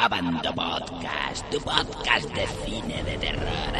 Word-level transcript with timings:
Abando 0.00 0.54
Podcast, 0.54 1.44
tu 1.50 1.58
podcast 1.58 2.30
de 2.32 2.46
cine 2.64 3.02
de 3.02 3.18
terror. 3.18 3.74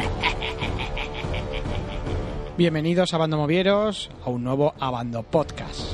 Bienvenidos 2.57 3.13
a 3.13 3.17
Bando 3.17 3.37
Movieros 3.37 4.09
a 4.25 4.29
un 4.29 4.43
nuevo 4.43 4.73
Abando 4.81 5.23
Podcast. 5.23 5.88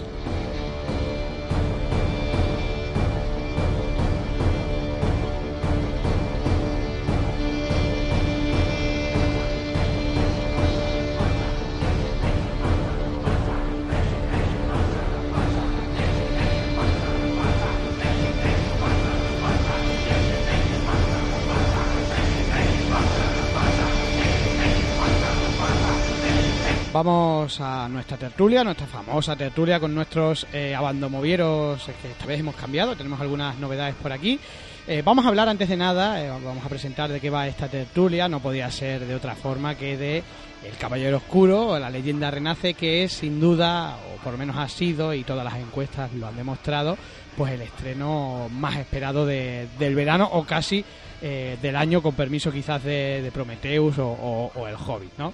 Vamos 26.99 27.59
a 27.59 27.89
nuestra 27.89 28.15
tertulia, 28.15 28.63
nuestra 28.63 28.87
famosa 28.87 29.35
tertulia 29.35 29.81
con 29.81 29.93
nuestros 29.93 30.47
eh, 30.53 30.73
abandomovieros, 30.73 31.83
que 32.01 32.11
esta 32.11 32.25
vez 32.25 32.39
hemos 32.39 32.55
cambiado, 32.55 32.95
tenemos 32.95 33.19
algunas 33.19 33.57
novedades 33.59 33.95
por 33.95 34.13
aquí. 34.13 34.39
Eh, 34.87 35.01
vamos 35.03 35.25
a 35.25 35.27
hablar 35.27 35.49
antes 35.49 35.67
de 35.67 35.75
nada, 35.75 36.23
eh, 36.23 36.29
vamos 36.29 36.65
a 36.65 36.69
presentar 36.69 37.11
de 37.11 37.19
qué 37.19 37.29
va 37.29 37.49
esta 37.49 37.67
tertulia, 37.67 38.29
no 38.29 38.39
podía 38.39 38.71
ser 38.71 39.05
de 39.05 39.13
otra 39.13 39.35
forma 39.35 39.75
que 39.75 39.97
de 39.97 40.23
El 40.63 40.77
Caballero 40.77 41.17
Oscuro, 41.17 41.77
la 41.77 41.89
leyenda 41.89 42.31
renace, 42.31 42.75
que 42.75 43.03
es 43.03 43.11
sin 43.11 43.41
duda, 43.41 43.97
o 44.15 44.23
por 44.23 44.31
lo 44.31 44.37
menos 44.37 44.55
ha 44.55 44.69
sido, 44.69 45.13
y 45.13 45.25
todas 45.25 45.43
las 45.43 45.55
encuestas 45.55 46.13
lo 46.13 46.27
han 46.27 46.37
demostrado, 46.37 46.97
pues 47.35 47.51
el 47.51 47.61
estreno 47.63 48.47
más 48.53 48.77
esperado 48.77 49.25
de- 49.25 49.67
del 49.77 49.95
verano 49.95 50.29
o 50.31 50.45
casi 50.45 50.85
eh, 51.21 51.57
del 51.61 51.75
año, 51.75 52.01
con 52.01 52.15
permiso 52.15 52.53
quizás 52.53 52.81
de, 52.85 53.21
de 53.21 53.31
Prometheus 53.33 53.97
o, 53.99 54.07
o- 54.07 54.51
o 54.55 54.65
El 54.65 54.75
Hobbit, 54.75 55.11
¿no? 55.17 55.33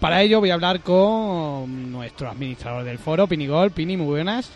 Para 0.00 0.22
ello 0.22 0.40
voy 0.40 0.50
a 0.50 0.54
hablar 0.54 0.80
con 0.80 1.90
nuestro 1.90 2.28
administrador 2.30 2.84
del 2.84 2.98
foro, 2.98 3.26
Pinigol. 3.26 3.70
Pini, 3.70 3.96
muy 3.96 4.06
buenas. 4.06 4.50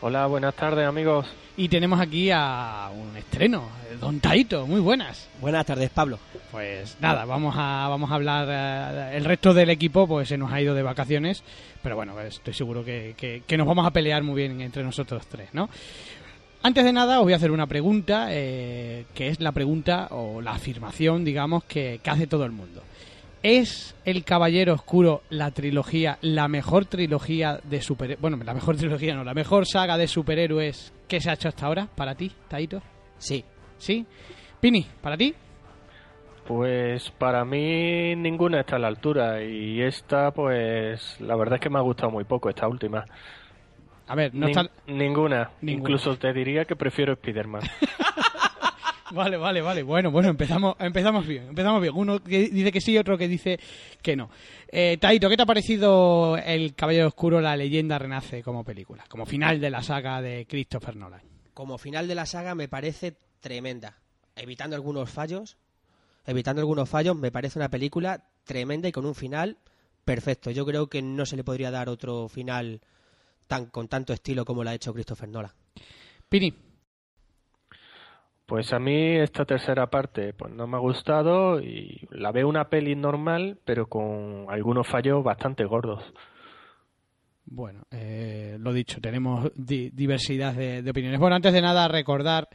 Hola, 0.00 0.26
buenas 0.26 0.54
tardes 0.54 0.86
amigos. 0.86 1.26
Y 1.56 1.68
tenemos 1.68 2.00
aquí 2.00 2.30
a 2.32 2.90
un 2.92 3.16
estreno, 3.16 3.68
Don 4.00 4.18
Taito, 4.18 4.66
muy 4.66 4.80
buenas. 4.80 5.28
Buenas 5.40 5.64
tardes, 5.64 5.88
Pablo. 5.90 6.18
Pues 6.50 6.96
nada, 7.00 7.24
vamos 7.24 7.54
a, 7.56 7.86
vamos 7.88 8.10
a 8.10 8.14
hablar. 8.16 8.48
eh, 8.50 9.16
el 9.16 9.24
resto 9.24 9.54
del 9.54 9.70
equipo 9.70 10.08
pues 10.08 10.28
se 10.28 10.36
nos 10.36 10.52
ha 10.52 10.60
ido 10.60 10.74
de 10.74 10.82
vacaciones, 10.82 11.44
pero 11.80 11.94
bueno, 11.94 12.20
estoy 12.20 12.54
seguro 12.54 12.84
que, 12.84 13.14
que- 13.16 13.44
que 13.46 13.56
nos 13.56 13.68
vamos 13.68 13.86
a 13.86 13.92
pelear 13.92 14.24
muy 14.24 14.34
bien 14.34 14.60
entre 14.60 14.82
nosotros 14.82 15.24
tres, 15.28 15.50
¿no? 15.52 15.70
Antes 16.64 16.82
de 16.84 16.92
nada 16.92 17.18
os 17.20 17.24
voy 17.24 17.34
a 17.34 17.36
hacer 17.36 17.52
una 17.52 17.68
pregunta, 17.68 18.26
eh, 18.30 19.04
que 19.14 19.28
es 19.28 19.38
la 19.40 19.52
pregunta 19.52 20.08
o 20.10 20.40
la 20.40 20.52
afirmación, 20.52 21.24
digamos, 21.24 21.62
que, 21.64 22.00
que 22.02 22.10
hace 22.10 22.26
todo 22.26 22.44
el 22.46 22.52
mundo. 22.52 22.82
¿Es 23.44 23.94
El 24.06 24.24
Caballero 24.24 24.72
Oscuro 24.72 25.20
la 25.28 25.50
trilogía, 25.50 26.16
la 26.22 26.48
mejor 26.48 26.86
trilogía 26.86 27.60
de 27.62 27.82
superhéroes? 27.82 28.22
Bueno, 28.22 28.38
la 28.42 28.54
mejor 28.54 28.76
trilogía 28.76 29.14
no, 29.14 29.22
la 29.22 29.34
mejor 29.34 29.66
saga 29.66 29.98
de 29.98 30.08
superhéroes 30.08 30.94
que 31.06 31.20
se 31.20 31.28
ha 31.28 31.34
hecho 31.34 31.48
hasta 31.48 31.66
ahora 31.66 31.86
para 31.94 32.14
ti, 32.14 32.32
Taito? 32.48 32.80
Sí, 33.18 33.44
¿Sí? 33.76 34.06
Pini, 34.60 34.86
¿para 35.02 35.18
ti? 35.18 35.34
Pues 36.46 37.10
para 37.10 37.44
mí 37.44 38.16
ninguna 38.16 38.60
está 38.60 38.76
a 38.76 38.78
la 38.78 38.88
altura 38.88 39.44
y 39.44 39.82
esta 39.82 40.30
pues 40.30 41.20
la 41.20 41.36
verdad 41.36 41.56
es 41.56 41.60
que 41.60 41.68
me 41.68 41.78
ha 41.78 41.82
gustado 41.82 42.10
muy 42.10 42.24
poco 42.24 42.48
esta 42.48 42.66
última. 42.66 43.04
A 44.06 44.14
ver, 44.14 44.34
no 44.34 44.46
está... 44.46 44.62
Ninguna. 44.86 45.50
Ninguna. 45.60 45.80
Incluso 45.80 46.16
te 46.16 46.32
diría 46.32 46.64
que 46.64 46.76
prefiero 46.76 47.12
Spider-Man. 47.12 47.60
Vale, 49.10 49.36
vale, 49.36 49.60
vale. 49.60 49.82
Bueno, 49.82 50.10
bueno, 50.10 50.30
empezamos, 50.30 50.76
empezamos 50.78 51.26
bien, 51.26 51.48
empezamos 51.48 51.80
bien. 51.82 51.94
Uno 51.94 52.22
que 52.22 52.48
dice 52.48 52.72
que 52.72 52.80
sí, 52.80 52.96
otro 52.96 53.18
que 53.18 53.28
dice 53.28 53.58
que 54.02 54.16
no. 54.16 54.30
Eh, 54.68 54.96
Taito, 55.00 55.28
¿qué 55.28 55.36
te 55.36 55.42
ha 55.42 55.46
parecido 55.46 56.36
El 56.38 56.74
Caballero 56.74 57.08
Oscuro, 57.08 57.40
la 57.40 57.56
leyenda 57.56 57.98
renace 57.98 58.42
como 58.42 58.64
película? 58.64 59.04
Como 59.08 59.26
final 59.26 59.60
de 59.60 59.70
la 59.70 59.82
saga 59.82 60.22
de 60.22 60.46
Christopher 60.48 60.96
Nolan. 60.96 61.20
como 61.52 61.78
final 61.78 62.08
de 62.08 62.14
la 62.14 62.26
saga 62.26 62.54
me 62.54 62.68
parece 62.68 63.16
tremenda. 63.40 63.98
Evitando 64.36 64.74
algunos 64.74 65.10
fallos, 65.10 65.56
evitando 66.26 66.60
algunos 66.60 66.88
fallos, 66.88 67.14
me 67.14 67.30
parece 67.30 67.58
una 67.58 67.68
película 67.68 68.24
tremenda 68.44 68.88
y 68.88 68.92
con 68.92 69.06
un 69.06 69.14
final 69.14 69.58
perfecto. 70.04 70.50
Yo 70.50 70.66
creo 70.66 70.88
que 70.88 71.02
no 71.02 71.26
se 71.26 71.36
le 71.36 71.44
podría 71.44 71.70
dar 71.70 71.88
otro 71.88 72.28
final 72.28 72.80
tan 73.46 73.66
con 73.66 73.88
tanto 73.88 74.12
estilo 74.12 74.44
como 74.44 74.64
lo 74.64 74.70
ha 74.70 74.74
hecho 74.74 74.92
Christopher 74.92 75.28
Nolan. 75.28 75.52
Pini, 76.28 76.52
Pues 78.46 78.72
a 78.74 78.78
mí 78.78 79.16
esta 79.16 79.44
tercera 79.46 79.86
parte 79.88 80.34
pues 80.34 80.52
no 80.52 80.66
me 80.66 80.76
ha 80.76 80.80
gustado 80.80 81.60
y 81.60 82.06
la 82.10 82.30
veo 82.30 82.46
una 82.48 82.68
peli 82.68 82.94
normal 82.94 83.58
pero 83.64 83.86
con 83.88 84.46
algunos 84.48 84.86
fallos 84.86 85.24
bastante 85.24 85.64
gordos. 85.64 86.02
bueno, 87.46 87.82
eh, 87.90 88.56
lo 88.60 88.72
dicho, 88.72 89.00
tenemos 89.00 89.50
di- 89.54 89.90
diversidad 89.90 90.54
de, 90.54 90.88
opiniones. 90.90 91.20
Bueno, 91.20 91.36
antes 91.36 91.52
de 91.52 91.60
nada, 91.62 91.88
recordar, 91.88 92.48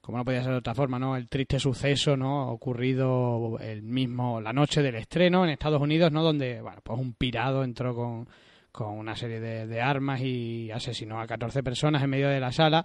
como 0.00 0.18
no 0.18 0.24
podía 0.24 0.42
ser 0.42 0.52
de 0.52 0.58
otra 0.58 0.74
forma, 0.74 0.98
¿no? 0.98 1.16
El 1.16 1.28
triste 1.28 1.58
suceso, 1.58 2.16
¿no? 2.16 2.48
Ocurrido 2.50 3.58
el 3.60 3.82
mismo, 3.82 4.40
la 4.40 4.52
noche 4.52 4.82
del 4.82 4.96
estreno 4.96 5.44
en 5.44 5.50
Estados 5.50 5.80
Unidos, 5.80 6.10
¿no? 6.12 6.22
Donde, 6.22 6.60
bueno, 6.60 6.80
pues 6.82 6.98
un 6.98 7.14
pirado 7.14 7.64
entró 7.64 7.94
con, 7.94 8.28
con 8.72 8.98
una 8.98 9.14
serie 9.16 9.40
de, 9.40 9.66
de 9.66 9.80
armas 9.80 10.20
y 10.20 10.70
asesinó 10.70 11.20
a 11.20 11.26
14 11.26 11.62
personas 11.62 12.02
en 12.02 12.10
medio 12.10 12.28
de 12.28 12.40
la 12.40 12.52
sala. 12.52 12.84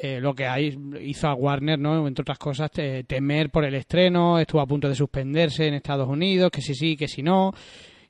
Eh, 0.00 0.20
lo 0.20 0.32
que 0.32 0.46
ahí 0.46 0.78
hizo 1.02 1.26
a 1.26 1.34
Warner, 1.34 1.76
¿no? 1.78 2.06
Entre 2.06 2.22
otras 2.22 2.38
cosas, 2.38 2.70
te- 2.70 3.02
temer 3.02 3.50
por 3.50 3.64
el 3.64 3.74
estreno, 3.74 4.38
estuvo 4.38 4.60
a 4.60 4.66
punto 4.66 4.88
de 4.88 4.94
suspenderse 4.94 5.66
en 5.66 5.74
Estados 5.74 6.08
Unidos, 6.08 6.50
que 6.52 6.60
si 6.62 6.74
sí, 6.74 6.96
que 6.96 7.08
si 7.08 7.20
no. 7.22 7.52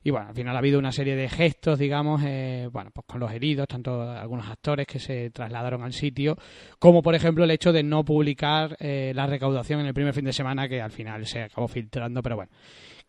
Y 0.03 0.11
bueno, 0.11 0.27
al 0.29 0.35
final 0.35 0.55
ha 0.55 0.59
habido 0.59 0.79
una 0.79 0.91
serie 0.93 1.15
de 1.15 1.27
gestos, 1.27 1.77
digamos, 1.79 2.21
eh, 2.23 2.69
bueno, 2.71 2.89
pues 2.93 3.05
con 3.07 3.19
los 3.19 3.31
heridos, 3.33 3.67
tanto 3.67 4.01
algunos 4.03 4.47
actores 4.47 4.87
que 4.87 4.99
se 4.99 5.29
trasladaron 5.31 5.83
al 5.83 5.91
sitio, 5.91 6.37
como 6.77 7.01
por 7.01 7.15
ejemplo 7.15 7.43
el 7.43 7.51
hecho 7.51 7.73
de 7.73 7.83
no 7.83 8.05
publicar 8.05 8.77
eh, 8.79 9.11
la 9.13 9.27
recaudación 9.27 9.81
en 9.81 9.87
el 9.87 9.93
primer 9.93 10.13
fin 10.13 10.23
de 10.25 10.31
semana, 10.31 10.69
que 10.69 10.81
al 10.81 10.91
final 10.91 11.25
se 11.25 11.41
acabó 11.41 11.67
filtrando, 11.67 12.21
pero 12.21 12.37
bueno, 12.37 12.51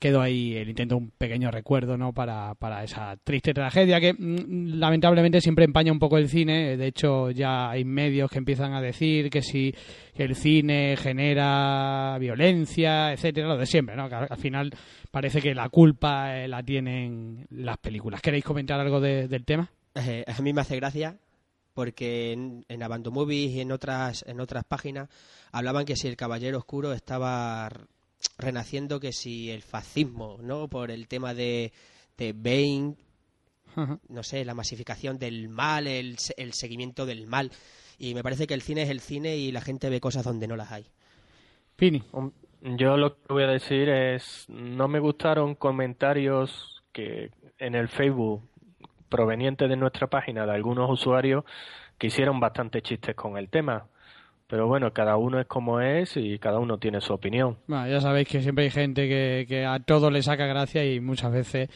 quedó 0.01 0.21
ahí 0.23 0.57
el 0.57 0.69
intento, 0.71 0.97
un 0.97 1.11
pequeño 1.11 1.51
recuerdo, 1.51 1.97
¿no? 1.97 2.13
Para, 2.13 2.55
para 2.55 2.83
esa 2.83 3.17
triste 3.23 3.53
tragedia 3.55 4.01
que 4.01 4.15
mm, 4.15 4.79
lamentablemente 4.79 5.41
siempre 5.41 5.65
empaña 5.65 5.93
un 5.93 5.99
poco 6.01 6.17
el 6.19 6.29
cine. 6.29 6.77
De 6.77 6.87
hecho, 6.89 7.31
ya 7.31 7.71
hay 7.71 7.85
medios 7.85 8.31
que 8.31 8.39
empiezan 8.39 8.73
a 8.73 8.81
decir 8.81 9.31
que 9.31 9.43
si 9.43 9.73
el 10.15 10.35
cine 10.35 10.97
genera 10.97 12.17
violencia, 12.19 13.13
etcétera, 13.13 13.47
lo 13.49 13.57
de 13.59 13.67
siempre, 13.67 13.95
¿no? 13.95 14.09
Que 14.09 14.15
al, 14.17 14.27
al 14.31 14.39
final 14.39 14.71
parece 15.11 15.41
que 15.41 15.55
la 15.55 15.69
culpa 15.69 16.37
eh, 16.39 16.49
la 16.49 16.63
tienen 16.63 17.47
las 17.51 17.79
películas. 17.79 18.21
¿Queréis 18.23 18.45
comentar 18.45 18.81
algo 18.81 19.01
de- 19.01 19.29
del 19.29 19.45
tema? 19.45 19.71
Eh, 19.95 20.25
a 20.27 20.41
mí 20.41 20.53
me 20.53 20.63
hace 20.63 20.77
gracia 20.77 21.19
porque 21.75 22.33
en, 22.33 22.65
en 22.69 22.81
Movies 23.13 23.53
y 23.53 23.61
en 23.61 23.71
otras, 23.73 24.25
en 24.27 24.41
otras 24.41 24.65
páginas 24.65 25.09
hablaban 25.53 25.85
que 25.85 25.97
si 25.97 26.09
el 26.09 26.17
Caballero 26.17 26.59
Oscuro 26.59 26.93
estaba 26.93 27.69
renaciendo, 28.39 29.01
que 29.01 29.13
si 29.13 29.51
el 29.51 29.63
fascismo, 29.63 30.39
¿no? 30.43 30.69
Por 30.69 30.91
el 30.91 31.09
tema 31.09 31.35
de, 31.35 31.73
de 32.17 32.33
Bane, 32.33 32.95
no 34.09 34.23
sé, 34.23 34.45
la 34.45 34.55
masificación 34.55 35.19
del 35.19 35.49
mal, 35.49 35.87
el, 35.87 36.19
se- 36.19 36.35
el 36.37 36.53
seguimiento 36.53 37.07
del 37.07 37.27
mal. 37.27 37.51
Y 37.99 38.15
me 38.15 38.23
parece 38.23 38.47
que 38.47 38.55
el 38.55 38.63
cine 38.63 38.83
es 38.83 38.91
el 38.91 39.01
cine 39.01 39.37
y 39.37 39.53
la 39.53 39.61
gente 39.61 39.91
ve 39.91 40.01
cosas 40.01 40.25
donde 40.25 40.47
no 40.49 40.57
las 40.57 40.73
hay. 40.73 40.87
Pini. 41.77 42.03
Yo 42.63 42.97
lo 42.97 43.17
que 43.17 43.33
voy 43.33 43.45
a 43.45 43.49
decir 43.49 43.89
es, 43.89 44.45
no 44.49 44.87
me 44.89 44.99
gustaron 45.01 45.55
comentarios 45.55 46.83
que 46.93 47.31
en 47.59 47.75
el 47.75 47.89
Facebook 47.89 48.43
provenientes 49.09 49.69
de 49.69 49.77
nuestra 49.77 50.07
página 50.09 50.45
de 50.47 50.53
algunos 50.53 50.91
usuarios 50.91 51.45
que 51.99 52.09
hicieron 52.09 52.39
bastantes 52.41 52.83
chistes 52.83 53.15
con 53.15 53.37
el 53.37 53.49
tema. 53.49 53.87
Pero 54.51 54.67
bueno, 54.67 54.93
cada 54.93 55.17
uno 55.17 55.39
es 55.39 55.47
como 55.47 55.81
es 55.81 56.17
y 56.17 56.37
cada 56.41 56.59
uno 56.59 56.77
tiene 56.77 57.01
su 57.01 57.13
opinión. 57.13 57.57
Bueno, 57.69 57.87
ya 57.87 58.01
sabéis 58.01 58.27
que 58.27 58.43
siempre 58.43 58.65
hay 58.65 58.71
gente 58.71 59.09
que, 59.09 59.47
que 59.49 59.65
a 59.65 59.79
todo 59.79 60.11
le 60.11 60.23
saca 60.25 60.45
gracia 60.47 60.85
y 60.85 60.99
muchas 60.99 61.31
veces, 61.31 61.69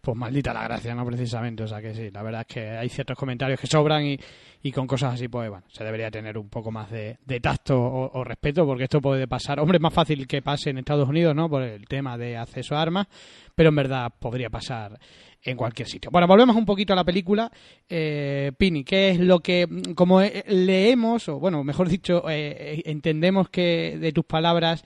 pues 0.00 0.16
maldita 0.16 0.54
la 0.54 0.62
gracia, 0.62 0.94
¿no? 0.94 1.04
Precisamente. 1.04 1.64
O 1.64 1.66
sea 1.66 1.82
que 1.82 1.92
sí, 1.92 2.08
la 2.12 2.22
verdad 2.22 2.42
es 2.42 2.54
que 2.54 2.70
hay 2.70 2.88
ciertos 2.88 3.18
comentarios 3.18 3.58
que 3.58 3.66
sobran 3.66 4.06
y, 4.06 4.16
y 4.62 4.70
con 4.70 4.86
cosas 4.86 5.14
así, 5.14 5.26
pues 5.26 5.50
bueno, 5.50 5.64
se 5.72 5.82
debería 5.82 6.08
tener 6.08 6.38
un 6.38 6.48
poco 6.48 6.70
más 6.70 6.88
de, 6.92 7.18
de 7.26 7.40
tacto 7.40 7.76
o, 7.82 8.20
o 8.20 8.22
respeto 8.22 8.64
porque 8.64 8.84
esto 8.84 9.00
puede 9.00 9.26
pasar. 9.26 9.58
Hombre, 9.58 9.78
es 9.78 9.82
más 9.82 9.92
fácil 9.92 10.28
que 10.28 10.40
pase 10.40 10.70
en 10.70 10.78
Estados 10.78 11.08
Unidos, 11.08 11.34
¿no? 11.34 11.50
Por 11.50 11.62
el 11.62 11.84
tema 11.88 12.16
de 12.16 12.36
acceso 12.36 12.76
a 12.76 12.82
armas, 12.82 13.08
pero 13.56 13.70
en 13.70 13.74
verdad 13.74 14.12
podría 14.20 14.50
pasar 14.50 15.00
en 15.42 15.56
cualquier 15.56 15.88
sitio. 15.88 16.10
Bueno, 16.10 16.26
volvemos 16.26 16.54
un 16.56 16.66
poquito 16.66 16.92
a 16.92 16.96
la 16.96 17.04
película. 17.04 17.50
Eh, 17.88 18.52
Pini, 18.58 18.84
¿qué 18.84 19.10
es 19.10 19.18
lo 19.20 19.40
que, 19.40 19.66
como 19.94 20.20
eh, 20.20 20.44
leemos, 20.48 21.28
o 21.28 21.38
bueno, 21.38 21.64
mejor 21.64 21.88
dicho, 21.88 22.28
eh, 22.28 22.56
eh, 22.78 22.82
entendemos 22.86 23.48
que 23.48 23.96
de 23.98 24.12
tus 24.12 24.24
palabras 24.24 24.84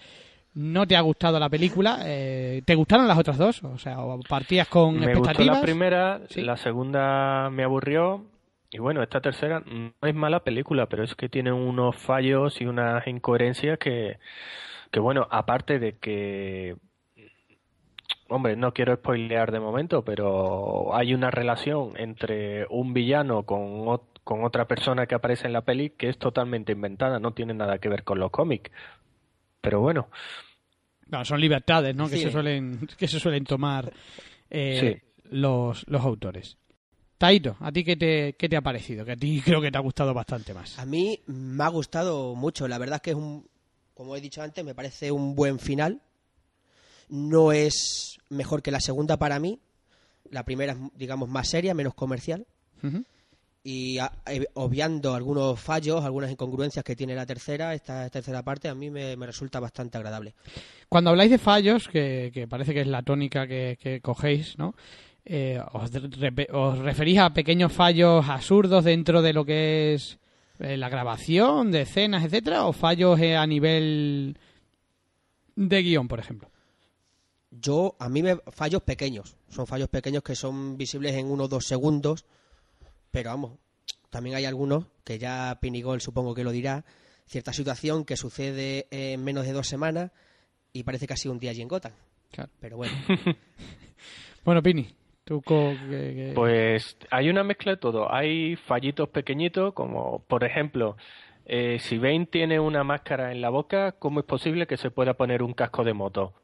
no 0.55 0.87
te 0.87 0.97
ha 0.97 1.01
gustado 1.01 1.41
la 1.41 1.49
película? 1.51 1.99
Eh, 2.05 2.62
¿Te 2.65 2.75
gustaron 2.77 3.09
las 3.09 3.19
otras 3.19 3.37
dos? 3.37 3.62
O 3.65 3.79
sea, 3.79 3.99
¿o 4.01 4.21
partías 4.29 4.69
con 4.69 4.95
Me 4.95 5.06
gustó 5.06 5.31
expectativas? 5.31 5.56
la 5.56 5.62
primera, 5.62 6.21
Sí. 6.29 6.43
la 6.43 6.57
segunda 6.57 7.50
me 7.50 7.65
aburrió 7.65 8.25
y 8.71 8.79
bueno, 8.79 9.03
esta 9.03 9.21
tercera 9.21 9.61
no 9.67 9.93
es 10.03 10.15
mala 10.15 10.45
película, 10.45 10.87
pero 10.87 11.03
es 11.05 11.15
que 11.17 11.29
tiene 11.29 11.53
unos 11.53 11.97
fallos 11.97 12.61
y 12.61 12.67
unas 12.67 13.05
incoherencias 13.09 13.79
que, 13.79 14.19
que 14.93 15.00
bueno, 15.00 15.27
aparte 15.31 15.79
de 15.81 15.97
que 15.99 16.77
hombre, 18.29 18.56
no 18.56 18.73
quiero 18.73 18.94
spoilear 18.97 19.53
de 19.53 19.61
momento, 19.61 20.05
pero 20.05 20.94
hay 20.94 21.15
una 21.15 21.31
relación 21.31 21.93
entre 21.97 22.67
un 22.71 22.93
villano 22.94 23.44
con, 23.44 24.00
con 24.23 24.44
otra 24.44 24.67
persona 24.67 25.06
que 25.06 25.15
aparece 25.15 25.47
en 25.47 25.53
la 25.53 25.62
peli 25.62 25.91
que 25.91 26.09
es 26.09 26.19
totalmente 26.19 26.73
inventada, 26.73 27.19
no 27.19 27.32
tiene 27.32 27.55
nada 27.55 27.79
que 27.79 27.88
ver 27.88 28.05
con 28.05 28.19
los 28.19 28.31
cómics. 28.31 28.71
Pero 29.61 29.81
bueno. 29.81 30.09
son 31.25 31.41
libertades, 31.41 31.94
¿no? 31.94 32.09
Que, 32.09 32.19
se 32.19 32.31
suelen, 32.31 32.88
que 32.99 33.09
se 33.09 33.21
suelen 33.21 33.44
tomar 33.44 33.93
eh, 34.50 35.03
los, 35.31 35.87
los 35.88 36.03
autores. 36.03 36.56
Taito, 37.19 37.56
¿a 37.61 37.71
ti 37.71 37.85
qué 37.85 37.97
te, 37.97 38.35
qué 38.37 38.49
te 38.49 38.56
ha 38.56 38.61
parecido? 38.61 39.05
Que 39.05 39.12
a 39.12 39.17
ti 39.17 39.41
creo 39.44 39.61
que 39.61 39.71
te 39.71 39.79
ha 39.79 39.81
gustado 39.81 40.12
bastante 40.12 40.53
más. 40.53 40.79
A 40.79 40.85
mí 40.85 41.21
me 41.26 41.62
ha 41.65 41.69
gustado 41.69 42.35
mucho. 42.35 42.67
La 42.69 42.79
verdad 42.79 42.97
es 42.97 43.03
que 43.03 43.11
es 43.11 43.17
un, 43.17 43.49
como 43.94 44.17
he 44.17 44.21
dicho 44.21 44.43
antes, 44.43 44.65
me 44.65 44.75
parece 44.75 45.12
un 45.12 45.35
buen 45.35 45.59
final. 45.59 46.03
No 47.09 47.53
es 47.53 48.19
mejor 48.29 48.62
que 48.62 48.71
la 48.71 48.81
segunda 48.81 49.17
para 49.17 49.39
mí. 49.39 49.61
La 50.31 50.45
primera 50.45 50.73
es, 50.73 50.79
digamos, 50.97 51.29
más 51.29 51.49
seria, 51.49 51.75
menos 51.75 51.95
comercial. 51.95 52.47
Y 53.67 53.97
eh, 53.99 54.47
obviando 54.55 55.15
algunos 55.15 55.59
fallos, 55.59 56.05
algunas 56.05 56.31
incongruencias 56.31 56.85
que 56.85 56.95
tiene 56.95 57.15
la 57.15 57.25
tercera, 57.25 57.73
esta 57.73 58.11
tercera 58.11 58.43
parte 58.43 58.69
a 58.69 58.75
mí 58.75 58.91
me, 58.91 59.17
resulta 59.17 59.59
bastante 59.59 59.97
agradable. 59.97 60.35
Cuando 60.91 61.09
habláis 61.09 61.31
de 61.31 61.39
fallos, 61.39 61.89
que, 61.89 62.47
parece 62.49 62.75
que 62.75 62.83
es 62.83 62.87
la 62.87 63.03
tónica 63.03 63.47
que, 63.47 64.00
cogéis, 64.03 64.59
¿no? 64.59 64.75
Eh, 65.25 65.59
os, 65.73 66.79
referís 66.81 67.19
a 67.19 67.33
pequeños 67.33 67.73
fallos 67.73 68.29
absurdos 68.29 68.85
dentro 68.85 69.23
de 69.23 69.33
lo 69.33 69.47
que 69.47 69.95
es 69.95 70.19
eh, 70.59 70.77
la 70.77 70.91
grabación 70.91 71.71
de 71.71 71.83
escenas, 71.83 72.23
etcétera, 72.23 72.67
o 72.67 72.75
fallos 72.75 73.19
a 73.19 73.47
nivel 73.47 74.37
de 75.57 75.83
guion, 75.83 76.07
por 76.07 76.19
ejemplo? 76.19 76.50
Yo 77.61 77.97
a 77.99 78.09
mí 78.09 78.23
me 78.23 78.37
fallos 78.53 78.83
pequeños, 78.83 79.37
son 79.49 79.67
fallos 79.67 79.89
pequeños 79.89 80.23
que 80.23 80.35
son 80.35 80.77
visibles 80.77 81.15
en 81.15 81.31
uno 81.31 81.45
o 81.45 81.49
dos 81.49 81.67
segundos, 81.67 82.25
pero 83.11 83.31
vamos, 83.31 83.59
también 84.11 84.37
hay 84.37 84.45
algunos 84.45 84.87
que 85.05 85.19
ya 85.19 85.59
Pinigol 85.61 86.01
supongo 86.01 86.35
que 86.35 86.45
lo 86.45 86.51
dirá, 86.51 86.85
cierta 87.27 87.53
situación 87.53 88.05
que 88.05 88.17
sucede 88.17 88.87
en 88.91 89.23
menos 89.23 89.47
de 89.47 89.53
dos 89.53 89.69
semanas 89.69 90.11
y 90.73 90.83
parece 90.83 91.06
que 91.06 91.15
ha 91.15 91.17
sido 91.17 91.33
un 91.33 91.39
día 91.39 91.51
allí 91.51 91.62
en 91.62 91.69
Gotham. 91.69 91.93
Claro. 92.31 92.51
Pero 92.61 92.77
bueno. 92.77 92.95
bueno, 94.45 94.62
Pini, 94.62 94.89
¿tú 95.25 95.43
Pues 96.35 96.97
hay 97.11 97.29
una 97.29 97.45
mezcla 97.45 97.73
de 97.73 97.79
todo. 97.79 98.12
Hay 98.12 98.57
fallitos 98.57 99.09
pequeñitos, 99.09 99.73
como 99.73 100.25
por 100.27 100.45
ejemplo, 100.45 100.97
eh, 101.47 101.79
si 101.79 101.99
Bane 101.99 102.27
tiene 102.27 102.59
una 102.59 102.85
máscara 102.85 103.31
en 103.31 103.41
la 103.41 103.50
boca, 103.50 103.93
¿cómo 103.93 104.21
es 104.21 104.27
posible 104.27 104.67
que 104.67 104.77
se 104.77 104.91
pueda 104.91 105.15
poner 105.15 105.43
un 105.43 105.53
casco 105.53 105.85
de 105.85 105.93
moto? 105.93 106.35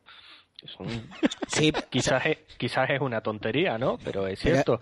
Sí, 1.47 1.73
quizás 1.91 2.27
es, 2.27 2.39
quizás 2.59 2.91
es 2.91 3.01
una 3.01 3.23
tontería, 3.23 3.77
¿no? 3.77 3.99
Pero 4.05 4.27
es 4.27 4.39
cierto. 4.39 4.81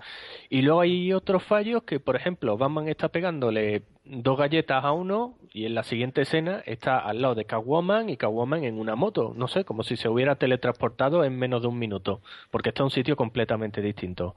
Y 0.51 0.63
luego 0.63 0.83
hay 0.83 1.13
otros 1.13 1.43
fallos 1.43 1.83
que, 1.85 1.99
por 1.99 2.15
ejemplo, 2.15 2.59
Batman 2.59 2.89
está 2.89 3.09
pegándole 3.09 3.83
dos 4.05 4.39
galletas 4.39 4.85
a 4.85 4.93
uno 4.93 5.39
y 5.53 5.65
en 5.65 5.75
la 5.75 5.83
siguiente 5.83 6.23
escena 6.23 6.63
está 6.67 6.99
al 6.99 7.23
lado 7.23 7.35
de 7.35 7.45
Catwoman 7.45 8.11
y 8.11 8.17
Catwoman 8.17 8.65
en 8.65 8.79
una 8.79 8.97
moto. 8.97 9.33
No 9.37 9.49
sé, 9.49 9.65
como 9.65 9.83
si 9.83 9.97
se 9.97 10.09
hubiera 10.09 10.37
teletransportado 10.37 11.25
en 11.25 11.39
menos 11.39 11.63
de 11.63 11.69
un 11.69 11.79
minuto, 11.79 12.21
porque 12.51 12.71
está 12.71 12.83
en 12.83 12.87
un 12.87 12.91
sitio 12.91 13.17
completamente 13.17 13.81
distinto. 13.81 14.37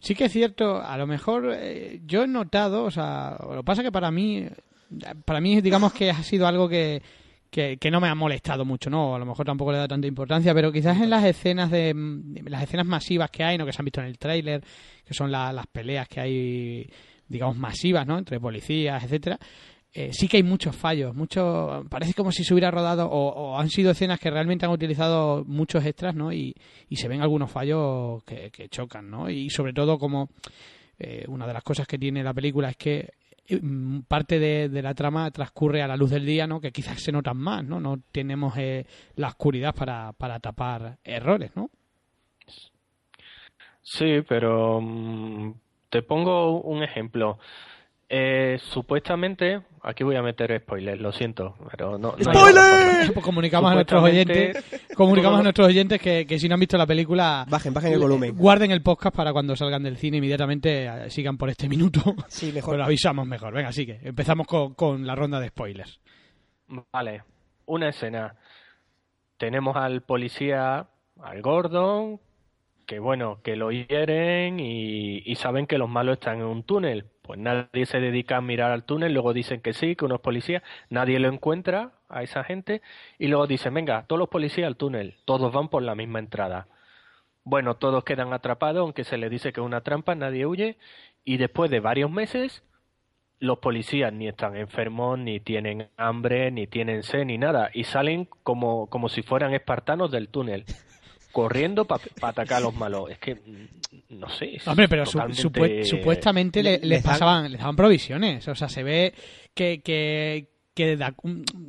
Sí 0.00 0.14
que 0.14 0.26
es 0.26 0.32
cierto, 0.32 0.82
a 0.82 0.96
lo 0.96 1.06
mejor 1.06 1.52
eh, 1.54 2.00
yo 2.06 2.22
he 2.22 2.26
notado, 2.26 2.84
o 2.84 2.90
sea, 2.90 3.36
lo 3.42 3.58
que 3.58 3.64
pasa 3.64 3.82
que 3.82 3.92
para 3.92 4.10
mí, 4.10 4.48
para 5.26 5.40
mí 5.40 5.60
digamos 5.60 5.92
que 5.92 6.10
ha 6.10 6.22
sido 6.22 6.46
algo 6.46 6.68
que 6.68 7.02
que, 7.50 7.90
no 7.90 8.00
me 8.00 8.08
ha 8.08 8.14
molestado 8.14 8.64
mucho, 8.64 8.90
¿no? 8.90 9.14
A 9.14 9.18
lo 9.18 9.26
mejor 9.26 9.44
tampoco 9.44 9.72
le 9.72 9.78
da 9.78 9.88
tanta 9.88 10.06
importancia, 10.06 10.54
pero 10.54 10.70
quizás 10.72 11.00
en 11.00 11.10
las 11.10 11.24
escenas 11.24 11.70
de 11.70 11.94
las 12.46 12.62
escenas 12.62 12.86
masivas 12.86 13.30
que 13.30 13.44
hay, 13.44 13.58
¿no? 13.58 13.66
Que 13.66 13.72
se 13.72 13.82
han 13.82 13.84
visto 13.84 14.00
en 14.00 14.06
el 14.06 14.18
tráiler, 14.18 14.62
que 15.04 15.14
son 15.14 15.30
las 15.30 15.66
peleas 15.66 16.08
que 16.08 16.20
hay, 16.20 16.90
digamos, 17.28 17.56
masivas, 17.56 18.06
¿no? 18.06 18.18
Entre 18.18 18.38
policías, 18.38 19.02
etcétera. 19.02 19.38
Eh, 19.92 20.10
sí 20.12 20.28
que 20.28 20.36
hay 20.36 20.44
muchos 20.44 20.76
fallos, 20.76 21.16
mucho 21.16 21.84
parece 21.90 22.14
como 22.14 22.30
si 22.30 22.44
se 22.44 22.54
hubiera 22.54 22.70
rodado 22.70 23.10
o, 23.10 23.58
han 23.58 23.68
sido 23.70 23.90
escenas 23.90 24.20
que 24.20 24.30
realmente 24.30 24.64
han 24.64 24.70
utilizado 24.70 25.44
muchos 25.44 25.84
extras, 25.84 26.14
¿no? 26.14 26.32
Y, 26.32 26.54
se 26.92 27.08
ven 27.08 27.22
algunos 27.22 27.50
fallos 27.50 28.22
que, 28.24 28.68
chocan, 28.70 29.10
¿no? 29.10 29.28
Y 29.28 29.50
sobre 29.50 29.72
todo 29.72 29.98
como 29.98 30.30
eh, 30.98 31.24
una 31.26 31.46
de 31.46 31.54
las 31.54 31.64
cosas 31.64 31.88
que 31.88 31.98
tiene 31.98 32.22
la 32.22 32.32
película 32.32 32.70
es 32.70 32.76
que 32.76 33.19
Mm, 33.19 33.19
parte 34.08 34.38
de, 34.38 34.82
la 34.82 34.94
trama 34.94 35.30
transcurre 35.30 35.82
a 35.82 35.88
la 35.88 35.96
luz 35.96 36.10
del 36.10 36.26
día, 36.26 36.46
¿no? 36.46 36.60
Que 36.60 36.72
quizás 36.72 37.00
se 37.00 37.12
notan 37.12 37.36
más, 37.36 37.64
¿no? 37.64 37.80
No 37.80 37.98
tenemos 38.12 38.56
eh, 38.56 38.86
la 39.16 39.28
oscuridad 39.28 39.74
para, 39.74 40.12
para 40.12 40.38
tapar 40.40 40.98
errores, 41.04 41.50
¿no? 41.56 41.70
Sí, 43.82 44.22
pero 44.28 44.80
mm, 44.80 45.54
te 45.88 46.02
pongo 46.02 46.60
un 46.60 46.82
ejemplo. 46.82 47.38
Eh, 48.12 48.58
supuestamente, 48.58 49.62
aquí 49.82 50.02
voy 50.02 50.16
a 50.16 50.22
meter 50.22 50.60
spoilers, 50.60 51.00
lo 51.00 51.12
siento, 51.12 51.54
pero 51.70 51.96
no. 51.96 52.16
¡Spoilers! 52.20 53.10
Pues 53.14 53.24
comunicamos 53.24 53.70
a 53.70 53.74
nuestros 53.74 54.02
oyentes, 54.02 54.64
comunicamos 54.96 55.38
a 55.38 55.42
nuestros 55.44 55.68
oyentes 55.68 56.00
que, 56.00 56.38
si 56.38 56.48
no 56.48 56.54
han 56.54 56.60
visto 56.60 56.76
la 56.76 56.86
película, 56.86 57.46
bajen, 57.48 57.72
bajen 57.72 57.92
el 57.92 58.00
volumen, 58.00 58.36
guarden 58.36 58.72
el 58.72 58.82
podcast 58.82 59.14
para 59.14 59.32
cuando 59.32 59.54
salgan 59.54 59.84
del 59.84 59.96
cine 59.96 60.16
inmediatamente 60.16 60.86
eh, 60.86 61.10
sigan 61.10 61.38
por 61.38 61.50
este 61.50 61.68
minuto. 61.68 62.00
Sí, 62.26 62.50
mejor. 62.54 62.74
Pero 62.74 62.84
avisamos 62.84 63.28
mejor. 63.28 63.54
Venga, 63.54 63.68
así 63.68 63.86
que 63.86 64.00
empezamos 64.02 64.48
con, 64.48 64.74
con 64.74 65.06
la 65.06 65.14
ronda 65.14 65.38
de 65.38 65.48
spoilers. 65.48 66.00
Vale, 66.92 67.22
una 67.66 67.90
escena. 67.90 68.34
Tenemos 69.36 69.76
al 69.76 70.02
policía, 70.02 70.88
al 71.22 71.42
Gordon, 71.42 72.18
que 72.90 72.98
bueno, 72.98 73.38
que 73.44 73.54
lo 73.54 73.70
hieren 73.70 74.58
y, 74.58 75.32
saben 75.36 75.68
que 75.68 75.78
los 75.78 75.88
malos 75.88 76.14
están 76.14 76.40
en 76.40 76.46
un 76.46 76.64
túnel. 76.64 77.06
Pues 77.30 77.38
nadie 77.38 77.86
se 77.86 78.00
dedica 78.00 78.38
a 78.38 78.40
mirar 78.40 78.72
al 78.72 78.82
túnel, 78.82 79.12
luego 79.12 79.32
dicen 79.32 79.60
que 79.60 79.72
sí, 79.72 79.94
que 79.94 80.04
unos 80.04 80.20
policías, 80.20 80.64
nadie 80.88 81.20
lo 81.20 81.28
encuentra 81.28 81.92
a 82.08 82.24
esa 82.24 82.42
gente 82.42 82.82
y 83.20 83.28
luego 83.28 83.46
dicen, 83.46 83.72
venga, 83.72 84.02
todos 84.08 84.18
los 84.18 84.28
policías 84.28 84.66
al 84.66 84.74
túnel, 84.74 85.14
todos 85.26 85.52
van 85.52 85.68
por 85.68 85.84
la 85.84 85.94
misma 85.94 86.18
entrada. 86.18 86.66
Bueno, 87.44 87.76
todos 87.76 88.02
quedan 88.02 88.32
atrapados, 88.32 88.80
aunque 88.80 89.04
se 89.04 89.16
les 89.16 89.30
dice 89.30 89.52
que 89.52 89.60
es 89.60 89.64
una 89.64 89.82
trampa, 89.82 90.16
nadie 90.16 90.44
huye 90.44 90.76
y 91.24 91.36
después 91.36 91.70
de 91.70 91.78
varios 91.78 92.10
meses 92.10 92.64
los 93.38 93.58
policías 93.58 94.12
ni 94.12 94.26
están 94.26 94.56
enfermos, 94.56 95.16
ni 95.16 95.38
tienen 95.38 95.88
hambre, 95.96 96.50
ni 96.50 96.66
tienen 96.66 97.04
sed, 97.04 97.26
ni 97.26 97.38
nada, 97.38 97.70
y 97.72 97.84
salen 97.84 98.24
como, 98.42 98.88
como 98.88 99.08
si 99.08 99.22
fueran 99.22 99.54
espartanos 99.54 100.10
del 100.10 100.30
túnel 100.30 100.64
corriendo 101.32 101.84
para 101.84 102.02
atacar 102.22 102.58
a 102.58 102.60
los 102.60 102.74
malos. 102.74 103.10
Es 103.10 103.18
que, 103.18 103.34
mm, 103.34 104.18
no 104.18 104.28
sé. 104.28 104.58
Hombre, 104.66 104.88
pero 104.88 105.04
supuestamente 105.06 106.62
les 106.62 107.02
pasaban, 107.02 107.50
les 107.50 107.60
daban 107.60 107.76
provisiones. 107.76 108.46
O 108.48 108.54
sea, 108.54 108.68
se 108.68 108.82
ve 108.82 109.14
que, 109.54 109.80
que, 109.82 110.48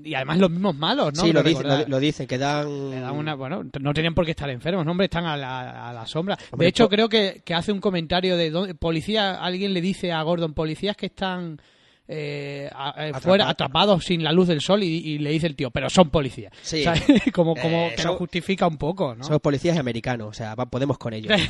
y 0.04 0.14
además 0.14 0.38
los 0.38 0.50
mismos 0.50 0.76
malos, 0.76 1.14
¿no? 1.16 1.24
Sí, 1.24 1.34
lo, 1.34 1.44
dicen, 2.00 2.28
que 2.28 2.38
dan... 2.38 2.68
una, 2.68 3.36
bueno, 3.36 3.64
no 3.80 3.94
tenían 3.94 4.14
por 4.14 4.26
qué 4.26 4.32
estar 4.32 4.50
enfermos, 4.50 4.88
hombre, 4.88 5.06
están 5.06 5.26
a 5.26 5.38
la, 5.38 6.06
sombra. 6.06 6.38
de 6.58 6.68
hecho, 6.68 6.88
creo 6.88 7.10
que, 7.10 7.42
que, 7.44 7.54
hace 7.54 7.72
un 7.72 7.80
comentario 7.80 8.38
de 8.38 8.76
policía, 8.76 9.36
alguien 9.36 9.74
le 9.74 9.82
dice 9.82 10.12
a 10.12 10.22
Gordon, 10.22 10.54
policías 10.54 10.96
que 10.96 11.08
están 11.08 11.60
eh, 12.14 12.70
eh, 12.98 13.14
fuera 13.22 13.48
atrapados 13.48 14.04
sin 14.04 14.22
la 14.22 14.34
luz 14.34 14.50
del 14.50 14.60
sol 14.60 14.84
y, 14.84 15.18
le 15.18 15.30
dice 15.30 15.48
el 15.48 15.56
tío, 15.56 15.72
pero 15.72 15.90
son 15.90 16.10
policías. 16.10 16.52
como 17.34 17.56
como 17.56 17.88
eh, 17.88 17.94
que 17.96 18.04
lo 18.04 18.18
justifica 18.18 18.68
un 18.68 18.78
poco, 18.78 19.16
¿no? 19.16 19.24
Son 19.24 19.40
policías 19.40 19.78
americanos, 19.78 20.28
o 20.28 20.34
sea, 20.34 20.58
podemos 20.58 20.98
con 20.98 21.14
ellos. 21.14 21.32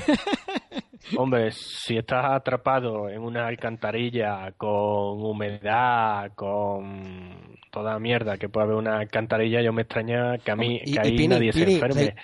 Hombre, 1.17 1.51
si 1.51 1.97
estás 1.97 2.25
atrapado 2.25 3.09
en 3.09 3.21
una 3.21 3.47
alcantarilla 3.47 4.51
con 4.57 5.23
humedad, 5.23 6.31
con 6.35 7.57
toda 7.71 7.97
mierda 7.99 8.37
que 8.37 8.49
puede 8.49 8.65
haber 8.65 8.77
una 8.77 8.99
alcantarilla, 8.99 9.61
yo 9.61 9.73
me 9.73 9.83
extraña 9.83 10.37
que 10.37 10.51
a 10.51 10.55
mí, 10.55 10.79
que 10.79 10.99
ahí 10.99 11.27
nadie 11.27 11.53
se 11.53 11.63
enferme. 11.63 12.15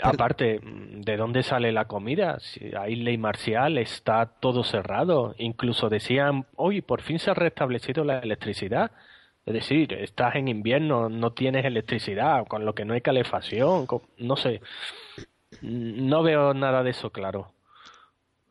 Aparte, 0.00 0.60
¿de 0.62 1.16
dónde 1.16 1.42
sale 1.42 1.72
la 1.72 1.86
comida? 1.86 2.38
Si 2.40 2.70
hay 2.76 2.96
ley 2.96 3.18
marcial, 3.18 3.78
está 3.78 4.26
todo 4.26 4.62
cerrado. 4.62 5.34
Incluso 5.38 5.88
decían, 5.88 6.46
hoy 6.56 6.82
por 6.82 7.02
fin 7.02 7.18
se 7.18 7.30
ha 7.30 7.34
restablecido 7.34 8.04
la 8.04 8.18
electricidad. 8.18 8.92
Es 9.46 9.54
decir, 9.54 9.92
estás 9.92 10.36
en 10.36 10.48
invierno, 10.48 11.08
no 11.08 11.32
tienes 11.32 11.64
electricidad, 11.64 12.46
con 12.46 12.64
lo 12.64 12.74
que 12.74 12.84
no 12.84 12.94
hay 12.94 13.02
calefacción, 13.02 13.86
no 14.18 14.36
sé. 14.36 14.60
No 15.60 16.22
veo 16.22 16.54
nada 16.54 16.82
de 16.82 16.90
eso 16.90 17.10
claro. 17.10 17.52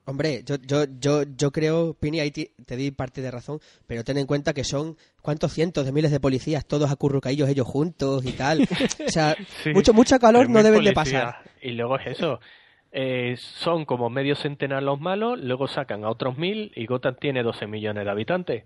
Hombre, 0.05 0.43
yo, 0.45 0.55
yo, 0.55 0.86
yo, 1.00 1.24
yo 1.24 1.51
creo, 1.51 1.93
Pini, 1.93 2.19
ahí 2.19 2.31
te, 2.31 2.75
di 2.75 2.91
parte 2.91 3.22
de 3.22 3.31
razón, 3.31 3.60
pero 3.88 4.03
ten 4.03 4.17
en 4.17 4.25
cuenta 4.25 4.53
que 4.53 4.65
son 4.65 4.98
cuántos 5.22 5.53
cientos 5.53 5.86
de 5.86 5.93
miles 5.93 6.12
de 6.12 6.19
policías, 6.19 6.65
todos 6.65 6.91
acurrucaillos 6.91 7.48
ellos 7.48 7.67
juntos 7.67 8.25
y 8.25 8.33
tal. 8.33 8.67
O 9.07 9.10
sea, 9.10 9.36
mucho, 9.74 9.93
mucha 9.93 10.19
calor 10.19 10.50
no 10.50 10.63
deben 10.63 10.83
de 10.83 10.93
pasar. 10.93 11.38
Y 11.62 11.72
luego 11.72 11.98
es 12.00 12.07
eso, 12.07 12.39
eh, 12.91 13.36
son 13.38 13.86
como 13.86 14.10
medio 14.10 14.36
centenar 14.36 14.83
los 14.83 15.00
malos, 15.00 15.39
luego 15.39 15.67
sacan 15.67 16.03
a 16.03 16.10
otros 16.10 16.38
mil 16.38 16.72
y 16.75 16.86
Gotham 16.86 17.15
tiene 17.19 17.41
12 17.41 17.65
millones 17.65 18.05
de 18.05 18.12
habitantes. 18.12 18.65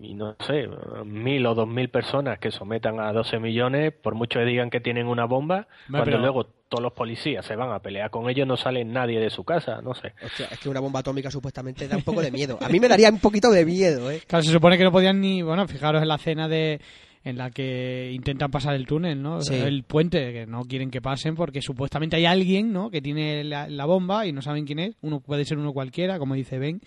Y 0.00 0.14
no 0.14 0.34
sé, 0.46 0.68
mil 1.04 1.46
o 1.46 1.54
dos 1.54 1.68
mil 1.68 1.88
personas 1.88 2.38
que 2.38 2.50
sometan 2.50 2.98
a 3.00 3.12
12 3.12 3.38
millones, 3.38 3.92
por 3.92 4.14
mucho 4.14 4.40
que 4.40 4.44
digan 4.44 4.68
que 4.70 4.80
tienen 4.80 5.06
una 5.06 5.24
bomba, 5.24 5.66
Hombre, 5.86 5.90
cuando 5.90 6.04
pero- 6.04 6.18
luego 6.18 6.44
todos 6.68 6.82
los 6.82 6.92
policías 6.92 7.46
se 7.46 7.54
van 7.54 7.70
a 7.72 7.78
pelear 7.78 8.10
con 8.10 8.28
ellos, 8.28 8.46
no 8.48 8.56
sale 8.56 8.84
nadie 8.84 9.20
de 9.20 9.30
su 9.30 9.44
casa, 9.44 9.80
no 9.82 9.94
sé. 9.94 10.12
Hostia, 10.24 10.48
es 10.50 10.58
que 10.58 10.68
una 10.68 10.80
bomba 10.80 11.00
atómica 11.00 11.30
supuestamente 11.30 11.86
da 11.86 11.96
un 11.96 12.02
poco 12.02 12.20
de 12.20 12.32
miedo. 12.32 12.58
A 12.60 12.68
mí 12.68 12.80
me 12.80 12.88
daría 12.88 13.10
un 13.10 13.20
poquito 13.20 13.50
de 13.50 13.64
miedo, 13.64 14.10
¿eh? 14.10 14.20
Claro, 14.26 14.42
se 14.42 14.50
supone 14.50 14.76
que 14.76 14.82
no 14.84 14.90
podían 14.90 15.20
ni. 15.20 15.42
Bueno, 15.42 15.68
fijaros 15.68 16.02
en 16.02 16.08
la 16.08 16.16
escena 16.16 16.48
de. 16.48 16.80
En 17.22 17.38
la 17.38 17.50
que 17.50 18.10
intentan 18.12 18.50
pasar 18.50 18.74
el 18.74 18.84
túnel, 18.86 19.22
¿no? 19.22 19.40
Sí. 19.40 19.54
El 19.54 19.84
puente, 19.84 20.30
que 20.32 20.46
no 20.46 20.64
quieren 20.64 20.90
que 20.90 21.00
pasen 21.00 21.34
porque 21.34 21.62
supuestamente 21.62 22.16
hay 22.16 22.26
alguien, 22.26 22.70
¿no? 22.70 22.90
Que 22.90 23.00
tiene 23.00 23.44
la, 23.44 23.66
la 23.66 23.86
bomba 23.86 24.26
y 24.26 24.32
no 24.32 24.42
saben 24.42 24.66
quién 24.66 24.78
es. 24.80 24.96
Uno 25.00 25.20
puede 25.20 25.46
ser 25.46 25.56
uno 25.56 25.72
cualquiera, 25.72 26.18
como 26.18 26.34
dice 26.34 26.58
Ben. 26.58 26.82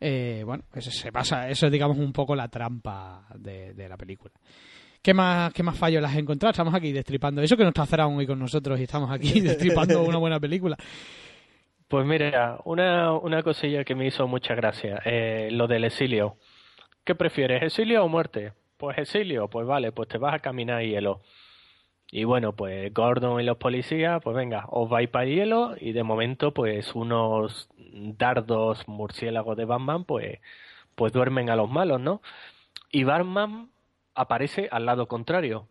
Eh, 0.00 0.42
bueno, 0.44 0.64
se 0.78 1.12
pasa. 1.12 1.48
Eso 1.48 1.66
es, 1.66 1.72
digamos, 1.72 1.98
un 1.98 2.12
poco 2.12 2.34
la 2.36 2.48
trampa 2.48 3.26
de, 3.34 3.74
de 3.74 3.88
la 3.88 3.96
película. 3.96 4.32
¿Qué 5.02 5.14
más, 5.14 5.52
¿Qué 5.52 5.62
más 5.62 5.78
fallos 5.78 6.02
las 6.02 6.12
has 6.12 6.18
encontrado? 6.18 6.50
Estamos 6.50 6.74
aquí 6.74 6.92
destripando. 6.92 7.40
Eso 7.40 7.56
que 7.56 7.62
no 7.62 7.70
está 7.70 7.86
Zaraun 7.86 8.16
hoy 8.16 8.26
con 8.26 8.38
nosotros 8.38 8.78
y 8.80 8.84
estamos 8.84 9.10
aquí 9.10 9.40
destripando 9.40 10.02
una 10.02 10.18
buena 10.18 10.40
película. 10.40 10.76
Pues 11.88 12.04
mira, 12.04 12.58
una, 12.64 13.12
una 13.12 13.42
cosilla 13.42 13.84
que 13.84 13.94
me 13.94 14.06
hizo 14.06 14.26
mucha 14.26 14.54
gracia, 14.54 15.00
eh, 15.04 15.48
lo 15.50 15.66
del 15.66 15.84
exilio. 15.84 16.36
¿Qué 17.04 17.14
prefieres, 17.14 17.62
exilio 17.62 18.04
o 18.04 18.08
muerte? 18.08 18.52
Pues 18.76 18.98
exilio, 18.98 19.48
pues 19.48 19.66
vale, 19.66 19.92
pues 19.92 20.08
te 20.08 20.18
vas 20.18 20.34
a 20.34 20.38
caminar 20.40 20.82
hielo. 20.82 21.22
Y 22.10 22.24
bueno, 22.24 22.52
pues 22.52 22.92
Gordon 22.94 23.40
y 23.40 23.44
los 23.44 23.58
policías, 23.58 24.22
pues 24.22 24.34
venga, 24.34 24.64
os 24.70 24.88
vais 24.88 25.08
para 25.10 25.26
hielo 25.26 25.74
y 25.78 25.92
de 25.92 26.02
momento 26.02 26.52
pues 26.54 26.94
unos 26.94 27.68
dardos 27.76 28.86
murciélagos 28.88 29.56
de 29.56 29.66
Batman 29.66 30.04
pues, 30.04 30.38
pues 30.94 31.12
duermen 31.12 31.50
a 31.50 31.56
los 31.56 31.68
malos, 31.70 32.00
¿no? 32.00 32.22
Y 32.90 33.04
Batman 33.04 33.68
aparece 34.14 34.68
al 34.70 34.86
lado 34.86 35.06
contrario. 35.06 35.66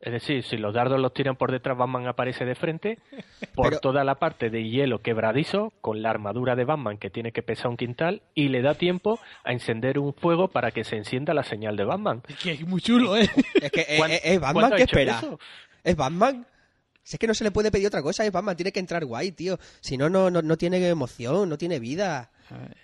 Es 0.00 0.12
decir, 0.12 0.44
si 0.44 0.56
los 0.58 0.74
dardos 0.74 1.00
los 1.00 1.12
tiran 1.12 1.34
por 1.34 1.50
detrás, 1.50 1.76
Batman 1.76 2.06
aparece 2.06 2.44
de 2.44 2.54
frente 2.54 2.98
por 3.54 3.70
Pero- 3.70 3.80
toda 3.80 4.04
la 4.04 4.16
parte 4.16 4.48
de 4.50 4.68
hielo 4.68 5.00
quebradizo, 5.02 5.72
con 5.80 6.02
la 6.02 6.10
armadura 6.10 6.54
de 6.56 6.64
Batman 6.64 6.98
que 6.98 7.10
tiene 7.10 7.32
que 7.32 7.42
pesar 7.42 7.68
un 7.70 7.76
quintal, 7.76 8.22
y 8.34 8.48
le 8.48 8.62
da 8.62 8.74
tiempo 8.74 9.18
a 9.44 9.52
encender 9.52 9.98
un 9.98 10.12
fuego 10.14 10.48
para 10.48 10.70
que 10.72 10.84
se 10.84 10.96
encienda 10.96 11.34
la 11.34 11.42
señal 11.42 11.76
de 11.76 11.84
Batman. 11.84 12.22
Que 12.42 12.52
es 12.52 12.66
muy 12.66 12.80
chulo, 12.80 13.16
¿eh? 13.16 13.28
Es 13.60 13.72
que 13.72 13.80
eh, 13.88 13.96
¿Cuán- 13.98 14.10
eh, 14.12 14.20
es 14.22 14.40
Batman, 14.40 14.52
cuándo 14.54 14.74
ha 14.74 14.76
¿qué 14.76 14.82
hecho 14.84 14.98
espera? 14.98 15.18
eso? 15.18 15.40
¿Es 15.88 15.96
Batman? 15.96 16.46
Si 17.02 17.16
es 17.16 17.18
que 17.18 17.26
no 17.26 17.32
se 17.32 17.42
le 17.44 17.50
puede 17.50 17.70
pedir 17.70 17.86
otra 17.86 18.02
cosa, 18.02 18.24
es 18.26 18.30
Batman, 18.30 18.54
tiene 18.54 18.70
que 18.70 18.80
entrar 18.80 19.02
guay, 19.04 19.32
tío. 19.32 19.58
Si 19.80 19.96
no, 19.96 20.10
no, 20.10 20.30
no, 20.30 20.42
no 20.42 20.56
tiene 20.58 20.86
emoción, 20.88 21.48
no 21.48 21.56
tiene 21.56 21.78
vida. 21.78 22.30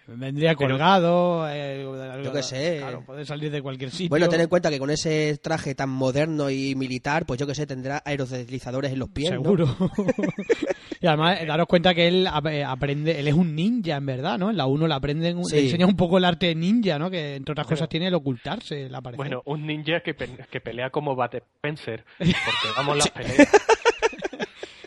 Vendría 0.07 0.55
colgado. 0.55 1.47
eh, 1.51 1.85
Yo 2.25 2.33
qué 2.33 2.43
sé. 2.43 2.79
Claro, 2.81 3.03
puede 3.05 3.27
salir 3.27 3.51
de 3.51 3.61
cualquier 3.63 3.91
sitio. 3.91 4.09
Bueno, 4.09 4.29
ten 4.29 4.41
en 4.41 4.49
cuenta 4.49 4.71
que 4.71 4.79
con 4.79 4.89
ese 4.91 5.39
traje 5.43 5.75
tan 5.75 5.91
moderno 5.91 6.49
y 6.49 6.75
militar, 6.75 7.27
pues 7.27 7.39
yo 7.39 7.47
que 7.47 7.55
sé, 7.55 7.67
tendrá 7.67 8.03
aerodeslizadores 8.05 8.93
en 8.93 8.99
los 8.99 9.11
pies, 9.11 9.33
¿no? 9.33 9.43
Y 11.01 11.07
además, 11.07 11.41
eh, 11.41 11.47
daros 11.47 11.67
cuenta 11.67 11.95
que 11.95 12.07
él 12.09 12.29
eh, 12.51 12.65
aprende, 12.65 13.19
él 13.21 13.29
es 13.29 13.35
un 13.35 13.55
ninja, 13.55 13.97
en 13.97 14.07
verdad, 14.07 14.39
¿no? 14.39 14.51
En 14.51 14.57
la 14.57 14.67
1 14.67 14.87
le 14.87 14.95
aprenden, 14.95 15.45
Sí. 15.45 15.57
le 15.57 15.63
enseña 15.65 15.87
un 15.87 15.97
poco 15.97 16.19
el 16.19 16.25
arte 16.25 16.55
ninja, 16.55 16.99
¿no? 16.99 17.11
Que 17.11 17.37
entre 17.37 17.53
otras 17.53 17.67
cosas 17.67 17.89
tiene 17.89 18.09
el 18.09 18.15
ocultarse, 18.15 18.89
la 18.89 18.99
aparecer. 18.99 19.17
Bueno, 19.19 19.43
un 19.47 19.67
ninja 19.67 20.01
que, 20.01 20.15
pe- 20.15 20.29
que 20.51 20.61
pelea 20.61 20.91
como 20.91 21.15
Bat 21.17 21.35
Spencer, 21.35 22.05
porque 22.19 22.69
vamos 22.77 22.97
las 22.99 23.09
peleas. 23.11 23.49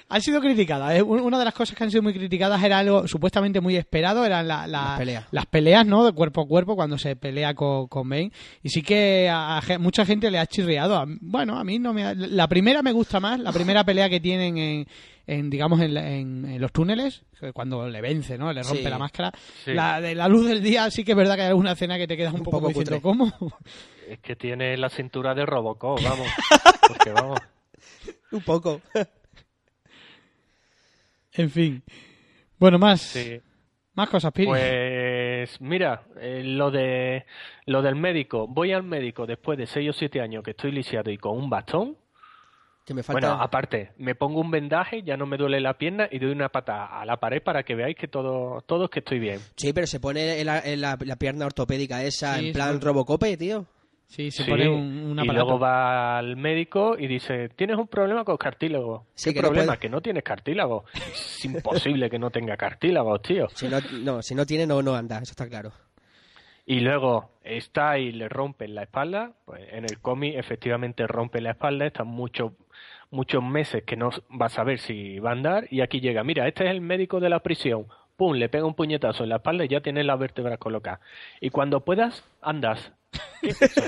Han 0.10 0.22
sido 0.22 0.40
criticadas. 0.40 0.96
¿eh? 0.96 1.02
Un- 1.02 1.20
Una 1.20 1.38
de 1.38 1.46
las 1.46 1.54
cosas 1.54 1.76
que 1.78 1.84
han 1.84 1.92
sido 1.92 2.02
muy 2.02 2.14
criticadas 2.14 2.64
era 2.64 2.80
algo 2.80 3.08
supuestamente 3.08 3.60
muy 3.60 3.76
esperado, 3.76 4.26
eran 4.26 4.48
la- 4.48 4.66
la- 4.68 4.82
Las 4.90 4.98
peleas. 5.00 5.26
las 5.32 5.46
peleas, 5.48 5.86
¿no? 5.86 6.06
De 6.06 6.14
cuerpo 6.14 6.42
a 6.42 6.48
cuerpo 6.48 6.76
cuando 6.76 6.98
se 6.98 7.16
pelea 7.18 7.54
con, 7.56 7.88
con 7.88 8.08
Bane. 8.10 8.32
Y 8.64 8.70
sí 8.70 8.82
que 8.82 9.30
a, 9.30 9.62
mucha 9.80 10.06
gente 10.06 10.32
le 10.32 10.40
ha 10.40 10.46
chirriado. 10.46 11.04
Bueno, 11.20 11.58
a 11.60 11.64
mí 11.64 11.78
no 11.80 11.94
me... 11.94 12.06
ha- 12.06 12.14
La 12.16 12.48
primera 12.48 12.82
me 12.82 12.92
gusta 12.94 13.20
más, 13.20 13.40
la 13.40 13.52
primera 13.52 13.84
pelea 13.84 14.10
que 14.10 14.20
tienen 14.22 14.58
en, 14.58 14.88
en, 15.28 15.50
digamos, 15.50 15.82
en, 15.82 15.94
la- 15.94 16.10
en- 16.10 16.46
en 16.46 16.62
los 16.62 16.72
túneles, 16.72 17.24
cuando 17.54 17.88
le 17.90 18.00
vence, 18.02 18.38
¿no? 18.38 18.54
Le 18.54 18.64
rompe 18.64 18.84
Sí. 18.84 18.90
la 18.90 18.98
máscara. 18.98 19.32
Sí. 19.66 19.74
La 19.74 20.00
de 20.00 20.16
la 20.16 20.28
luz 20.30 20.48
del 20.48 20.64
día 20.64 20.90
sí 20.90 21.04
que 21.04 21.12
es 21.12 21.18
verdad 21.18 21.36
que 21.36 21.42
hay 21.42 21.48
alguna 21.50 21.74
escena 21.74 21.98
que 21.98 22.08
te 22.08 22.16
quedas 22.16 22.32
un, 22.34 22.40
Un 22.40 22.46
poco, 22.46 22.60
poco 22.62 22.70
diciendo, 22.70 23.02
cutre. 23.02 23.32
¿cómo? 23.40 23.58
Es 24.10 24.20
que 24.20 24.38
tiene 24.38 24.78
la 24.78 24.90
cintura 24.90 25.36
de 25.36 25.46
Robocop, 25.46 26.02
vamos. 26.02 26.28
Porque 26.88 27.12
vamos. 27.12 27.40
Un 28.32 28.42
poco. 28.42 28.82
En 31.38 31.50
fin. 31.50 31.84
Bueno, 32.60 32.78
más, 32.80 33.02
Sí. 33.02 33.40
más 33.94 34.10
cosas, 34.10 34.32
Piri. 34.32 34.48
Pues 34.48 35.62
mira, 35.62 36.04
eh, 36.20 36.42
lo 36.44 36.72
de 36.72 37.26
lo 37.66 37.82
del 37.82 37.96
médico. 37.96 38.48
Voy 38.48 38.72
al 38.74 38.84
médico 38.84 39.26
después 39.26 39.58
de 39.58 39.68
6 39.68 39.90
o 39.90 39.94
7 39.94 40.22
años 40.22 40.44
que 40.44 40.52
estoy 40.52 40.72
lisiado 40.72 41.10
y 41.12 41.18
con 41.18 41.38
un 41.38 41.50
bastón. 41.50 41.98
Que 42.86 42.94
me 42.94 43.04
falta... 43.04 43.28
Bueno, 43.28 43.44
aparte, 43.44 43.92
me 43.98 44.16
pongo 44.16 44.40
un 44.40 44.50
vendaje, 44.50 45.04
ya 45.04 45.18
no 45.18 45.26
me 45.26 45.36
duele 45.36 45.60
la 45.60 45.78
pierna 45.78 46.08
y 46.10 46.20
doy 46.20 46.32
una 46.32 46.48
pata 46.48 46.86
a 46.86 47.06
la 47.06 47.18
pared 47.18 47.42
para 47.44 47.64
que 47.64 47.76
veáis 47.76 47.98
que 47.98 48.08
todo, 48.08 48.62
todo 48.62 48.90
que 48.90 49.00
estoy 49.00 49.20
bien. 49.20 49.40
Sí, 49.58 49.74
pero 49.74 49.86
se 49.88 50.00
pone 50.00 50.40
en 50.40 50.46
la, 50.46 50.60
en 50.62 50.80
la- 50.80 50.98
la 51.02 51.16
pierna 51.18 51.46
ortopédica 51.46 52.02
esa, 52.04 52.38
Sí, 52.38 52.48
en 52.48 52.54
plan 52.54 52.80
sí. 52.80 52.86
Robocope, 52.86 53.36
tío. 53.36 53.66
Sí, 54.08 54.32
se 54.32 54.44
Sí, 54.44 54.50
pone 54.50 54.68
un, 54.68 55.18
un 55.18 55.20
y 55.24 55.28
luego 55.28 55.60
va 55.60 56.18
al 56.18 56.36
médico 56.38 56.96
y 56.98 57.08
dice, 57.08 57.50
tienes 57.50 57.78
un 57.78 57.88
problema 57.88 58.24
con 58.24 58.38
cartílago. 58.38 59.06
Sí, 59.14 59.30
¿Qué 59.30 59.36
que 59.36 59.42
no 59.42 59.48
problema? 59.50 59.68
puede. 59.74 59.80
que 59.80 59.90
no 59.90 60.02
tienes 60.02 60.24
cartílago. 60.24 60.86
Es 60.94 61.46
imposible 61.46 62.10
que 62.10 62.18
no 62.20 62.30
tenga 62.32 62.58
cartílagos, 62.58 63.22
tío. 63.22 63.48
Si 63.50 63.68
no, 63.68 63.78
no, 64.04 64.22
si 64.22 64.34
no 64.36 64.46
tiene, 64.46 64.66
no, 64.66 64.82
no 64.82 64.96
anda, 64.96 65.18
eso 65.20 65.32
está 65.32 65.48
claro. 65.48 65.72
Y 66.66 66.82
luego 66.82 67.32
está 67.44 67.98
y 67.98 68.12
le 68.12 68.28
rompen 68.28 68.76
la 68.76 68.84
espalda. 68.84 69.32
Pues 69.46 69.62
en 69.72 69.86
el 69.86 70.00
cómic 70.00 70.36
efectivamente 70.36 71.08
rompe 71.08 71.40
la 71.40 71.52
espalda. 71.52 71.86
Están 71.86 72.08
muchos 72.08 72.52
muchos 73.10 73.42
meses 73.42 73.84
que 73.86 73.96
no 73.96 74.10
va 74.40 74.48
a 74.48 74.50
saber 74.50 74.80
si 74.80 75.18
va 75.20 75.30
a 75.30 75.34
andar. 75.34 75.68
Y 75.72 75.80
aquí 75.80 76.02
llega, 76.02 76.24
mira, 76.26 76.46
este 76.48 76.66
es 76.66 76.72
el 76.72 76.82
médico 76.82 77.22
de 77.22 77.30
la 77.30 77.40
prisión. 77.40 77.88
Pum, 78.18 78.34
le 78.34 78.50
pega 78.50 78.66
un 78.66 78.74
puñetazo 78.74 79.24
en 79.24 79.30
la 79.30 79.38
espalda 79.38 79.64
y 79.64 79.70
ya 79.70 79.80
tienes 79.80 80.06
las 80.06 80.20
vértebras 80.20 80.58
colocadas. 80.58 81.00
Y 81.40 81.52
cuando 81.52 81.86
puedas, 81.86 82.26
andas. 82.42 82.92
¿Qué 83.42 83.50
es 83.50 83.62
eso? 83.62 83.82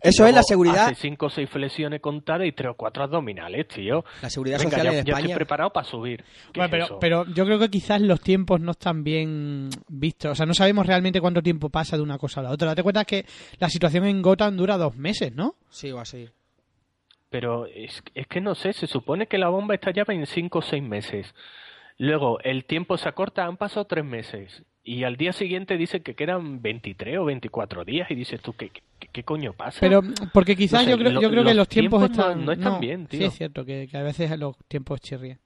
Eso 0.00 0.26
es 0.26 0.34
la 0.34 0.42
seguridad, 0.44 0.86
Hace 0.86 0.94
cinco 0.94 1.26
o 1.26 1.30
seis 1.30 1.50
flexiones 1.50 2.00
contadas 2.00 2.46
y 2.46 2.52
tres 2.52 2.70
o 2.70 2.74
cuatro 2.74 3.02
abdominales, 3.02 3.66
tío. 3.66 4.04
la 4.22 4.30
seguridad 4.30 4.58
Venga, 4.58 4.70
social 4.70 4.84
ya, 4.84 4.90
en 4.90 4.94
ya 4.94 5.00
estoy 5.00 5.12
España. 5.22 5.34
preparado 5.34 5.70
para 5.70 5.86
subir. 5.86 6.24
¿Qué 6.52 6.60
Bueno, 6.60 6.84
es 6.84 6.90
pero, 7.00 7.24
yo 7.34 7.44
creo 7.44 7.58
que 7.58 7.68
quizás 7.68 8.00
los 8.00 8.20
tiempos 8.20 8.60
no 8.60 8.70
están 8.70 9.02
bien 9.02 9.68
vistos. 9.88 10.30
O 10.32 10.34
sea, 10.36 10.46
no 10.46 10.54
sabemos 10.54 10.86
realmente 10.86 11.20
cuánto 11.20 11.42
tiempo 11.42 11.68
pasa 11.68 11.96
de 11.96 12.02
una 12.04 12.16
cosa 12.16 12.40
a 12.40 12.44
la 12.44 12.50
otra. 12.52 12.68
Date 12.68 12.84
cuenta 12.84 13.04
que 13.04 13.26
la 13.58 13.68
situación 13.68 14.06
en 14.06 14.22
Gotham 14.22 14.56
dura 14.56 14.78
dos 14.78 14.94
meses, 14.96 15.34
¿no? 15.34 15.56
Sí, 15.68 15.90
o 15.90 15.98
así. 15.98 16.28
Pero 17.28 17.66
es, 17.66 18.00
es 18.14 18.26
que 18.28 18.40
no 18.40 18.54
sé, 18.54 18.72
se 18.72 18.86
supone 18.86 19.26
que 19.26 19.36
la 19.36 19.48
bomba 19.48 19.74
estallaba 19.74 20.14
en 20.14 20.26
5 20.26 20.58
o 20.60 20.62
6 20.62 20.82
meses. 20.82 21.34
Luego 21.98 22.38
el 22.44 22.64
tiempo 22.64 22.96
se 22.96 23.08
acorta, 23.08 23.44
han 23.44 23.56
pasado 23.56 23.84
3 23.86 24.04
meses. 24.04 24.62
Y 24.90 25.04
al 25.04 25.16
día 25.16 25.32
siguiente 25.34 25.76
dicen 25.76 26.02
que 26.02 26.14
quedan 26.14 26.62
23 26.62 27.18
o 27.18 27.24
24 27.26 27.84
días. 27.84 28.10
Y 28.10 28.14
dices 28.14 28.40
tú, 28.40 28.54
¿qué, 28.54 28.70
qué, 28.70 29.08
qué 29.12 29.22
coño 29.22 29.52
pasa? 29.52 29.78
Pero 29.80 30.00
porque 30.32 30.56
quizás 30.56 30.80
No 30.80 30.84
sé, 30.86 30.90
yo 30.92 30.98
creo, 30.98 31.20
yo 31.20 31.30
creo 31.30 31.42
que 31.44 31.50
los 31.50 31.56
los 31.56 31.68
tiempos, 31.68 32.00
tiempos 32.00 32.16
no- 32.16 32.22
están... 32.32 32.44
no 32.46 32.52
están 32.52 32.80
bien, 32.80 33.06
Sí, 33.10 33.18
tío. 33.18 33.26
es 33.28 33.34
cierto, 33.34 33.64
que, 33.66 33.86
que 33.90 33.98
a 33.98 34.02
veces 34.02 34.30
los 34.38 34.56
tiempos 34.66 35.00
chirrían. 35.02 35.38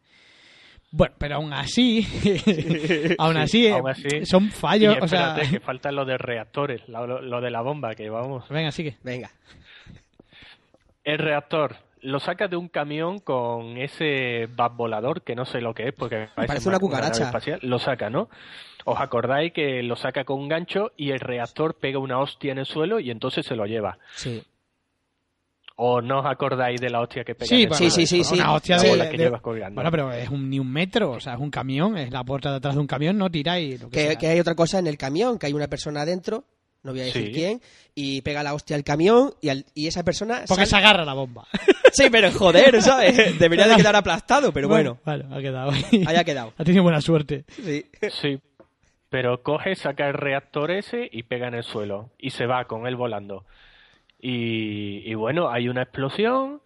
Bueno, 0.92 1.14
pero 1.18 1.36
aún 1.36 1.52
así, 1.54 2.06
aún, 3.18 3.36
así, 3.38 3.66
eh, 3.66 3.72
aún 3.72 3.88
así. 3.88 4.26
son 4.26 4.44
Y 4.44 4.50
fallos, 4.50 4.96
o 5.00 5.08
sea... 5.08 5.30
espérate, 5.30 5.50
que 5.50 5.60
falta 5.60 5.90
lo 5.90 6.04
de 6.04 6.18
reactores, 6.18 6.86
lo, 6.88 7.06
lo- 7.06 7.22
lo 7.22 7.40
de 7.40 7.50
la 7.50 7.62
bomba, 7.62 7.94
que 7.94 8.10
vamos. 8.10 8.48
Venga, 8.48 8.70
sigue. 8.70 8.96
Venga. 9.02 9.30
El 11.02 11.18
reactor 11.18 11.76
lo 12.02 12.20
saca 12.20 12.48
de 12.48 12.56
un 12.56 12.68
camión 12.68 13.18
con 13.20 13.76
ese 13.78 14.48
bat 14.54 14.74
volador, 14.76 15.22
que 15.22 15.34
no 15.34 15.44
sé 15.44 15.60
lo 15.60 15.72
que 15.74 15.88
es, 15.88 15.94
porque 15.94 16.28
Parece 16.34 16.68
una 16.68 16.78
cucaracha. 16.78 17.24
espacial. 17.24 17.58
Lo 17.62 17.78
saca, 17.78 18.10
¿no? 18.10 18.28
¿Os 18.84 18.98
acordáis 19.00 19.52
que 19.52 19.82
lo 19.82 19.94
saca 19.96 20.24
con 20.24 20.40
un 20.40 20.48
gancho 20.48 20.90
y 20.96 21.10
el 21.10 21.20
reactor 21.20 21.74
pega 21.74 21.98
una 22.00 22.18
hostia 22.18 22.52
en 22.52 22.58
el 22.58 22.66
suelo 22.66 22.98
y 23.00 23.10
entonces 23.10 23.46
se 23.46 23.54
lo 23.54 23.66
lleva? 23.66 23.98
Sí. 24.16 24.42
¿O 25.76 26.00
no 26.02 26.20
os 26.20 26.26
acordáis 26.26 26.80
de 26.80 26.90
la 26.90 27.00
hostia 27.00 27.24
que 27.24 27.34
pega 27.34 27.46
Sí, 27.48 27.66
bueno, 27.66 27.76
Sí, 27.76 27.90
sí, 27.90 28.06
sí, 28.06 28.22
sí. 28.24 28.34
Una 28.34 28.52
hostia 28.52 28.76
de, 28.78 28.88
bola 28.90 29.04
que 29.08 29.16
de- 29.16 29.24
llevas 29.24 29.40
colgando. 29.40 29.74
Bueno, 29.76 29.90
pero 29.90 30.12
es 30.12 30.28
un, 30.28 30.50
ni 30.50 30.58
un 30.58 30.70
metro, 30.70 31.12
o 31.12 31.20
sea, 31.20 31.34
es 31.34 31.40
un 31.40 31.50
camión, 31.50 31.96
es 31.96 32.10
la 32.12 32.22
puerta 32.24 32.50
de 32.50 32.56
atrás 32.56 32.74
de 32.74 32.80
un 32.80 32.86
camión, 32.86 33.16
no 33.16 33.30
tiráis 33.30 33.80
lo 33.80 33.88
que, 33.88 34.08
Que, 34.10 34.16
que 34.16 34.26
hay 34.28 34.38
otra 34.40 34.54
cosa 34.54 34.78
en 34.78 34.86
el 34.86 34.98
camión, 34.98 35.38
que 35.38 35.46
hay 35.46 35.54
una 35.54 35.68
persona 35.68 36.02
adentro, 36.02 36.44
no 36.82 36.92
voy 36.92 37.00
a 37.00 37.04
decir 37.04 37.26
Sí. 37.26 37.32
quién, 37.32 37.60
y 37.94 38.22
pega 38.22 38.42
la 38.42 38.54
hostia 38.54 38.74
al 38.76 38.84
camión 38.84 39.34
y, 39.40 39.48
al- 39.50 39.64
y 39.74 39.86
esa 39.86 40.02
persona... 40.02 40.42
Porque 40.48 40.66
sale- 40.66 40.66
se 40.66 40.76
agarra 40.76 41.04
la 41.04 41.14
bomba. 41.14 41.46
Sí, 41.94 42.04
pero 42.10 42.30
joder, 42.32 42.80
¿sabes? 42.80 43.38
Debería 43.38 43.68
de 43.68 43.76
quedar 43.76 43.94
aplastado, 43.94 44.50
pero 44.50 44.66
bueno, 44.66 44.98
Vale, 45.04 45.26
ha 45.30 45.40
quedado 45.42 45.70
ahí. 45.72 46.02
haya 46.06 46.24
quedado. 46.24 46.54
Ha 46.58 46.64
tenido 46.64 46.82
buena 46.82 47.02
suerte. 47.02 47.44
Sí. 47.50 47.84
Sí, 48.22 48.40
pero 49.10 49.42
coge, 49.42 49.74
saca 49.74 50.08
el 50.08 50.14
reactor 50.14 50.70
ese 50.70 51.06
y 51.12 51.24
pega 51.24 51.48
en 51.48 51.54
el 51.54 51.64
suelo 51.64 52.08
y 52.18 52.30
se 52.30 52.46
va 52.46 52.64
con 52.64 52.86
él 52.86 52.96
volando. 52.96 53.44
Y, 54.18 55.02
y 55.04 55.14
bueno, 55.14 55.50
hay 55.50 55.68
una 55.68 55.82
explosión, 55.82 56.62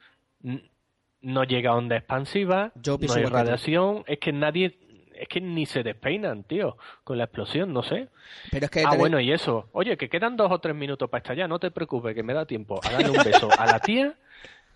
no 1.23 1.43
llega 1.45 1.75
onda 1.75 1.97
expansiva, 1.97 2.71
Yo 2.77 2.97
no 3.01 3.13
hay 3.15 3.25
radiación, 3.25 4.05
es 4.07 4.19
que 4.21 4.33
nadie 4.33 4.79
es 5.21 5.29
que 5.29 5.41
ni 5.41 5.67
se 5.67 5.83
despeinan, 5.83 6.45
tío, 6.45 6.77
con 7.05 7.19
la 7.19 7.25
explosión, 7.25 7.73
no 7.73 7.83
sé. 7.83 8.09
Pero 8.51 8.67
es 8.67 8.71
que 8.71 8.83
Ah, 8.87 8.95
bueno, 8.97 9.19
y 9.21 9.33
eso. 9.33 9.69
Oye, 9.73 9.97
que 9.97 10.09
quedan 10.09 10.37
dos 10.37 10.51
o 10.53 10.59
tres 10.59 10.75
minutos 10.75 11.09
para 11.11 11.23
estallar, 11.23 11.49
no 11.49 11.59
te 11.59 11.71
preocupes, 11.71 12.15
que 12.15 12.23
me 12.23 12.35
da 12.35 12.45
tiempo 12.47 12.81
a 12.85 12.91
darle 12.91 13.11
un 13.11 13.25
beso 13.25 13.49
a 13.59 13.67
la 13.67 13.79
tía 13.81 14.15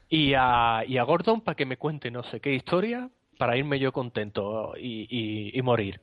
y 0.09 0.35
a, 0.37 0.83
y 0.87 0.97
a 0.99 1.03
Gordon 1.05 1.41
para 1.41 1.55
que 1.55 1.67
me 1.67 1.77
cuente 1.77 2.11
no 2.11 2.23
sé 2.25 2.41
qué 2.41 2.53
historia 2.55 3.09
para 3.39 3.57
irme 3.57 3.79
yo 3.79 3.93
contento 3.93 4.75
y, 4.79 5.07
y, 5.11 5.59
y 5.59 5.63
morir. 5.63 6.01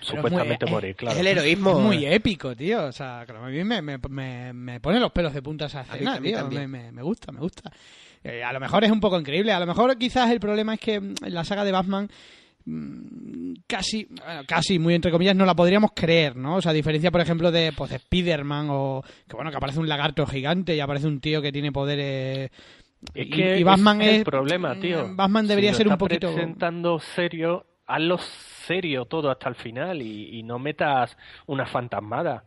Pero 0.00 0.06
Supuestamente 0.06 0.64
es 0.64 0.70
muy- 0.70 0.76
morir, 0.76 0.94
claro. 0.94 1.14
es 1.16 1.20
el 1.20 1.26
heroísmo. 1.26 1.70
Es 1.72 1.76
muy 1.78 2.06
épico, 2.06 2.54
tío. 2.54 2.84
O 2.84 2.92
sea, 2.92 3.24
claro, 3.26 3.44
a 3.44 3.48
mí 3.48 3.64
me, 3.64 3.82
me, 3.82 3.98
me, 4.08 4.52
me 4.52 4.80
pone 4.80 5.00
los 5.00 5.10
pelos 5.10 5.34
de 5.34 5.42
punta 5.42 5.66
esa 5.66 5.82
mí- 5.82 5.88
escena, 5.92 6.14
a 6.14 6.20
mí 6.20 6.28
tío. 6.28 6.38
también. 6.38 6.70
Me, 6.70 6.82
me, 6.84 6.92
me 6.92 7.02
gusta, 7.02 7.32
me 7.32 7.40
gusta. 7.40 7.72
Eh, 8.22 8.44
a 8.44 8.52
lo 8.52 8.60
mejor 8.60 8.84
es 8.84 8.90
un 8.92 9.00
poco 9.00 9.18
increíble. 9.18 9.52
A 9.52 9.58
lo 9.58 9.66
mejor 9.66 9.96
quizás 9.98 10.30
el 10.30 10.38
problema 10.38 10.74
es 10.74 10.80
que 10.80 11.00
mm, 11.00 11.14
la 11.26 11.42
saga 11.44 11.64
de 11.64 11.72
Batman 11.72 12.08
casi, 13.66 14.06
bueno, 14.24 14.42
casi, 14.46 14.78
muy 14.78 14.94
entre 14.94 15.10
comillas, 15.10 15.36
no 15.36 15.46
la 15.46 15.54
podríamos 15.54 15.90
creer, 15.94 16.36
¿no? 16.36 16.56
O 16.56 16.62
sea, 16.62 16.70
a 16.70 16.74
diferencia, 16.74 17.10
por 17.10 17.20
ejemplo, 17.20 17.50
de, 17.50 17.72
pues, 17.76 17.90
de 17.90 17.96
Spider-Man 17.96 18.68
o 18.70 19.02
que, 19.28 19.34
bueno, 19.36 19.50
que 19.50 19.56
aparece 19.56 19.80
un 19.80 19.88
lagarto 19.88 20.26
gigante 20.26 20.74
y 20.76 20.80
aparece 20.80 21.06
un 21.06 21.20
tío 21.20 21.40
que 21.42 21.52
tiene 21.52 21.72
poderes... 21.72 22.50
Es 23.14 23.26
y- 23.26 23.30
que 23.30 23.58
y 23.58 23.62
Batman 23.62 24.02
es 24.02 24.08
es... 24.08 24.18
el 24.18 24.24
problema, 24.24 24.78
tío. 24.80 25.14
Batman 25.14 25.46
debería 25.46 25.70
Si 25.72 25.78
ser 25.78 25.88
un 25.88 25.98
poquito... 25.98 26.32
presentando 26.32 26.98
serio, 26.98 27.64
hazlo 27.86 28.18
serio 28.18 29.04
todo 29.06 29.30
hasta 29.30 29.48
el 29.48 29.54
final 29.54 30.02
y, 30.02 30.38
y 30.38 30.42
no 30.42 30.58
metas 30.58 31.16
una 31.46 31.64
fantasmada. 31.66 32.44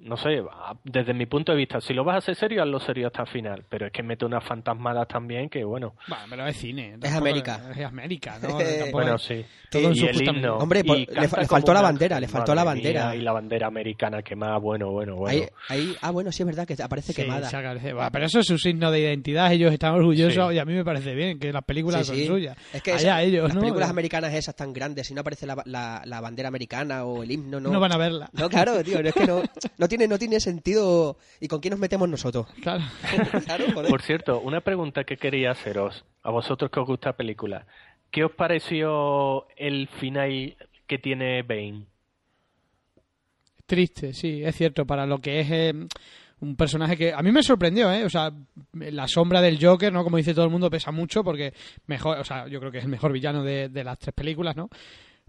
No 0.00 0.16
sé, 0.16 0.40
desde 0.84 1.12
mi 1.12 1.26
punto 1.26 1.50
de 1.50 1.58
vista, 1.58 1.80
si 1.80 1.92
lo 1.92 2.04
vas 2.04 2.14
a 2.14 2.18
hacer 2.18 2.36
serio, 2.36 2.62
hazlo 2.62 2.78
serio 2.78 3.08
hasta 3.08 3.22
el 3.22 3.28
final. 3.28 3.64
Pero 3.68 3.86
es 3.86 3.92
que 3.92 4.02
mete 4.04 4.24
unas 4.24 4.44
fantasmadas 4.44 5.08
también 5.08 5.48
que, 5.48 5.64
bueno, 5.64 5.94
Bueno, 6.06 6.22
pero 6.30 6.46
es 6.46 6.56
cine. 6.56 6.96
Es 7.02 7.12
América. 7.12 7.60
Es 7.76 7.84
América, 7.84 8.38
¿no? 8.40 8.48
Bueno, 8.92 9.18
sí. 9.18 9.44
todo 9.70 9.88
en 9.88 9.92
y 9.92 9.96
su 9.96 10.06
el 10.06 10.22
himno. 10.22 10.58
Hombre, 10.58 10.80
y 10.80 10.82
pues, 10.84 11.08
le- 11.08 11.20
le 11.22 11.28
faltó 11.48 11.74
la 11.74 11.82
bandera, 11.82 12.20
le 12.20 12.28
faltó 12.28 12.54
la 12.54 12.62
bandera. 12.62 13.06
mía, 13.08 13.16
y 13.16 13.22
la 13.22 13.32
bandera 13.32 13.66
americana 13.66 14.22
quemada, 14.22 14.56
bueno, 14.58 14.90
bueno, 14.92 15.16
bueno. 15.16 15.28
Ahí, 15.42 15.48
ahí, 15.68 15.96
ah, 16.00 16.12
bueno, 16.12 16.30
sí 16.30 16.42
es 16.42 16.46
verdad 16.46 16.64
que 16.66 16.80
aparece 16.80 17.12
Sí, 17.12 17.22
quemada. 17.22 17.50
Bueno, 17.50 18.08
pero 18.12 18.26
eso 18.26 18.38
es 18.38 18.46
su 18.46 18.56
signo 18.56 18.92
de 18.92 19.00
identidad, 19.00 19.52
ellos 19.52 19.72
están 19.72 19.94
orgullosos 19.94 20.48
Sí. 20.50 20.54
y 20.54 20.58
a 20.60 20.64
mí 20.64 20.74
me 20.74 20.84
parece 20.84 21.12
bien 21.14 21.40
que 21.40 21.52
las 21.52 21.64
películas 21.64 22.06
Sí, 22.06 22.24
son 22.24 22.36
suyas. 22.36 22.56
Es 22.72 22.82
que 22.82 22.92
Allá 22.92 23.00
esa- 23.20 23.22
ellos, 23.22 23.44
las 23.48 23.54
¿no? 23.56 23.60
películas 23.62 23.90
americanas 23.90 24.32
esas 24.32 24.54
tan 24.54 24.72
grandes, 24.72 25.08
si 25.08 25.14
no 25.14 25.22
aparece 25.22 25.44
la, 25.46 25.60
la- 25.66 26.02
la 26.04 26.20
bandera 26.20 26.48
americana 26.48 27.04
o 27.04 27.24
el 27.24 27.30
himno, 27.32 27.58
no, 27.58 27.70
no 27.70 27.80
van 27.80 27.92
a 27.92 27.96
verla. 27.96 28.30
No, 28.32 28.48
claro, 28.48 28.82
tío, 28.84 29.02
no, 29.02 29.08
es 29.08 29.14
que 29.14 29.26
no, 29.26 29.42
no, 29.88 29.90
tiene, 29.90 30.08
no 30.08 30.18
tiene 30.18 30.38
sentido. 30.38 31.16
¿Y 31.40 31.48
con 31.48 31.60
quién 31.60 31.70
nos 31.70 31.80
metemos 31.80 32.08
nosotros? 32.08 32.46
Claro. 32.62 32.84
claro, 33.46 33.64
joder. 33.72 33.90
Por 33.90 34.02
cierto, 34.02 34.40
una 34.40 34.60
pregunta 34.60 35.04
que 35.04 35.16
quería 35.16 35.52
haceros, 35.52 36.04
a 36.22 36.30
vosotros 36.30 36.70
que 36.70 36.80
os 36.80 36.86
gusta 36.86 37.10
la 37.10 37.16
película. 37.16 37.66
¿Qué 38.10 38.24
os 38.24 38.32
pareció 38.32 39.48
el 39.56 39.88
final 39.88 40.56
que 40.86 40.98
tiene 40.98 41.42
Bane? 41.42 41.86
Triste, 43.64 44.12
sí, 44.12 44.42
es 44.44 44.54
cierto, 44.56 44.86
para 44.86 45.06
lo 45.06 45.20
que 45.20 45.40
es 45.40 45.50
eh, 45.50 45.74
un 46.40 46.56
personaje 46.56 46.96
que 46.96 47.12
a 47.12 47.22
mí 47.22 47.32
me 47.32 47.42
sorprendió, 47.42 47.92
¿eh? 47.92 48.04
O 48.04 48.10
sea, 48.10 48.30
la 48.72 49.08
sombra 49.08 49.40
del 49.40 49.58
Joker, 49.62 49.92
¿no? 49.92 50.04
Como 50.04 50.18
dice 50.18 50.34
todo 50.34 50.44
el 50.44 50.50
mundo, 50.50 50.70
pesa 50.70 50.90
mucho 50.90 51.24
porque 51.24 51.52
mejor, 51.86 52.18
o 52.18 52.24
sea, 52.24 52.46
yo 52.46 52.60
creo 52.60 52.72
que 52.72 52.78
es 52.78 52.84
el 52.84 52.90
mejor 52.90 53.12
villano 53.12 53.42
de, 53.42 53.68
de 53.68 53.84
las 53.84 53.98
tres 53.98 54.14
películas, 54.14 54.56
¿no? 54.56 54.68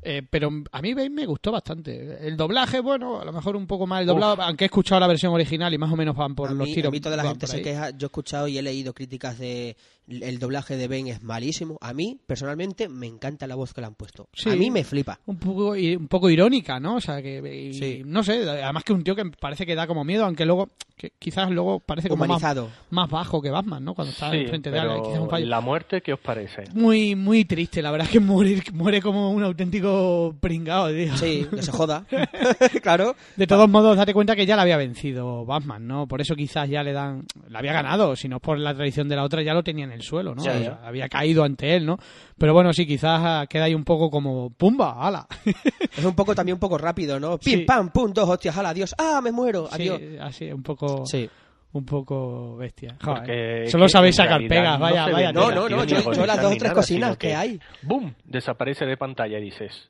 Eh, 0.02 0.24
pero 0.30 0.50
a 0.72 0.82
mí 0.82 0.96
me 0.96 1.26
gustó 1.26 1.52
bastante. 1.52 2.26
El 2.26 2.38
doblaje, 2.38 2.80
bueno, 2.80 3.20
a 3.20 3.26
lo 3.26 3.34
mejor 3.34 3.56
un 3.56 3.68
poco 3.68 3.86
mal 3.86 4.06
doblado, 4.06 4.42
aunque 4.42 4.66
he 4.66 4.68
escuchado 4.68 5.00
la 5.02 5.08
versión 5.08 5.34
original 5.34 5.74
y 5.74 5.78
más 5.78 5.92
o 5.92 5.96
menos 5.96 6.16
van 6.16 6.36
por 6.36 6.50
a, 6.50 6.54
los 6.54 6.68
mí, 6.68 6.74
tiros. 6.74 6.90
a 6.90 6.92
mí 6.92 7.00
toda 7.00 7.18
la 7.18 7.24
gente 7.24 7.48
se 7.48 7.62
queja. 7.62 7.90
Yo 7.92 8.06
he 8.06 8.10
escuchado 8.10 8.48
y 8.48 8.58
he 8.58 8.62
leído 8.62 8.94
críticas 8.94 9.38
de 9.38 9.76
el 10.10 10.40
doblaje 10.40 10.76
de 10.78 10.88
Ben 10.88 11.08
es 11.08 11.22
malísimo. 11.24 11.78
A 11.82 11.94
mí, 11.94 12.20
personalmente, 12.26 12.90
me 12.90 13.08
encanta 13.08 13.48
la 13.48 13.56
voz 13.56 13.74
que 13.74 13.82
le 13.82 13.88
han 13.88 13.96
puesto. 13.96 14.28
Sí. 14.34 14.50
A 14.50 14.56
mí 14.56 14.72
me 14.72 14.84
flipa. 14.84 15.20
un 15.26 15.38
poco 15.38 15.72
un 15.72 16.08
poco 16.08 16.30
irónica, 16.30 16.80
¿no? 16.80 16.96
O 16.96 17.02
sea, 17.02 17.22
que 17.22 17.40
y- 17.70 17.74
Sí. 17.74 18.02
no 18.06 18.24
sé, 18.24 18.44
además 18.50 18.84
que 18.84 18.94
un 18.94 19.04
tío 19.04 19.16
que 19.16 19.26
parece 19.40 19.66
que 19.66 19.76
da 19.76 19.88
como 19.88 20.04
miedo, 20.04 20.26
aunque 20.26 20.46
luego 20.46 20.70
que 20.96 21.12
quizás 21.18 21.50
luego 21.50 21.80
parece 21.80 22.10
como 22.10 22.26
más, 22.26 22.44
más 22.90 23.10
bajo 23.10 23.42
que 23.42 23.50
Batman, 23.50 23.86
¿no? 23.86 23.94
Cuando 23.94 24.12
está 24.12 24.32
Sí, 24.32 24.38
enfrente 24.38 24.70
de 24.70 24.80
alguien, 24.80 24.98
pero 24.98 25.04
quizás 25.06 25.18
es 25.18 25.24
un 25.24 25.30
fallo. 25.30 25.46
la 25.46 25.62
muerte, 25.62 26.02
¿qué 26.02 26.12
os 26.14 26.20
parece? 26.20 26.64
Muy 26.74 27.16
muy 27.16 27.46
triste, 27.46 27.82
la 27.82 27.92
verdad 27.92 28.08
es 28.08 28.12
que 28.14 28.20
muere 28.20 28.62
muere 28.74 29.02
como 29.02 29.32
un 29.32 29.44
auténtico 29.44 30.36
pringado, 30.42 30.90
tío. 30.90 31.16
Sí, 31.16 31.48
que 31.50 31.62
se 31.64 31.72
joda. 31.72 32.06
claro. 32.82 33.16
De 33.38 33.48
todos 33.48 33.70
modos, 33.70 33.96
date 33.98 34.14
cuenta 34.14 34.36
que 34.36 34.46
ya 34.46 34.56
la 34.56 34.64
había 34.64 34.78
vencido 34.78 35.46
Batman, 35.46 35.88
¿no? 35.88 36.08
Por 36.08 36.20
eso 36.22 36.36
quizás 36.36 36.68
ya 36.70 36.84
le 36.84 36.92
dan... 36.94 37.26
La 37.50 37.60
había 37.60 37.74
ganado, 37.74 38.16
si 38.16 38.28
no 38.28 38.38
es 38.38 38.42
por 38.42 38.58
la 38.60 38.74
tradición 38.74 39.08
de 39.08 39.16
la 39.16 39.24
otra, 39.24 39.42
ya 39.42 39.54
lo 39.54 39.64
tenía 39.64 39.86
en 39.86 39.92
el 40.00 40.06
suelo, 40.06 40.34
¿no? 40.36 40.44
Ya, 40.44 40.52
O 40.52 40.56
ya. 40.56 40.60
sea, 40.62 40.80
había 40.84 41.08
caído 41.10 41.44
ante 41.44 41.76
él, 41.76 41.86
¿no? 41.86 41.98
Pero 42.38 42.54
bueno, 42.54 42.74
sí, 42.74 42.86
quizás 42.88 43.20
ah, 43.24 43.46
queda 43.50 43.66
ahí 43.66 43.76
un 43.76 43.84
poco 43.84 44.10
como... 44.10 44.50
¡Pumba! 44.52 44.96
¡Hala! 45.00 45.28
Es 45.98 46.06
un 46.06 46.16
poco 46.16 46.34
también 46.34 46.54
un 46.56 46.60
poco 46.60 46.78
rápido, 46.78 47.20
¿no? 47.20 47.38
Pim, 47.38 47.60
Sí. 47.60 47.66
pam, 47.66 47.90
pum, 47.90 48.14
dos 48.14 48.28
hostias, 48.30 48.56
ala, 48.58 48.70
adiós. 48.70 48.96
¡Ah, 48.98 49.20
me 49.22 49.32
muero! 49.32 49.68
Adiós. 49.72 50.00
Sí, 50.00 50.18
así, 50.20 50.52
un 50.52 50.64
poco... 50.64 51.06
Sí. 51.06 51.30
Un 51.72 51.86
poco 51.86 52.56
bestia. 52.58 52.96
Joder, 53.04 53.18
Porque 53.20 53.64
Solo 53.70 53.86
que 53.86 53.90
sabéis 53.90 54.16
sacar 54.16 54.42
pegas, 54.48 54.80
no 54.80 54.86
vaya, 54.86 55.06
se 55.06 55.12
vaya. 55.12 55.32
No, 55.32 55.52
no, 55.52 55.70
no, 55.70 55.84
yo- 55.84 56.12
yo 56.14 56.26
las 56.26 56.42
dos 56.42 56.54
o 56.54 56.58
tres 56.58 56.72
cocinas 56.72 57.10
sino 57.10 57.18
que 57.20 57.36
hay. 57.36 57.60
¡Bum! 57.84 58.12
Desaparece 58.24 58.86
de 58.86 58.98
pantalla 58.98 59.38
y 59.38 59.44
dices... 59.44 59.90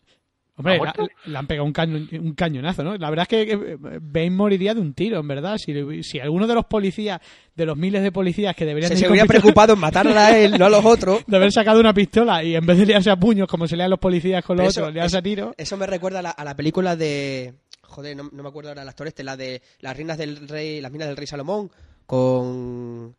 Hombre, 0.59 0.79
le 1.25 1.37
han 1.37 1.47
pegado 1.47 1.65
un, 1.65 1.73
caño- 1.73 2.07
un 2.21 2.33
cañonazo, 2.33 2.83
¿no? 2.83 2.95
La 2.97 3.09
verdad 3.09 3.25
es 3.29 3.45
que 3.47 3.51
eh, 3.53 3.77
Bane 4.01 4.29
moriría 4.31 4.73
de 4.73 4.81
un 4.81 4.93
tiro, 4.93 5.19
en 5.19 5.27
verdad. 5.27 5.57
Si, 5.57 5.73
si 6.03 6.19
alguno 6.19 6.45
de 6.47 6.53
los 6.53 6.65
policías, 6.65 7.19
de 7.55 7.65
los 7.65 7.77
miles 7.77 8.03
de 8.03 8.11
policías 8.11 8.55
que 8.55 8.65
deberían 8.65 8.91
Se, 8.91 8.97
se 8.97 9.07
hubiera 9.09 9.25
pistola- 9.25 9.41
preocupado 9.41 9.73
en 9.73 9.79
matar 9.79 10.07
a 10.07 10.37
él, 10.37 10.55
no 10.59 10.65
a 10.65 10.69
los 10.69 10.83
otros. 10.85 11.23
de 11.27 11.35
haber 11.37 11.51
sacado 11.51 11.79
una 11.79 11.93
pistola 11.93 12.43
y 12.43 12.55
en 12.55 12.65
vez 12.65 12.77
de 12.77 12.85
liarse 12.85 13.09
a 13.09 13.15
puños 13.15 13.47
como 13.47 13.67
se 13.67 13.75
lean 13.77 13.89
los 13.89 13.99
policías 13.99 14.43
con 14.43 14.57
los 14.57 14.67
eso- 14.67 14.81
otros, 14.81 14.93
liarse 14.93 15.17
a 15.17 15.21
tiro. 15.21 15.53
Eso 15.57 15.77
me 15.77 15.87
recuerda 15.87 16.19
a 16.19 16.21
la, 16.21 16.29
a 16.31 16.43
la 16.43 16.55
película 16.55 16.95
de. 16.95 17.53
Joder, 17.81 18.15
no, 18.15 18.29
no 18.31 18.43
me 18.43 18.49
acuerdo 18.49 18.69
ahora 18.69 18.83
el 18.83 18.89
actor 18.89 19.07
este, 19.07 19.23
la 19.23 19.35
de 19.35 19.61
Las 19.79 19.97
reinas 19.97 20.17
del 20.17 20.47
rey, 20.47 20.79
las 20.81 20.91
minas 20.91 21.07
del 21.07 21.17
rey 21.17 21.25
Salomón, 21.25 21.71
con 22.05 23.15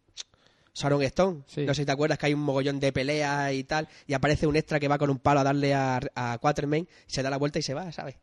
Sharon 0.81 1.03
Stone. 1.03 1.43
Sí. 1.47 1.65
No 1.67 1.75
sé 1.75 1.83
si 1.83 1.87
te 1.87 1.93
acuerdas 1.93 2.19
que 2.19 2.27
hay 2.27 2.35
un 2.35 2.41
mogollón 2.41 2.81
de 2.81 2.93
peleas 2.93 3.53
y 3.53 3.65
tal, 3.65 3.89
y 4.07 4.15
aparece 4.15 4.47
un 4.47 4.57
extra 4.57 4.81
que 4.81 4.89
va 4.89 4.99
con 4.99 5.11
un 5.11 5.19
palo 5.19 5.41
a 5.41 5.45
darle 5.45 5.75
a, 5.75 6.01
a 6.15 6.39
Quatermain, 6.39 6.89
se 7.07 7.23
da 7.23 7.31
la 7.31 7.37
vuelta 7.37 7.59
y 7.59 7.63
se 7.63 7.75
va, 7.75 7.91
¿sabes? 7.93 8.17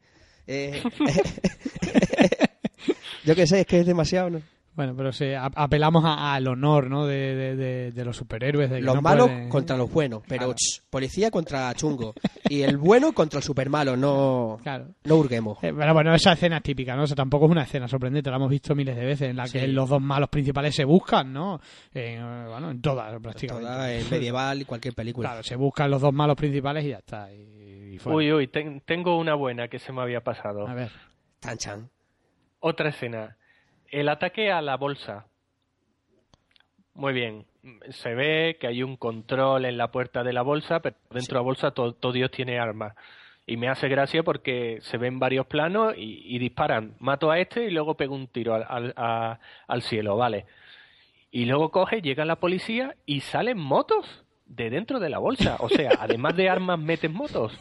Eh, 0.48 0.82
yo 3.26 3.36
qué 3.36 3.46
sé, 3.46 3.62
es 3.62 3.68
que 3.68 3.80
es 3.80 3.86
demasiado, 3.86 4.30
¿no? 4.30 4.57
Bueno, 4.78 4.96
pero 4.96 5.12
sí, 5.12 5.26
apelamos 5.34 6.06
a- 6.06 6.34
al 6.36 6.48
honor, 6.48 6.90
¿no? 6.90 7.06
De, 7.06 7.36
de- 7.36 7.56
de- 7.58 7.92
de 7.92 8.06
los 8.06 8.16
superhéroes. 8.16 8.70
De 8.70 8.76
que 8.78 8.84
Los 8.84 8.96
no 8.96 9.02
malos 9.02 9.28
pueden- 9.28 9.50
contra 9.50 9.76
los 9.76 9.92
buenos, 9.92 10.22
pero 10.28 10.38
Claro. 10.46 10.54
ch, 10.54 10.84
policía 10.90 11.30
contra 11.32 11.74
chungo. 11.74 12.14
Y 12.48 12.62
el 12.62 12.78
bueno 12.78 13.12
contra 13.12 13.40
el 13.40 13.44
supermalo, 13.44 13.98
no, 13.98 14.60
Claro. 14.62 14.90
no 15.04 15.16
hurguemos. 15.16 15.58
Eh, 15.64 15.74
pero 15.76 15.94
bueno, 15.94 16.14
esa 16.14 16.34
escena 16.34 16.58
es 16.58 16.64
típica, 16.64 16.96
¿no? 16.96 17.04
O 17.04 17.08
sea, 17.08 17.16
tampoco 17.16 17.46
es 17.46 17.52
una 17.52 17.64
escena 17.64 17.88
sorprendente, 17.88 18.30
la 18.30 18.36
hemos 18.38 18.52
visto 18.52 18.76
miles 18.76 18.96
de 18.96 19.04
veces, 19.06 19.30
en 19.32 19.36
la 19.36 19.46
que 19.46 19.62
Sí. 19.62 19.68
los 19.68 19.90
dos 19.90 20.00
malos 20.02 20.30
principales 20.30 20.76
se 20.76 20.86
buscan, 20.86 21.34
¿no? 21.34 21.60
En, 21.94 22.22
eh, 22.22 22.46
bueno, 22.48 22.70
en 22.70 22.80
todas, 22.80 23.20
prácticamente. 23.20 23.68
Toda 23.68 23.92
en 23.94 24.10
medieval 24.12 24.62
y 24.62 24.66
cualquier 24.66 24.94
película. 24.94 25.30
Claro, 25.30 25.44
se 25.44 25.56
buscan 25.56 25.90
los 25.90 26.02
dos 26.04 26.14
malos 26.14 26.36
principales 26.36 26.86
y 26.86 26.90
ya 26.90 26.98
está. 26.98 27.34
Y, 27.34 27.96
y 27.96 27.98
fuera. 27.98 28.16
Uy, 28.18 28.32
uy, 28.32 28.48
ten- 28.48 28.82
tengo 28.86 29.18
una 29.18 29.34
buena 29.34 29.70
que 29.70 29.80
se 29.80 29.92
me 29.92 30.02
había 30.04 30.22
pasado. 30.22 30.68
A 30.68 30.76
ver. 30.76 30.92
Tan 31.40 31.58
chan. 31.58 31.90
Otra 32.60 32.90
escena. 32.90 33.37
El 33.92 34.10
ataque 34.10 34.52
a 34.52 34.62
la 34.62 34.78
bolsa. 34.78 35.26
Muy 36.94 37.14
bien. 37.14 37.46
Se 37.90 38.14
ve 38.16 38.58
que 38.60 38.68
hay 38.68 38.82
un 38.84 38.96
control 38.98 39.66
en 39.66 39.78
la 39.78 39.92
puerta 39.92 40.24
de 40.24 40.34
la 40.34 40.42
bolsa, 40.42 40.80
pero 40.80 40.96
dentro 41.12 41.36
de 41.36 41.40
la 41.42 41.46
bolsa 41.46 41.72
todo, 41.72 41.94
todo 41.94 42.12
Dios 42.12 42.32
tiene 42.32 42.60
armas. 42.60 42.96
Y 43.46 43.56
me 43.58 43.70
hace 43.70 43.88
gracia 43.88 44.24
porque 44.24 44.80
se 44.82 44.98
ven 44.98 45.20
varios 45.20 45.46
planos 45.48 45.94
y, 45.98 46.24
y 46.36 46.40
disparan. 46.40 46.96
Mato 47.00 47.30
a 47.32 47.40
este 47.40 47.66
y 47.66 47.72
luego 47.72 47.96
pego 47.96 48.16
un 48.16 48.28
tiro 48.28 48.56
al, 48.56 48.66
al, 48.68 48.94
a- 48.98 49.40
al 49.68 49.82
cielo, 49.84 50.18
¿vale? 50.18 50.46
Y 51.32 51.46
luego 51.46 51.72
coge, 51.72 52.02
llega 52.02 52.26
la 52.26 52.38
policía 52.38 52.96
y 53.06 53.22
salen 53.22 53.58
motos 53.58 54.06
de 54.46 54.70
dentro 54.70 55.00
de 55.00 55.10
la 55.10 55.20
bolsa. 55.20 55.58
O 55.60 55.70
sea, 55.70 55.92
además 56.00 56.36
de 56.36 56.50
armas, 56.50 56.80
meten 56.80 57.14
motos. 57.14 57.54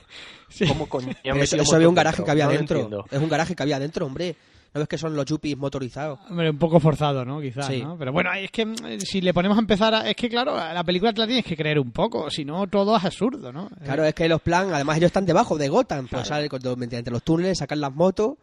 ¿Cómo 0.69 0.89
coño 0.89 1.13
eso, 1.25 1.75
había 1.77 1.89
un 1.89 1.95
garaje 1.95 2.19
dentro? 2.19 2.25
que 2.25 2.31
había 2.31 2.47
No 2.47 2.53
dentro. 2.53 3.05
Es 3.11 3.19
un 3.21 3.29
garaje 3.29 3.55
que 3.55 3.63
había 3.63 3.79
dentro, 3.79 4.07
hombre. 4.07 4.35
¿No 4.75 4.81
ves 4.81 4.89
que 4.89 4.99
son 4.99 5.17
los 5.17 5.25
yuppies 5.25 5.57
motorizados? 5.57 6.19
Hombre, 6.29 6.51
un 6.51 6.59
poco 6.59 6.79
forzado, 6.81 7.25
¿no? 7.25 7.41
Quizás, 7.41 7.67
Sí. 7.67 7.83
¿no? 7.83 7.97
Pero 7.99 8.13
bueno, 8.13 8.31
es 8.35 8.51
que 8.51 8.67
mm, 8.67 8.77
si 9.01 9.21
le 9.23 9.33
ponemos 9.33 9.57
a 9.57 9.61
empezar, 9.61 9.95
a- 9.95 10.09
es 10.09 10.15
que 10.17 10.29
claro, 10.29 10.57
a 10.59 10.73
la 10.75 10.85
película 10.85 11.13
te 11.13 11.21
la 11.21 11.27
tienes 11.27 11.45
que 11.45 11.57
creer 11.57 11.79
un 11.79 11.93
poco, 11.93 12.31
si 12.31 12.45
no 12.45 12.67
todo 12.67 12.97
es 12.97 13.05
absurdo, 13.05 13.53
¿no? 13.53 13.71
Claro, 13.85 14.05
es 14.05 14.15
que 14.15 14.29
los 14.29 14.43
plan, 14.43 14.73
además 14.75 14.99
ellos 14.99 15.07
están 15.09 15.25
debajo 15.25 15.57
de 15.57 15.69
Gotham, 15.69 16.09
pues 16.11 16.27
sale 16.29 16.49
con- 16.49 16.61
mediante 16.79 17.11
los 17.11 17.23
túneles, 17.23 17.59
sacan 17.59 17.81
las 17.81 17.95
motos. 17.95 18.35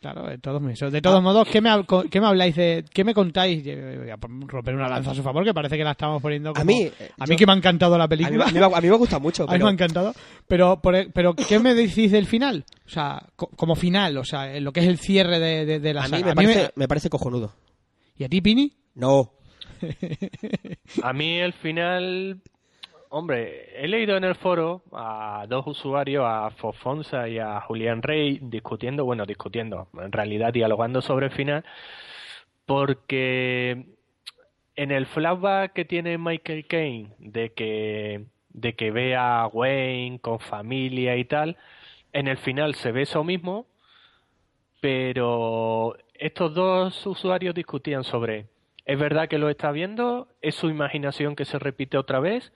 Claro, 0.00 0.26
de 0.26 0.38
todos 0.38 0.62
modos. 0.62 0.92
De 0.92 1.02
todos 1.02 1.22
modos, 1.22 1.46
¿qué 1.48 1.60
me, 1.60 1.68
¿qué 2.10 2.20
me 2.22 2.26
habláis 2.26 2.56
de, 2.56 2.84
qué 2.90 3.04
me 3.04 3.12
contáis? 3.12 3.62
Yo 3.62 3.74
Voy 3.76 4.08
a 4.08 4.16
romper 4.46 4.74
una 4.74 4.88
lanza 4.88 5.10
a 5.10 5.14
su 5.14 5.22
favor, 5.22 5.44
que 5.44 5.52
parece 5.52 5.76
que 5.76 5.84
la 5.84 5.90
estamos 5.90 6.22
poniendo 6.22 6.52
como... 6.54 6.62
A 6.62 6.64
mí, 6.64 6.84
eh, 6.84 6.92
a 7.18 7.26
yo- 7.26 7.30
mí 7.30 7.36
que 7.36 7.44
me 7.46 7.52
ha 7.52 7.56
encantado 7.56 7.98
la 7.98 8.04
A 8.04 8.06
mí, 8.06 8.16
película. 8.16 8.44
a 8.44 8.50
mí 8.50 8.58
me- 8.58 8.64
a 8.64 8.80
mí 8.80 8.88
me 8.88 8.96
gusta 8.96 9.18
mucho, 9.18 9.44
A 9.46 9.52
mí 9.52 9.58
me 9.62 9.68
ha 9.68 9.72
encantado. 9.74 10.14
Pero, 10.48 10.80
por- 10.80 10.94
e, 10.96 11.10
pero 11.10 11.34
¿qué 11.34 11.58
me 11.58 11.74
decís 11.74 12.10
del 12.12 12.24
final? 12.26 12.64
O 12.86 12.88
sea, 12.88 13.20
co- 13.36 13.50
como 13.56 13.74
final, 13.76 14.16
o 14.16 14.24
sea, 14.24 14.58
lo 14.58 14.72
que 14.72 14.80
es 14.80 14.86
el 14.86 14.98
cierre 14.98 15.38
de, 15.38 15.66
de- 15.66 15.80
de 15.80 15.92
la 15.94 16.04
a 16.04 16.08
mí 16.08 16.12
me 16.24 16.30
A 16.30 16.34
mí 16.34 16.46
parece, 16.46 16.70
me 16.76 16.88
parece 16.88 17.10
cojonudo. 17.10 17.52
¿Y 18.16 18.24
a 18.24 18.28
ti, 18.30 18.40
Pini? 18.40 18.72
No. 18.94 19.32
A 21.02 21.12
mí 21.12 21.38
el 21.38 21.52
final 21.52 22.40
hombre, 23.10 23.84
he 23.84 23.88
leído 23.88 24.16
en 24.16 24.24
el 24.24 24.34
foro 24.36 24.82
a 24.92 25.44
dos 25.48 25.66
usuarios, 25.66 26.24
a 26.26 26.50
Fofonsa 26.50 27.28
y 27.28 27.38
a 27.38 27.60
Julián 27.60 28.02
Rey, 28.02 28.38
discutiendo, 28.42 29.04
bueno, 29.04 29.26
discutiendo, 29.26 29.88
en 30.00 30.12
realidad 30.12 30.52
dialogando 30.52 31.02
sobre 31.02 31.26
el 31.26 31.32
final, 31.32 31.64
porque 32.66 33.86
en 34.76 34.90
el 34.92 35.06
flashback 35.06 35.72
que 35.72 35.84
tiene 35.84 36.18
Michael 36.18 36.66
Caine 36.66 37.10
de 37.18 37.52
que 37.52 38.24
de 38.52 38.74
que 38.74 38.90
ve 38.90 39.14
a 39.16 39.46
Wayne 39.52 40.18
con 40.20 40.40
familia 40.40 41.16
y 41.16 41.24
tal, 41.24 41.56
en 42.12 42.28
el 42.28 42.36
final 42.38 42.74
se 42.74 42.92
ve 42.92 43.02
eso 43.02 43.22
mismo, 43.24 43.66
pero 44.80 45.96
estos 46.14 46.54
dos 46.54 47.06
usuarios 47.06 47.54
discutían 47.54 48.04
sobre, 48.04 48.46
¿es 48.86 48.98
verdad 48.98 49.28
que 49.28 49.38
lo 49.38 49.50
está 49.50 49.70
viendo? 49.72 50.28
¿Es 50.42 50.56
su 50.56 50.68
imaginación 50.68 51.36
que 51.36 51.44
se 51.44 51.58
repite 51.58 51.96
otra 51.98 52.20
vez? 52.20 52.52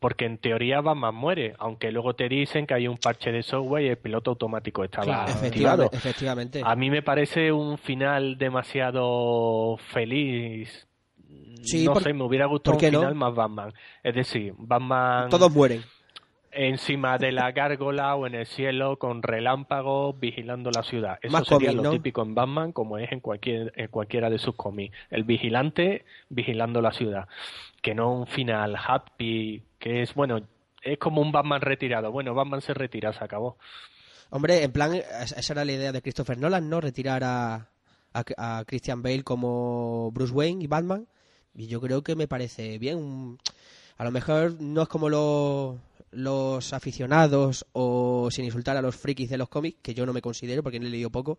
Porque 0.00 0.26
en 0.26 0.38
teoría 0.38 0.80
Batman 0.80 1.14
muere, 1.14 1.54
aunque 1.58 1.90
luego 1.90 2.14
te 2.14 2.28
dicen 2.28 2.66
que 2.68 2.74
hay 2.74 2.86
un 2.86 2.98
parche 2.98 3.32
de 3.32 3.42
software 3.42 3.84
y 3.84 3.88
el 3.88 3.98
piloto 3.98 4.30
automático 4.30 4.84
estaba 4.84 5.04
Claro, 5.04 5.22
activado. 5.32 5.82
Efectivamente, 5.84 5.96
efectivamente. 5.96 6.62
A 6.64 6.76
mí 6.76 6.88
me 6.88 7.02
parece 7.02 7.50
un 7.50 7.78
final 7.78 8.38
demasiado 8.38 9.76
feliz. 9.78 10.86
Sí, 11.62 11.84
no 11.84 11.94
por- 11.94 12.02
sé, 12.04 12.12
me 12.12 12.22
hubiera 12.24 12.46
gustado 12.46 12.74
¿por 12.76 12.80
qué 12.80 12.86
un 12.86 12.92
no? 12.92 12.98
final 13.00 13.14
más 13.16 13.34
Batman. 13.34 13.72
Es 14.02 14.14
decir, 14.14 14.54
Batman 14.56 15.28
Todos 15.30 15.52
mueren. 15.52 15.82
Encima 16.66 17.18
de 17.18 17.30
la 17.30 17.52
gárgola 17.52 18.16
o 18.16 18.26
en 18.26 18.34
el 18.34 18.46
cielo 18.46 18.98
con 18.98 19.22
relámpagos 19.22 20.18
vigilando 20.18 20.70
la 20.72 20.82
ciudad. 20.82 21.18
Eso 21.22 21.32
Más 21.32 21.46
sería 21.46 21.70
cómic, 21.70 21.84
lo 21.84 21.90
típico 21.92 22.22
en 22.22 22.34
Batman, 22.34 22.72
como 22.72 22.98
es 22.98 23.12
en, 23.12 23.20
cualquier, 23.20 23.72
en 23.76 23.88
cualquiera 23.88 24.28
de 24.28 24.38
sus 24.38 24.56
cómics. 24.56 24.96
El 25.10 25.22
vigilante 25.24 26.04
vigilando 26.28 26.82
la 26.82 26.92
ciudad. 26.92 27.28
Que 27.80 27.94
no 27.94 28.12
un 28.12 28.26
final 28.26 28.74
happy, 28.76 29.62
que 29.78 30.02
es, 30.02 30.14
bueno, 30.14 30.40
es 30.82 30.98
como 30.98 31.20
un 31.22 31.30
Batman 31.30 31.60
retirado. 31.60 32.10
Bueno, 32.10 32.34
Batman 32.34 32.60
se 32.60 32.74
retira, 32.74 33.12
se 33.12 33.22
acabó. 33.22 33.56
Hombre, 34.30 34.62
en 34.64 34.72
plan, 34.72 34.94
es- 34.94 35.32
esa 35.32 35.52
era 35.52 35.64
la 35.64 35.72
idea 35.72 35.92
de 35.92 36.02
Christopher 36.02 36.38
Nolan, 36.38 36.68
¿no? 36.68 36.80
Retirar 36.80 37.22
a, 37.24 37.68
a, 38.12 38.24
a 38.36 38.64
Christian 38.64 39.00
Bale 39.02 39.22
como 39.22 40.10
Bruce 40.12 40.32
Wayne 40.34 40.64
y 40.64 40.66
Batman. 40.66 41.06
Y 41.54 41.68
yo 41.68 41.80
creo 41.80 42.02
que 42.02 42.16
me 42.16 42.26
parece 42.28 42.78
bien. 42.78 42.98
Un- 42.98 43.38
A 43.98 44.04
lo 44.04 44.10
mejor 44.10 44.60
no 44.60 44.82
es 44.82 44.88
como 44.88 45.08
lo- 45.08 45.78
los 46.12 46.72
aficionados 46.72 47.66
o 47.72 48.28
sin 48.30 48.44
insultar 48.44 48.76
a 48.76 48.82
los 48.82 48.96
frikis 48.96 49.28
de 49.28 49.36
los 49.38 49.48
cómics, 49.48 49.78
que 49.82 49.92
yo 49.94 50.06
no 50.06 50.12
me 50.12 50.22
considero 50.22 50.62
porque 50.62 50.80
no 50.80 50.86
he 50.86 50.90
leído 50.90 51.10
poco. 51.10 51.38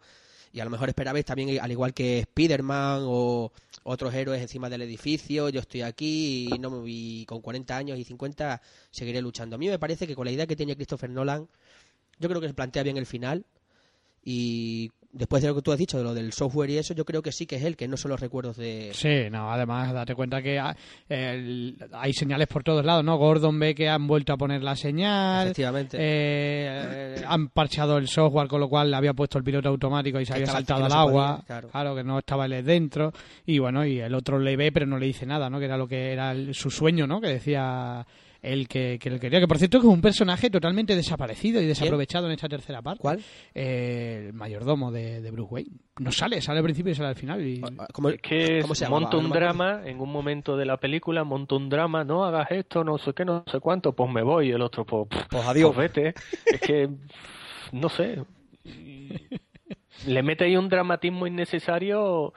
Y 0.51 0.59
a 0.59 0.65
lo 0.65 0.69
mejor 0.71 0.89
esperabais 0.89 1.25
también, 1.25 1.59
al 1.59 1.71
igual 1.71 1.93
que 1.93 2.19
Spider-Man 2.19 3.03
o 3.05 3.51
otros 3.83 4.13
héroes 4.13 4.41
encima 4.41 4.69
del 4.69 4.81
edificio, 4.81 5.49
yo 5.49 5.59
estoy 5.61 5.81
aquí 5.83 6.47
y, 6.51 6.59
no 6.59 6.83
y 6.87 7.25
con 7.25 7.41
40 7.41 7.77
años 7.77 7.97
y 7.99 8.03
50 8.03 8.61
seguiré 8.91 9.21
luchando. 9.21 9.55
A 9.55 9.59
mí 9.59 9.67
me 9.69 9.79
parece 9.79 10.07
que 10.07 10.15
con 10.15 10.25
la 10.25 10.31
idea 10.31 10.47
que 10.47 10.55
tenía 10.55 10.75
Christopher 10.75 11.09
Nolan, 11.09 11.47
yo 12.19 12.29
creo 12.29 12.41
que 12.41 12.47
se 12.47 12.53
plantea 12.53 12.83
bien 12.83 12.97
el 12.97 13.05
final 13.05 13.45
y 14.31 14.91
después 15.11 15.41
de 15.41 15.47
lo 15.49 15.55
que 15.55 15.63
tú 15.63 15.71
has 15.71 15.79
dicho 15.79 15.97
de 15.97 16.03
lo 16.03 16.13
del 16.13 16.31
software 16.33 16.69
y 16.69 16.77
eso 16.77 16.93
yo 16.93 17.03
creo 17.03 17.23
que 17.23 17.31
sí 17.31 17.47
que 17.47 17.55
es 17.55 17.63
él 17.63 17.75
que 17.75 17.87
no 17.87 17.97
son 17.97 18.11
los 18.11 18.19
recuerdos 18.19 18.57
de 18.57 18.91
Sí, 18.93 19.27
no, 19.31 19.51
además 19.51 19.91
date 19.91 20.13
cuenta 20.13 20.39
que 20.43 20.59
ha- 20.59 20.75
el- 21.09 21.75
hay 21.93 22.13
señales 22.13 22.47
por 22.47 22.63
todos 22.63 22.85
lados, 22.85 23.03
¿no? 23.03 23.17
Gordon 23.17 23.57
ve 23.57 23.73
que 23.73 23.89
han 23.89 24.05
vuelto 24.05 24.33
a 24.33 24.37
poner 24.37 24.61
la 24.61 24.75
señal, 24.75 25.47
efectivamente 25.47 25.97
eh, 25.99 27.15
eh, 27.17 27.23
han 27.27 27.47
parchado 27.49 27.97
el 27.97 28.07
software, 28.07 28.47
con 28.47 28.59
lo 28.59 28.69
cual 28.69 28.91
le 28.91 28.97
había 28.97 29.13
puesto 29.15 29.39
el 29.39 29.43
piloto 29.43 29.69
automático 29.69 30.19
y 30.19 30.25
se 30.27 30.33
Que 30.33 30.39
había 30.41 30.51
saltado 30.51 30.83
al 30.85 30.91
no 30.91 30.95
agua, 30.99 31.43
claro. 31.71 31.95
que 31.95 32.03
no 32.03 32.19
estaba 32.19 32.45
él 32.45 32.63
dentro, 32.63 33.11
y 33.47 33.57
bueno, 33.57 33.83
y 33.85 33.99
el 33.99 34.13
otro 34.13 34.37
le 34.37 34.55
ve 34.55 34.71
pero 34.71 34.85
no 34.85 34.99
le 34.99 35.07
dice 35.07 35.25
nada, 35.25 35.49
¿no? 35.49 35.57
Que 35.57 35.65
era 35.65 35.77
lo 35.77 35.87
que 35.87 36.11
era 36.13 36.31
el- 36.33 36.53
su 36.53 36.69
sueño, 36.69 37.07
¿no? 37.07 37.19
Que 37.19 37.29
decía 37.29 38.05
él 38.41 38.67
que, 38.67 38.97
que 38.99 39.09
él 39.09 39.19
quería, 39.19 39.39
que 39.39 39.47
por 39.47 39.57
cierto 39.57 39.79
que 39.81 39.87
es 39.87 39.93
un 39.93 40.01
personaje 40.01 40.49
totalmente 40.49 40.95
desaparecido 40.95 41.61
y 41.61 41.65
desaprovechado 41.65 42.27
en 42.27 42.33
esta 42.33 42.47
tercera 42.47 42.81
parte. 42.81 43.01
¿cuál? 43.01 43.19
Eh, 43.53 44.25
el 44.27 44.33
mayordomo 44.33 44.91
de, 44.91 45.21
de 45.21 45.31
Bruce 45.31 45.53
Wayne. 45.53 45.69
No 45.99 46.11
sale, 46.11 46.41
sale 46.41 46.59
al 46.59 46.63
principio 46.63 46.91
y 46.91 46.95
sale 46.95 47.09
al 47.09 47.15
final. 47.15 47.45
Y... 47.45 47.61
¿Cómo, 47.91 48.09
Es 48.09 48.21
que 48.21 48.59
cómo 48.61 48.73
se 48.75 48.83
es- 48.85 48.89
llamaba? 48.89 49.01
monta 49.01 49.17
un 49.17 49.29
drama 49.29 49.81
en 49.85 49.99
un 49.99 50.11
momento 50.11 50.55
de 50.55 50.65
la 50.65 50.77
película, 50.77 51.23
monta 51.23 51.55
un 51.55 51.67
drama, 51.69 52.03
no 52.03 52.23
hagas 52.23 52.49
esto, 52.51 52.83
no 52.83 52.97
sé 52.97 53.13
qué, 53.13 53.25
no 53.25 53.43
sé 53.51 53.59
cuánto, 53.59 53.93
pues 53.93 54.09
me 54.11 54.23
voy. 54.23 54.47
Y 54.47 54.51
el 54.51 54.61
otro, 54.61 54.85
pues, 54.85 55.07
pff, 55.09 55.27
Pues 55.29 55.45
adiós. 55.45 55.73
pues 55.75 55.93
vete. 55.93 56.13
Es 56.45 56.61
que, 56.61 56.89
no 57.73 57.89
sé. 57.89 58.23
Le 60.07 60.23
mete 60.23 60.45
ahí 60.45 60.55
un 60.55 60.69
dramatismo 60.69 61.27
innecesario 61.27 62.33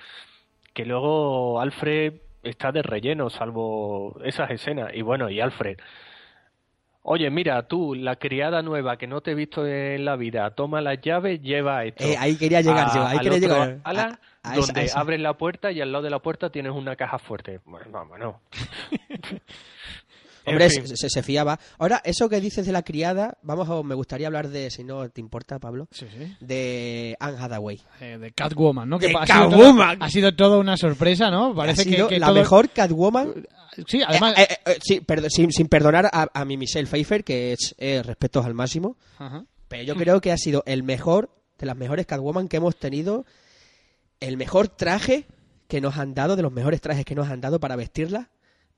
que 0.74 0.84
luego 0.84 1.60
Alfred 1.60 2.14
está 2.42 2.72
de 2.72 2.82
relleno, 2.82 3.30
salvo 3.30 4.20
esas 4.24 4.50
escenas. 4.50 4.90
Y 4.94 5.02
bueno, 5.02 5.28
y 5.30 5.40
Alfred. 5.40 5.78
Oye, 7.04 7.30
mira, 7.30 7.66
tú, 7.66 7.96
la 7.96 8.14
criada 8.14 8.62
nueva 8.62 8.96
que 8.96 9.08
no 9.08 9.20
te 9.22 9.32
he 9.32 9.34
visto 9.34 9.66
en 9.66 10.04
la 10.04 10.14
vida, 10.14 10.48
toma 10.54 10.80
las 10.80 11.00
llaves, 11.00 11.42
lleva 11.42 11.84
esto. 11.84 12.04
Eh, 12.04 12.16
ahí 12.16 12.36
quería 12.36 12.60
llegar 12.60 12.90
A- 12.90 12.94
yo 12.94 13.04
ahí 13.06 13.18
quería 13.18 13.38
llegar 13.40 13.78
ala, 13.82 14.18
A- 14.44 14.52
a 14.52 14.56
donde 14.56 14.84
esa. 14.84 15.00
abres 15.00 15.18
la 15.18 15.32
puerta 15.36 15.72
y 15.72 15.80
al 15.80 15.90
lado 15.90 16.04
de 16.04 16.10
la 16.10 16.20
puerta 16.20 16.50
tienes 16.50 16.70
una 16.72 16.94
caja 16.94 17.18
fuerte. 17.18 17.58
Bueno, 17.64 17.86
vámonos. 17.90 18.36
En 19.08 19.40
Hombre, 20.46 20.70
fin. 20.70 20.96
se, 20.96 21.08
se 21.08 21.22
fiaba. 21.22 21.58
Ahora, 21.78 22.00
eso 22.04 22.28
que 22.28 22.40
dices 22.40 22.66
de 22.66 22.72
la 22.72 22.82
criada, 22.82 23.38
vamos 23.42 23.68
a, 23.68 23.82
me 23.82 23.94
gustaría 23.94 24.26
hablar 24.26 24.48
de, 24.48 24.70
si 24.70 24.84
no 24.84 25.08
te 25.10 25.20
importa, 25.20 25.58
Pablo, 25.58 25.88
Sí, 25.90 26.06
sí. 26.10 26.36
de 26.40 27.16
Anne 27.20 27.38
Hathaway. 27.38 27.80
Eh, 28.00 28.18
de 28.18 28.32
Catwoman, 28.32 28.88
¿no? 28.88 28.98
Que 28.98 29.08
¡De 29.08 29.14
ha 29.18 29.26
sido 29.26 29.38
todo- 29.38 29.50
Catwoman! 29.50 30.02
ha 30.02 30.10
sido 30.10 30.34
toda 30.34 30.58
una 30.58 30.76
sorpresa, 30.76 31.30
¿no? 31.30 31.54
Parece 31.54 31.82
ha 31.82 31.84
que, 31.84 31.90
sido 31.90 32.08
que 32.08 32.18
la 32.18 32.26
todo- 32.26 32.36
mejor 32.36 32.68
Catwoman. 32.70 33.46
Sí, 33.86 34.00
además. 34.06 34.34
Eh, 34.38 34.48
eh, 34.66 34.78
sí, 34.82 35.00
perdón, 35.00 35.30
sin, 35.30 35.50
sin 35.52 35.68
perdonar 35.68 36.06
a, 36.12 36.28
a 36.34 36.44
mi 36.44 36.56
Michelle 36.56 36.86
Pfeiffer, 36.86 37.24
que 37.24 37.52
es 37.54 37.74
respetos 38.04 38.44
al 38.44 38.54
máximo, 38.54 38.96
Ajá. 39.18 39.44
pero 39.68 39.82
yo 39.84 39.94
creo 39.96 40.20
que 40.20 40.32
ha 40.32 40.36
sido 40.36 40.62
el 40.66 40.82
mejor, 40.82 41.30
de 41.58 41.66
las 41.66 41.76
mejores 41.76 42.04
Catwoman 42.06 42.48
que 42.48 42.58
hemos 42.58 42.76
tenido, 42.76 43.24
el 44.20 44.36
mejor 44.36 44.68
traje 44.68 45.26
que 45.68 45.80
nos 45.80 45.96
han 45.96 46.12
dado, 46.14 46.36
de 46.36 46.42
los 46.42 46.52
mejores 46.52 46.80
trajes 46.82 47.04
que 47.04 47.14
nos 47.14 47.28
han 47.28 47.40
dado 47.40 47.58
para 47.60 47.76
vestirla, 47.76 48.28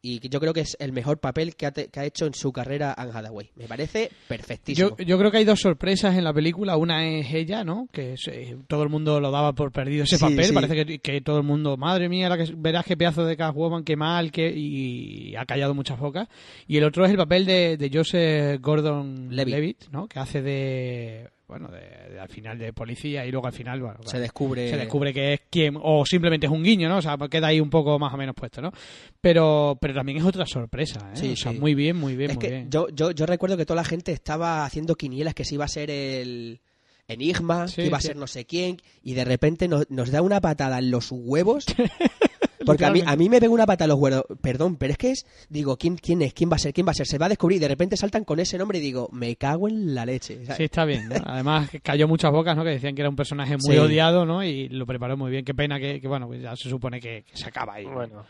y 0.07 0.29
yo 0.29 0.39
creo 0.39 0.53
que 0.53 0.61
es 0.61 0.77
el 0.79 0.93
mejor 0.93 1.19
papel 1.19 1.57
que 1.57 1.67
ha, 1.67 1.71
te- 1.73 1.89
que 1.89 1.99
ha 2.01 2.05
hecho 2.05 2.27
en 2.27 2.35
su 2.35 2.53
carrera 2.53 2.95
Anne 2.97 3.13
Hathaway. 3.15 3.51
Me 3.57 3.67
parece 3.67 4.11
perfectísimo. 4.29 4.97
Yo, 4.99 5.05
yo 5.05 5.19
creo 5.19 5.31
que 5.31 5.39
hay 5.39 5.45
dos 5.45 5.61
sorpresas 5.61 6.17
en 6.17 6.25
la 6.25 6.33
película. 6.35 6.77
Una 6.77 7.07
es 7.09 7.33
ella, 7.33 7.65
¿no? 7.65 7.89
Que 7.91 8.13
es, 8.13 8.29
eh, 8.29 8.57
todo 8.69 8.83
el 8.83 8.91
mundo 8.91 9.19
lo 9.21 9.31
daba 9.31 9.55
por 9.55 9.73
perdido 9.73 10.05
ese 10.05 10.17
Sí, 10.19 10.21
papel. 10.23 10.45
sí. 10.45 10.53
Parece 10.53 10.85
que, 10.85 10.99
que 10.99 11.21
todo 11.23 11.39
el 11.39 11.45
mundo, 11.45 11.77
madre 11.77 12.09
mía, 12.09 12.29
la 12.29 12.37
que, 12.37 12.53
verás 12.57 12.85
qué 12.85 12.97
pedazo 12.97 13.25
de 13.25 13.37
Catwoman, 13.37 13.83
qué 13.85 13.97
mal, 13.97 14.31
que 14.31 14.53
y 14.55 15.35
ha 15.37 15.47
callado 15.47 15.75
muchas 15.75 15.99
bocas. 15.99 16.29
Y 16.67 16.77
el 16.77 16.85
otro 16.85 17.05
es 17.05 17.11
el 17.11 17.17
papel 17.17 17.47
de, 17.47 17.77
de 17.77 17.91
Joseph 17.93 18.61
Gordon 18.61 19.29
Levitt. 19.35 19.55
Levitt, 19.55 19.85
¿no? 19.91 20.07
Que 20.07 20.19
hace 20.19 20.43
de, 20.43 21.31
bueno, 21.47 21.69
de, 21.69 22.13
de 22.15 22.21
al 22.21 22.29
final 22.29 22.59
de 22.59 22.73
policía 22.73 23.27
y 23.27 23.31
luego 23.31 23.47
al 23.47 23.53
final, 23.53 23.81
bueno, 23.81 23.99
se 24.05 24.19
descubre... 24.19 24.69
se 24.71 24.77
descubre 24.77 25.13
que 25.13 25.35
es 25.35 25.41
quien 25.51 25.79
o 25.81 26.07
simplemente 26.07 26.47
es 26.47 26.53
un 26.53 26.63
guiño, 26.63 26.89
¿no? 26.89 26.99
O 26.99 27.03
sea, 27.03 27.17
queda 27.31 27.49
ahí 27.49 27.61
un 27.61 27.71
poco 27.71 27.99
más 27.99 28.15
o 28.15 28.17
menos 28.17 28.35
puesto, 28.35 28.63
¿no? 28.63 28.73
Pero 29.21 29.77
pero 29.81 29.95
también 29.95 30.19
es 30.19 30.25
otra 30.25 30.47
sorpresa, 30.47 31.11
¿eh? 31.13 31.17
Sí, 31.17 31.33
o 31.33 31.37
sea, 31.37 31.53
sí. 31.53 31.59
muy 31.59 31.75
bien, 31.75 31.97
muy 31.97 32.17
bien, 32.17 32.31
es 32.31 32.37
muy 32.37 32.43
que 32.45 32.51
bien. 32.51 32.71
yo, 32.71 32.89
yo, 32.89 33.11
yo 33.11 33.27
recuerdo 33.27 33.57
que 33.57 33.67
toda 33.67 33.77
la 33.83 33.85
gente 33.85 34.13
estaba 34.13 34.65
haciendo 34.65 34.95
quinielas 34.95 35.35
que 35.35 35.45
si 35.45 35.57
iba 35.57 35.65
a 35.65 35.69
ser 35.69 35.91
el 35.91 36.61
Enigma, 37.07 37.69
Sí, 37.69 37.77
que 37.77 37.87
iba 37.87 37.99
a 37.99 38.01
ser 38.01 38.17
no 38.17 38.27
sé 38.27 38.47
quién, 38.47 38.79
y 39.03 39.13
de 39.13 39.25
repente 39.25 39.69
nos, 39.69 39.91
nos 39.91 40.11
da 40.11 40.23
una 40.23 40.41
patada 40.41 40.79
en 40.79 40.91
los 40.91 41.11
huevos. 41.13 41.67
Porque 42.67 42.85
a 42.85 42.91
mí, 42.91 43.03
a 43.05 43.17
mí 43.17 43.29
me 43.29 43.41
pega 43.41 43.53
una 43.53 43.67
patada 43.67 43.85
en 43.87 43.91
los 43.91 43.99
huevos. 43.99 44.25
Perdón, 44.41 44.77
pero 44.77 44.93
es 44.93 44.99
que 44.99 45.11
es. 45.11 45.27
Digo, 45.49 45.77
¿quién, 45.77 45.97
¿quién 45.97 46.23
es? 46.23 46.33
¿Quién 46.35 46.51
va 46.51 46.57
a 46.57 46.59
ser? 46.59 46.73
¿Quién 46.73 46.87
va 46.87 46.93
a 46.93 46.95
ser? 46.95 47.07
Se 47.07 47.19
va 47.19 47.27
a 47.27 47.29
descubrir 47.29 47.57
y 47.57 47.61
de 47.61 47.69
repente 47.69 47.97
saltan 47.97 48.25
con 48.25 48.39
ese 48.41 48.57
nombre 48.59 48.79
y 48.79 48.81
digo, 48.81 49.09
me 49.13 49.37
cago 49.37 49.69
en 49.69 49.95
la 49.95 50.05
leche. 50.07 50.45
¿sabes? 50.45 50.57
Sí, 50.57 50.65
está 50.65 50.85
bien. 50.85 51.09
¿no? 51.09 51.17
Además, 51.25 51.71
cayó 51.83 52.07
muchas 52.09 52.31
bocas, 52.33 52.57
¿no? 52.57 52.65
Que 52.65 52.71
decían 52.71 52.95
que 52.95 53.03
era 53.03 53.09
un 53.11 53.17
personaje 53.17 53.57
muy 53.65 53.75
Sí. 53.75 53.79
odiado, 53.79 54.25
¿no? 54.27 54.43
Y 54.45 54.69
lo 54.69 54.87
preparó 54.87 55.17
muy 55.17 55.31
bien. 55.31 55.45
Qué 55.45 55.55
pena 55.55 55.79
que, 55.81 56.01
que, 56.01 56.09
bueno, 56.09 56.27
pues 56.27 56.43
ya 56.43 56.55
se 56.57 56.69
supone 56.69 57.01
que, 57.01 57.25
que 57.31 57.37
se 57.37 57.49
acaba 57.49 57.75
ahí. 57.75 57.85
Bueno, 57.87 58.25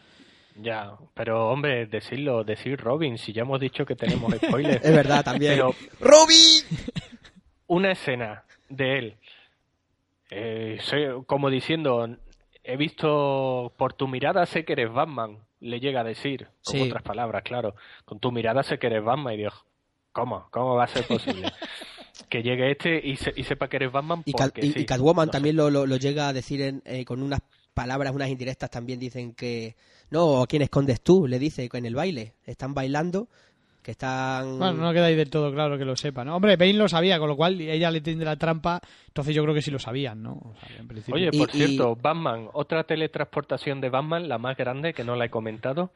ya. 0.62 0.92
Pero, 1.14 1.50
hombre, 1.50 1.86
decirlo, 1.86 2.44
decir 2.44 2.78
Robin, 2.80 3.18
si 3.18 3.32
ya 3.32 3.42
hemos 3.42 3.60
dicho 3.60 3.84
que 3.84 3.94
tenemos 3.96 4.32
spoilers. 4.44 4.84
Es 4.84 4.94
verdad, 4.94 5.24
también. 5.24 5.52
Pero 5.54 5.74
¡Robin! 6.00 6.62
una 7.66 7.92
escena 7.92 8.44
de 8.68 8.98
él, 8.98 9.14
eh, 10.30 10.78
soy- 10.80 11.24
como 11.26 11.50
diciendo, 11.50 12.08
he 12.64 12.76
visto 12.76 13.72
por 13.76 13.92
tu 13.92 14.08
mirada 14.08 14.46
sé 14.46 14.64
que 14.64 14.72
eres 14.72 14.92
Batman, 14.92 15.38
le 15.60 15.80
llega 15.80 16.00
a 16.00 16.04
decir, 16.04 16.48
con 16.64 16.74
Sí. 16.74 16.80
otras 16.82 17.02
palabras, 17.02 17.42
claro, 17.44 17.74
con 18.04 18.18
tu 18.20 18.32
mirada 18.32 18.62
sé 18.62 18.78
que 18.78 18.86
eres 18.88 19.04
Batman 19.04 19.34
y 19.34 19.36
digo, 19.38 19.50
¿cómo? 20.12 20.48
¿Cómo 20.50 20.74
va 20.74 20.84
a 20.84 20.88
ser 20.88 21.06
posible? 21.06 21.52
que 22.28 22.42
llegue 22.42 22.70
este 22.70 23.00
y, 23.06 23.16
se- 23.16 23.32
y 23.36 23.44
sepa 23.44 23.68
que 23.68 23.76
eres 23.76 23.92
Batman 23.92 24.22
Y, 24.24 24.32
porque 24.32 24.64
y- 24.66 24.72
sí. 24.72 24.80
y 24.80 24.84
Catwoman 24.86 25.26
No 25.26 25.32
también 25.32 25.56
lo, 25.56 25.70
lo- 25.70 25.86
lo 25.86 25.96
llega 25.96 26.28
a 26.28 26.32
decir 26.32 26.62
en- 26.62 26.82
eh, 26.84 27.04
con 27.04 27.22
unas 27.22 27.40
palabras, 27.74 28.14
unas 28.14 28.28
indirectas 28.28 28.70
también 28.70 28.98
dicen 29.00 29.34
que 29.34 29.74
no, 30.10 30.42
¿a 30.42 30.46
quién 30.46 30.62
escondes 30.62 31.00
tú? 31.00 31.26
Le 31.26 31.38
dice 31.40 31.68
en 31.72 31.86
el 31.86 31.94
baile. 31.96 32.34
Están 32.44 32.72
bailando, 32.72 33.28
que 33.84 33.90
están... 33.90 34.58
Bueno, 34.58 34.72
no 34.78 34.92
queda 34.94 35.06
ahí 35.06 35.14
del 35.14 35.28
todo 35.28 35.52
claro 35.52 35.76
que 35.76 35.84
lo 35.84 35.94
sepa, 35.94 36.24
¿no? 36.24 36.34
Hombre, 36.36 36.56
Bane 36.56 36.72
lo 36.72 36.88
sabía, 36.88 37.18
con 37.18 37.28
lo 37.28 37.36
cual 37.36 37.60
ella 37.60 37.90
le 37.90 38.00
tiende 38.00 38.24
la 38.24 38.36
trampa, 38.36 38.80
entonces 39.08 39.34
yo 39.34 39.42
creo 39.42 39.54
que 39.54 39.60
sí 39.62 39.70
lo 39.70 39.78
sabían, 39.78 40.22
¿no? 40.22 40.32
O 40.32 40.54
sea, 40.66 40.76
en 40.78 40.88
principio- 40.88 41.14
Oye, 41.14 41.30
por 41.30 41.50
y- 41.54 41.58
cierto, 41.58 41.94
Batman, 41.94 42.48
otra 42.54 42.84
teletransportación 42.84 43.80
de 43.82 43.90
Batman, 43.90 44.26
la 44.28 44.38
más 44.38 44.56
grande 44.56 44.94
que 44.94 45.04
no 45.04 45.14
la 45.16 45.26
he 45.26 45.30
comentado. 45.30 45.92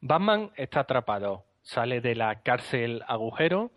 Batman 0.00 0.50
está 0.56 0.80
atrapado 0.80 1.44
sale 1.62 2.00
de 2.00 2.14
la 2.16 2.40
cárcel 2.42 3.02
agujero, 3.06 3.70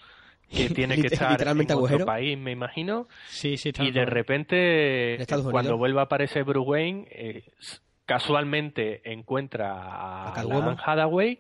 que 0.49 0.69
tiene 0.69 0.95
que 0.99 1.07
estar 1.07 1.27
en 1.27 1.33
literalmente 1.33 1.73
agujero. 1.73 1.95
otro 1.97 2.05
país, 2.07 2.37
me 2.37 2.51
imagino, 2.51 3.07
Sí, 3.27 3.57
sí, 3.57 3.69
está 3.69 3.83
y 3.83 3.91
de 3.91 4.05
repente, 4.05 5.21
En 5.21 5.43
cuando 5.51 5.77
vuelve 5.77 5.99
a 5.99 6.03
aparecer 6.03 6.45
Bruce 6.45 6.69
Wayne, 6.69 7.07
eh, 7.11 7.43
casualmente 8.05 9.01
encuentra 9.11 9.73
A 9.73 10.29
a, 10.29 10.33
Catwoman. 10.33 10.77
la 10.77 10.83
Hathaway 10.83 11.39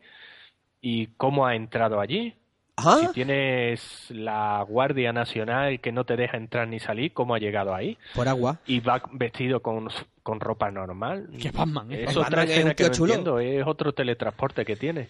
y 0.87 1.07
cómo 1.17 1.47
ha 1.47 1.55
entrado 1.55 1.99
allí. 1.99 2.35
¿Ah? 2.77 2.97
Si 3.01 3.07
tienes 3.13 4.05
la 4.09 4.63
Guardia 4.67 5.11
Nacional 5.13 5.79
que 5.79 5.91
no 5.91 6.03
te 6.03 6.15
deja 6.15 6.37
entrar 6.37 6.67
ni 6.67 6.79
salir, 6.79 7.11
¿cómo 7.11 7.33
ha 7.33 7.39
llegado 7.39 7.73
ahí? 7.73 7.97
Por 8.13 8.27
agua. 8.27 8.59
Y 8.67 8.81
va 8.81 9.01
vestido 9.13 9.61
con, 9.61 9.87
con 10.21 10.39
ropa 10.39 10.69
normal. 10.69 11.27
Que 11.41 11.49
Batman, 11.49 11.91
¿eh? 11.91 12.03
Es 12.03 12.07
Batman 12.13 12.25
otra 12.27 12.43
es 12.43 12.49
escena 12.51 12.69
que 12.75 12.83
tío 12.83 12.87
no 12.89 12.93
chulo. 12.93 13.13
entiendo, 13.13 13.39
es 13.39 13.65
otro 13.65 13.93
teletransporte 13.93 14.63
que 14.63 14.75
tiene. 14.75 15.07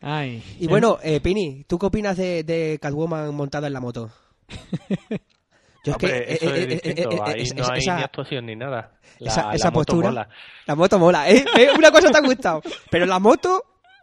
Ay. 0.00 0.42
Y 0.58 0.66
bueno, 0.66 0.98
eh, 1.02 1.20
Pini, 1.20 1.64
¿tú 1.68 1.78
qué 1.78 1.86
opinas 1.86 2.16
de, 2.16 2.42
de 2.42 2.78
Catwoman 2.82 3.32
montada 3.34 3.66
en 3.68 3.74
la 3.74 3.80
moto? 3.80 4.10
Yo 5.84 5.92
Hombre, 5.92 6.32
eso 6.34 6.54
es 6.54 6.68
distinto, 6.68 7.24
ahí 7.24 7.42
es- 7.42 7.54
no 7.54 7.62
es- 7.62 7.70
hay 7.70 7.78
esa- 7.78 7.96
ni 7.96 8.02
actuación 8.02 8.46
ni 8.46 8.56
nada. 8.56 8.92
La, 9.20 9.30
esa, 9.30 9.46
la 9.48 9.54
esa 9.54 9.70
moto 9.70 9.92
postura. 9.92 10.08
mola. 10.08 10.28
La 10.66 10.74
moto 10.74 10.98
mola, 10.98 11.30
¿eh? 11.30 11.44
¿Eh? 11.58 11.68
Una 11.76 11.90
cosa 11.92 12.10
te 12.10 12.18
ha 12.18 12.20
gustado. 12.20 12.62
Pero 12.90 13.06
la 13.06 13.18
moto 13.18 13.62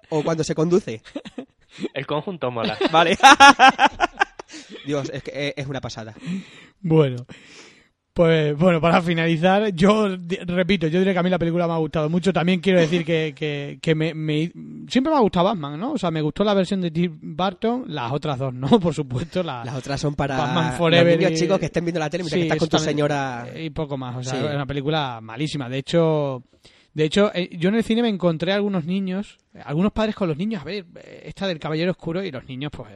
o 0.09 0.23
cuando 0.23 0.43
se 0.43 0.55
conduce. 0.55 1.01
El 1.93 2.05
conjunto 2.05 2.51
mola. 2.51 2.77
Vale. 2.91 3.17
Dios, 4.85 5.09
es 5.13 5.23
que 5.23 5.31
eh, 5.33 5.53
es 5.57 5.67
una 5.67 5.81
pasada. 5.81 6.13
Bueno. 6.79 7.25
Pues 8.13 8.57
bueno, 8.57 8.79
para 8.79 9.01
finalizar, 9.01 9.73
yo 9.73 10.07
repito, 10.45 10.87
yo 10.87 10.99
diré 10.99 11.11
que 11.11 11.19
a 11.19 11.23
mí 11.23 11.29
la 11.29 11.37
película 11.37 11.67
me 11.67 11.73
ha 11.73 11.77
gustado 11.77 12.09
mucho. 12.09 12.31
También 12.31 12.61
quiero 12.61 12.79
decir 12.79 13.03
que, 13.03 13.33
que, 13.35 13.77
que 13.81 13.93
me, 13.93 14.13
me- 14.13 14.53
siempre 14.87 15.11
me 15.11 15.17
ha 15.17 15.19
gustado 15.19 15.47
Batman, 15.47 15.77
¿no? 15.77 15.91
O 15.91 15.97
sea, 15.97 16.11
me 16.11 16.21
gustó 16.21 16.45
la 16.45 16.53
versión 16.53 16.79
de 16.79 16.91
Tim 16.91 17.19
Burton, 17.21 17.83
las 17.89 18.13
otras 18.13 18.39
dos 18.39 18.53
no, 18.53 18.79
por 18.79 18.93
supuesto. 18.93 19.43
La, 19.43 19.65
Las 19.65 19.75
otras 19.75 19.99
son 19.99 20.15
para 20.15 20.37
Batman 20.37 20.77
los 20.79 21.05
niños 21.05 21.31
y- 21.31 21.35
chicos 21.35 21.59
que 21.59 21.65
estén 21.65 21.83
viendo 21.83 21.99
la 21.99 22.09
tele 22.09 22.23
mientras 22.23 22.39
Sí, 22.41 22.47
que 22.47 22.53
estás 22.53 22.59
con 22.59 22.69
tu 22.69 22.79
señora. 22.79 23.49
Y 23.53 23.69
poco 23.71 23.97
más, 23.97 24.15
o 24.15 24.23
sea, 24.23 24.39
Sí. 24.39 24.45
es 24.47 24.53
una 24.55 24.65
película 24.65 25.19
malísima. 25.21 25.67
De 25.67 25.79
hecho, 25.79 26.41
de 26.95 27.03
hecho, 27.03 27.29
eh, 27.35 27.49
yo 27.57 27.69
en 27.69 27.75
el 27.75 27.83
cine 27.83 28.01
me 28.01 28.07
encontré 28.07 28.53
a 28.53 28.55
algunos 28.55 28.85
niños, 28.85 29.37
algunos 29.65 29.91
padres 29.91 30.15
con 30.15 30.29
los 30.29 30.37
niños, 30.37 30.61
a 30.61 30.65
ver, 30.65 30.85
esta 31.23 31.45
del 31.45 31.59
Caballero 31.59 31.91
Oscuro 31.91 32.23
y 32.23 32.31
los 32.31 32.45
niños 32.45 32.71
pues 32.71 32.89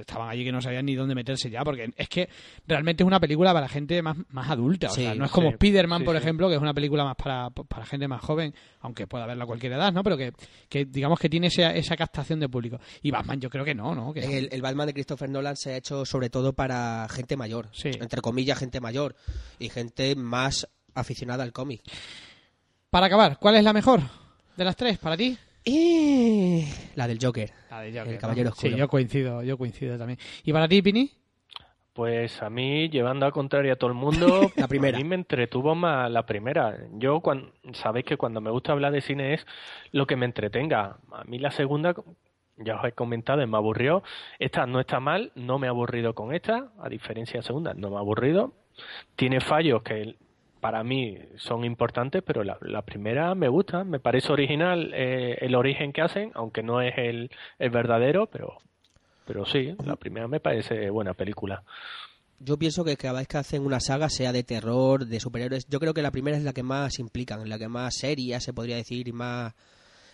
estaban 0.00 0.28
allí 0.28 0.44
que 0.44 0.50
no 0.50 0.60
sabían 0.60 0.84
ni 0.84 0.96
dónde 0.96 1.14
meterse 1.14 1.48
ya, 1.48 1.62
porque 1.62 1.90
es 1.96 2.08
que 2.08 2.28
realmente 2.66 3.04
es 3.04 3.06
una 3.06 3.20
película 3.20 3.52
para 3.54 3.68
gente 3.68 4.02
más, 4.02 4.16
más 4.30 4.50
adulta, 4.50 4.88
o 4.88 4.90
sea, 4.90 5.14
no 5.14 5.24
es 5.24 5.30
como 5.30 5.48
sí, 5.50 5.54
Spider-Man, 5.54 6.00
sí, 6.00 6.04
por 6.04 6.16
sí. 6.16 6.22
ejemplo, 6.22 6.48
que 6.48 6.56
es 6.56 6.60
una 6.60 6.74
película 6.74 7.04
más 7.04 7.14
para, 7.14 7.48
para 7.50 7.86
gente 7.86 8.08
más 8.08 8.20
joven, 8.22 8.52
aunque 8.80 9.06
pueda 9.06 9.24
verla 9.24 9.44
a 9.44 9.46
cualquier 9.46 9.72
edad, 9.74 9.92
¿no? 9.92 10.02
Pero 10.02 10.16
que, 10.16 10.32
que 10.68 10.84
digamos 10.84 11.20
que 11.20 11.28
tiene 11.28 11.46
esa, 11.46 11.72
esa 11.74 11.96
captación 11.96 12.40
de 12.40 12.48
público. 12.48 12.80
Y 13.02 13.12
Batman 13.12 13.40
yo 13.40 13.48
creo 13.50 13.64
que 13.64 13.74
no, 13.74 13.94
¿no? 13.94 14.12
Que, 14.12 14.20
El, 14.36 14.48
el 14.50 14.62
Batman 14.62 14.88
de 14.88 14.94
Christopher 14.94 15.30
Nolan 15.30 15.56
se 15.56 15.74
ha 15.74 15.76
hecho 15.76 16.04
sobre 16.04 16.28
todo 16.28 16.54
para 16.54 17.06
gente 17.08 17.36
mayor, 17.36 17.68
Sí. 17.72 17.90
entre 18.00 18.20
comillas 18.20 18.58
gente 18.58 18.80
mayor 18.80 19.14
y 19.60 19.68
gente 19.68 20.16
más 20.16 20.68
aficionada 20.92 21.44
al 21.44 21.52
cómic. 21.52 21.82
Para 22.94 23.06
acabar, 23.06 23.38
¿cuál 23.40 23.56
es 23.56 23.64
la 23.64 23.72
mejor 23.72 24.02
de 24.56 24.64
las 24.64 24.76
tres 24.76 24.98
para 24.98 25.16
ti? 25.16 25.36
Y 25.64 26.64
la 26.94 27.08
del 27.08 27.18
Joker. 27.20 27.50
La 27.68 27.80
de 27.80 27.90
Joker, 27.90 28.12
El 28.12 28.18
Caballero 28.20 28.50
¿no? 28.50 28.54
Sí, 28.54 28.68
Oscuro. 28.68 28.78
yo 28.78 28.88
coincido, 28.88 29.42
yo 29.42 29.58
coincido 29.58 29.98
también. 29.98 30.20
¿Y 30.44 30.52
para 30.52 30.68
ti, 30.68 30.80
Pini? 30.80 31.10
Pues 31.92 32.40
a 32.40 32.50
mí, 32.50 32.88
llevando 32.90 33.26
a 33.26 33.32
contrario 33.32 33.72
a 33.72 33.76
todo 33.76 33.90
el 33.90 33.96
mundo, 33.96 34.48
La 34.54 34.68
primera. 34.68 34.96
a 34.96 35.00
mí 35.00 35.08
me 35.08 35.16
entretuvo 35.16 35.74
más 35.74 36.08
la 36.08 36.24
primera. 36.24 36.78
Yo, 36.92 37.18
cuando, 37.18 37.52
sabéis 37.72 38.06
que 38.06 38.16
cuando 38.16 38.40
me 38.40 38.52
gusta 38.52 38.70
hablar 38.70 38.92
de 38.92 39.00
cine 39.00 39.34
es 39.34 39.44
lo 39.90 40.06
que 40.06 40.14
me 40.14 40.26
entretenga. 40.26 40.98
A 41.10 41.24
mí 41.24 41.40
la 41.40 41.50
segunda, 41.50 41.96
ya 42.58 42.76
os 42.76 42.84
he 42.84 42.92
comentado, 42.92 43.44
me 43.44 43.56
aburrió. 43.56 44.04
Esta 44.38 44.66
no 44.66 44.78
está 44.78 45.00
mal, 45.00 45.32
no 45.34 45.58
me 45.58 45.66
he 45.66 45.70
aburrido 45.70 46.14
con 46.14 46.32
esta, 46.32 46.70
a 46.78 46.88
diferencia 46.88 47.32
de 47.32 47.38
la 47.38 47.46
segunda, 47.48 47.74
no 47.74 47.90
me 47.90 47.96
ha 47.96 47.98
aburrido. 47.98 48.52
Tiene 49.16 49.40
fallos 49.40 49.82
que 49.82 50.14
para 50.64 50.82
mí 50.82 51.18
son 51.36 51.62
importantes, 51.62 52.22
pero 52.26 52.42
la, 52.42 52.56
la 52.62 52.80
primera 52.80 53.34
me 53.34 53.48
gusta, 53.48 53.84
me 53.84 54.00
parece 54.00 54.32
original 54.32 54.92
eh, 54.94 55.36
el 55.42 55.54
origen 55.56 55.92
que 55.92 56.00
hacen, 56.00 56.30
aunque 56.32 56.62
no 56.62 56.80
es 56.80 56.94
el, 56.96 57.30
el 57.58 57.68
verdadero, 57.68 58.28
pero, 58.28 58.56
pero 59.26 59.44
sí, 59.44 59.74
la 59.84 59.96
primera 59.96 60.26
me 60.26 60.40
parece 60.40 60.88
buena 60.88 61.12
película. 61.12 61.62
Yo 62.38 62.56
pienso 62.56 62.82
que 62.82 62.96
cada 62.96 63.18
vez 63.18 63.28
que 63.28 63.36
hacen 63.36 63.66
una 63.66 63.78
saga, 63.78 64.08
sea 64.08 64.32
de 64.32 64.42
terror, 64.42 65.04
de 65.04 65.20
superhéroes, 65.20 65.66
yo 65.68 65.78
creo 65.80 65.92
que 65.92 66.00
la 66.00 66.10
primera 66.10 66.38
es 66.38 66.42
la 66.44 66.54
que 66.54 66.62
más 66.62 66.98
implican, 66.98 67.46
la 67.46 67.58
que 67.58 67.68
más 67.68 67.94
seria 67.94 68.40
se 68.40 68.54
podría 68.54 68.76
decir 68.76 69.06
y 69.06 69.12
más, 69.12 69.52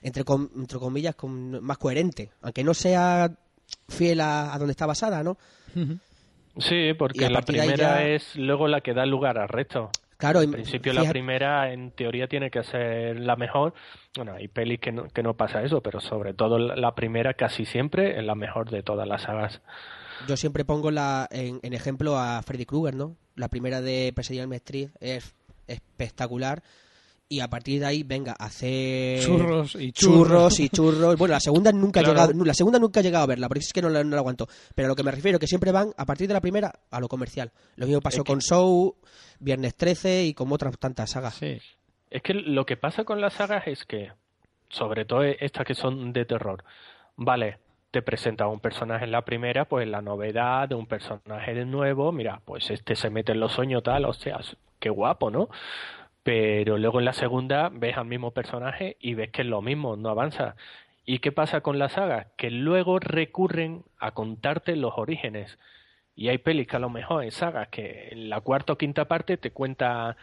entre, 0.02 0.24
com- 0.24 0.48
entre 0.56 0.80
comillas, 0.80 1.14
con- 1.14 1.62
más 1.62 1.78
coherente. 1.78 2.30
Aunque 2.42 2.64
no 2.64 2.74
sea 2.74 3.30
fiel 3.88 4.20
a, 4.20 4.52
a 4.52 4.58
donde 4.58 4.72
está 4.72 4.86
basada, 4.86 5.22
¿no? 5.22 5.38
Sí, 6.58 6.92
porque 6.98 7.30
la 7.30 7.42
primera 7.42 7.76
ya- 7.76 8.08
es 8.08 8.34
luego 8.34 8.66
la 8.66 8.80
que 8.80 8.94
da 8.94 9.06
lugar 9.06 9.38
al 9.38 9.48
resto. 9.48 9.90
Claro, 10.20 10.42
En 10.42 10.52
principio 10.52 10.92
la 10.92 11.08
primera 11.08 11.72
en 11.72 11.92
teoría 11.92 12.28
tiene 12.28 12.50
que 12.50 12.62
ser 12.62 13.18
la 13.18 13.36
mejor. 13.36 13.72
Bueno, 14.14 14.34
hay 14.34 14.48
pelis 14.48 14.78
que 14.78 14.92
no, 14.92 15.08
que 15.08 15.22
no 15.22 15.34
pasa 15.34 15.62
eso, 15.62 15.80
pero 15.80 15.98
sobre 16.00 16.34
todo 16.34 16.58
la, 16.58 16.94
primera 16.94 17.32
casi 17.32 17.64
siempre 17.64 18.18
es 18.18 18.24
la 18.24 18.34
mejor 18.34 18.70
de 18.70 18.82
todas 18.82 19.08
las 19.08 19.22
sagas. 19.22 19.62
Yo 20.28 20.36
siempre 20.36 20.66
pongo 20.66 20.90
la, 20.90 21.26
en, 21.30 21.58
en 21.62 21.72
ejemplo 21.72 22.18
a 22.18 22.42
Freddy 22.42 22.66
Krueger, 22.66 22.94
¿no? 22.94 23.16
La 23.34 23.48
primera 23.48 23.80
de 23.80 24.08
Elm 24.08 24.52
Street 24.52 24.90
es 25.00 25.34
espectacular 25.66 26.62
y 27.32 27.38
a 27.40 27.48
partir 27.48 27.78
de 27.78 27.86
ahí, 27.86 28.02
venga, 28.02 28.32
hacer 28.32 29.20
Churros 29.20 29.76
y 29.76 29.92
churros 29.92 30.26
churros. 30.56 30.60
y 30.60 30.68
churros. 30.68 31.16
Bueno, 31.16 31.34
la 31.34 31.40
segunda 31.40 31.70
nunca 31.70 32.00
Claro. 32.00 32.08
he 32.10 32.26
llegado, 32.26 32.44
la 32.44 32.54
segunda 32.54 32.78
nunca 32.80 32.98
he 32.98 33.02
llegado 33.04 33.22
a 33.22 33.26
verla, 33.28 33.46
porque 33.46 33.60
es 33.60 33.72
que 33.72 33.80
no 33.80 33.88
la, 33.88 34.02
no 34.02 34.10
la 34.10 34.18
aguanto. 34.18 34.48
Pero 34.74 34.86
a 34.86 34.88
lo 34.90 34.96
que 34.96 35.04
me 35.04 35.12
refiero 35.12 35.38
que 35.38 35.46
siempre 35.46 35.70
van 35.70 35.92
a 35.96 36.04
partir 36.04 36.26
de 36.26 36.34
la 36.34 36.40
primera 36.40 36.72
a 36.90 36.98
lo 37.00 37.06
comercial. 37.06 37.52
Lo 37.76 37.86
mismo 37.86 38.00
pasó 38.00 38.18
Es 38.18 38.24
que- 38.24 38.32
con 38.32 38.40
Show, 38.40 38.96
Viernes 39.38 39.76
13 39.76 40.24
y 40.24 40.34
con 40.34 40.50
otras 40.52 40.76
tantas 40.78 41.10
sagas. 41.10 41.34
Sí. 41.36 41.58
Es 42.10 42.22
que 42.22 42.34
lo 42.34 42.66
que 42.66 42.76
pasa 42.76 43.04
con 43.04 43.20
las 43.20 43.34
sagas 43.34 43.62
es 43.68 43.84
que, 43.84 44.10
sobre 44.68 45.04
todo 45.04 45.22
estas 45.22 45.64
que 45.64 45.74
son 45.76 46.12
de 46.12 46.24
terror, 46.24 46.64
vale, 47.16 47.58
te 47.92 48.02
presenta 48.02 48.48
un 48.48 48.58
personaje 48.58 49.04
en 49.04 49.12
la 49.12 49.22
primera, 49.24 49.66
pues 49.66 49.86
la 49.88 50.02
novedad 50.02 50.68
de 50.68 50.74
un 50.74 50.86
personaje 50.86 51.54
de 51.54 51.64
nuevo, 51.64 52.10
mira, 52.10 52.40
pues 52.44 52.70
este 52.70 52.96
se 52.96 53.08
mete 53.08 53.32
en 53.32 53.38
los 53.40 53.52
sueños 53.52 53.82
tal, 53.84 54.04
o 54.04 54.12
sea, 54.12 54.40
qué 54.80 54.90
guapo, 54.90 55.30
¿no? 55.30 55.48
Pero 56.22 56.76
luego 56.78 56.98
en 56.98 57.06
la 57.06 57.12
segunda 57.14 57.70
ves 57.72 57.96
al 57.96 58.04
mismo 58.06 58.32
personaje 58.32 58.96
y 59.00 59.14
ves 59.14 59.30
que 59.30 59.42
es 59.42 59.48
lo 59.48 59.62
mismo, 59.62 59.96
no 59.96 60.10
avanza. 60.10 60.54
¿Y 61.06 61.18
qué 61.20 61.32
pasa 61.32 61.62
con 61.62 61.78
las 61.78 61.92
sagas? 61.92 62.26
Que 62.36 62.50
luego 62.50 62.98
recurren 62.98 63.84
a 63.98 64.12
contarte 64.12 64.76
los 64.76 64.92
orígenes. 64.96 65.58
Y 66.14 66.28
hay 66.28 66.38
pelis 66.38 66.66
que 66.66 66.76
a 66.76 66.80
lo 66.80 66.90
mejor 66.90 67.24
en 67.24 67.30
sagas 67.30 67.68
que 67.68 68.08
en 68.10 68.28
la 68.28 68.40
cuarta 68.42 68.74
o 68.74 68.78
quinta 68.78 69.06
parte 69.06 69.38
te 69.38 69.50
cuenta, 69.52 70.16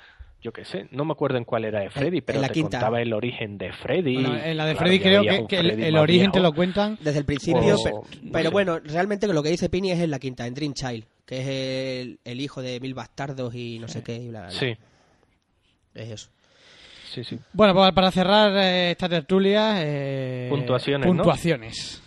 yo 0.43 0.53
qué 0.53 0.63
sé, 0.65 0.87
no 0.91 1.03
me 1.03 1.13
acuerdo 1.13 1.39
en 1.39 1.45
cuál 1.45 1.65
era 1.65 1.79
de 1.79 1.89
Freddy, 1.89 2.21
pero 2.21 2.39
la 2.39 2.47
te 2.49 2.53
quinta. 2.53 2.77
contaba 2.77 3.01
el 3.01 3.11
origen 3.13 3.57
de 3.57 3.73
Freddy. 3.73 4.13
Bueno, 4.13 4.37
en 4.37 4.55
la 4.57 4.65
de 4.67 4.75
Freddy 4.75 4.99
creo 4.99 5.23
que, 5.23 5.57
el, 5.57 5.65
Freddy 5.71 5.83
el 5.83 5.93
más 5.93 6.01
origen 6.03 6.31
te 6.31 6.39
lo 6.39 6.53
cuentan. 6.53 6.97
Desde 7.01 7.17
el 7.19 7.25
principio, 7.25 7.75
O- 7.75 7.83
pero, 7.83 8.01
no 8.21 8.31
pero 8.31 8.49
sé. 8.49 8.53
bueno, 8.53 8.79
realmente 8.79 9.27
lo 9.27 9.41
que 9.41 9.49
dice 9.49 9.69
Pini 9.69 9.91
es 9.91 9.99
en 9.99 10.11
la 10.11 10.19
quinta, 10.19 10.45
en 10.45 10.53
Dream 10.53 10.73
Child, 10.75 11.05
que 11.25 11.39
es 11.39 11.47
el, 12.05 12.19
el 12.23 12.39
hijo 12.39 12.61
de 12.61 12.79
mil 12.79 12.93
bastardos 12.93 13.55
y 13.55 13.79
no 13.79 13.87
sé 13.87 14.03
qué. 14.03 14.17
y 14.17 14.27
bla, 14.29 14.41
bla, 14.41 14.49
bla. 14.49 14.51
Sí, 14.59 14.77
Es 15.97 16.09
eso. 16.11 16.29
sí, 17.13 17.23
sí. 17.23 17.39
Bueno, 17.53 17.73
pues 17.73 17.91
para 17.93 18.11
cerrar 18.11 18.51
eh, 18.57 18.91
esta 18.91 19.09
tertulia. 19.09 19.75
eh, 19.77 20.47
Puntuaciones, 20.49 21.07
¿no? 21.07 21.13
Puntuaciones. 21.15 22.01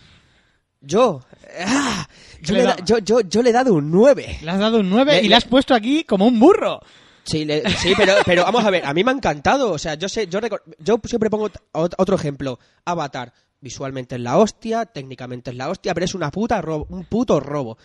Yo, 0.79 1.21
¡ah! 1.63 2.07
yo, 2.41 2.55
le 2.55 2.63
da- 2.63 2.75
yo, 2.83 2.97
yo, 2.99 3.21
yo 3.21 3.43
le 3.43 3.51
he 3.51 3.53
dado 3.53 3.73
un 3.75 3.91
9. 3.91 4.39
Le 4.41 4.49
has 4.51 4.59
dado 4.59 4.79
un 4.79 4.89
9 4.89 5.11
Le- 5.13 5.19
y 5.19 5.23
le- 5.23 5.29
le 5.29 5.35
has 5.35 5.45
puesto 5.45 5.75
aquí 5.75 6.03
como 6.05 6.25
un 6.25 6.39
burro. 6.39 6.79
Sí, 7.23 7.45
le- 7.45 7.69
sí 7.69 7.93
pero, 7.95 8.13
pero 8.25 8.43
vamos 8.43 8.65
a 8.65 8.71
ver, 8.71 8.83
a 8.85 8.93
mí 8.93 9.03
me 9.03 9.11
ha 9.11 9.13
encantado. 9.13 9.71
O 9.73 9.77
sea, 9.77 9.93
yo 9.95 10.09
sé, 10.09 10.25
yo, 10.27 10.39
yo 10.79 10.99
siempre 11.05 11.29
pongo 11.29 11.49
ot- 11.49 11.61
ot- 11.73 11.93
otro 11.99 12.15
ejemplo. 12.15 12.57
Avatar, 12.83 13.31
visualmente 13.59 14.15
es 14.15 14.21
la 14.21 14.37
hostia, 14.39 14.85
técnicamente 14.87 15.51
es 15.51 15.55
la 15.57 15.69
hostia, 15.69 15.93
pero 15.93 16.05
es 16.05 16.15
una 16.15 16.31
puta 16.31 16.61
ro- 16.61 16.87
un 16.89 17.05
puto 17.05 17.39
robo. 17.39 17.77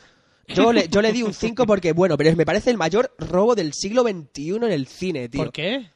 Yo 0.48 0.72
le, 0.72 0.88
yo 0.88 1.02
le 1.02 1.12
di 1.12 1.22
un 1.22 1.34
5 1.34 1.66
porque, 1.66 1.92
bueno, 1.92 2.16
pero 2.16 2.34
me 2.36 2.46
parece 2.46 2.70
el 2.70 2.76
mayor 2.78 3.12
robo 3.18 3.54
del 3.56 3.74
siglo 3.74 4.02
XXI 4.02 4.54
en 4.56 4.62
el 4.72 4.86
cine, 4.86 5.28
tío. 5.28 5.42
¿Por 5.42 5.52
qué? 5.52 5.90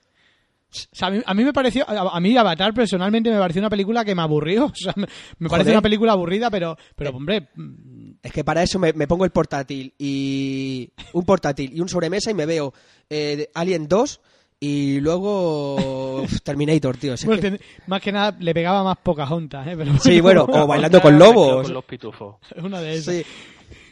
O 0.72 0.94
sea, 0.96 1.08
a 1.08 1.10
mí, 1.10 1.20
a 1.26 1.34
mí 1.34 1.44
me 1.44 1.52
pareció, 1.52 1.84
a, 1.88 2.16
a 2.16 2.20
mí 2.20 2.36
Avatar 2.36 2.72
personalmente 2.72 3.30
me 3.30 3.38
pareció 3.38 3.60
una 3.60 3.70
película 3.70 4.04
que 4.04 4.14
me 4.14 4.22
aburrió. 4.22 4.66
O 4.72 4.74
sea, 4.74 4.92
me, 4.96 5.06
me 5.38 5.48
parece 5.48 5.70
una 5.72 5.82
película 5.82 6.12
aburrida, 6.12 6.48
pero, 6.50 6.76
pero 6.96 7.10
hombre, 7.10 7.48
mm, 7.56 8.12
Es 8.22 8.32
que 8.32 8.44
para 8.44 8.62
eso 8.62 8.78
me, 8.78 8.92
me 8.92 9.06
pongo 9.08 9.24
el 9.24 9.30
portátil 9.30 9.92
y 9.98 10.90
un 11.12 11.24
portátil 11.24 11.72
y 11.74 11.80
un 11.80 11.88
sobremesa 11.88 12.30
y 12.30 12.34
me 12.34 12.46
veo 12.46 12.72
eh, 13.08 13.48
Alien 13.54 13.88
2 13.88 14.20
y 14.60 15.00
luego 15.00 15.74
uf, 16.22 16.40
Terminator, 16.42 16.96
tío. 16.96 17.14
Es 17.14 17.24
bueno, 17.24 17.40
que- 17.42 17.50
ten- 17.50 17.60
más 17.86 18.00
que 18.00 18.12
nada 18.12 18.36
le 18.38 18.54
pegaba 18.54 18.84
más 18.84 18.98
Pocahontas, 18.98 19.66
¿eh? 19.66 19.74
Pero 19.76 19.98
Sí, 19.98 20.20
bueno, 20.20 20.44
o 20.48 20.66
bailando 20.66 21.00
con 21.00 21.18
lobos. 21.18 21.64
Con 21.64 21.74
los 21.74 21.84
pitufos. 21.84 22.36
una 22.62 22.80
de 22.80 22.92
esas. 22.94 23.14
Sí. 23.16 23.22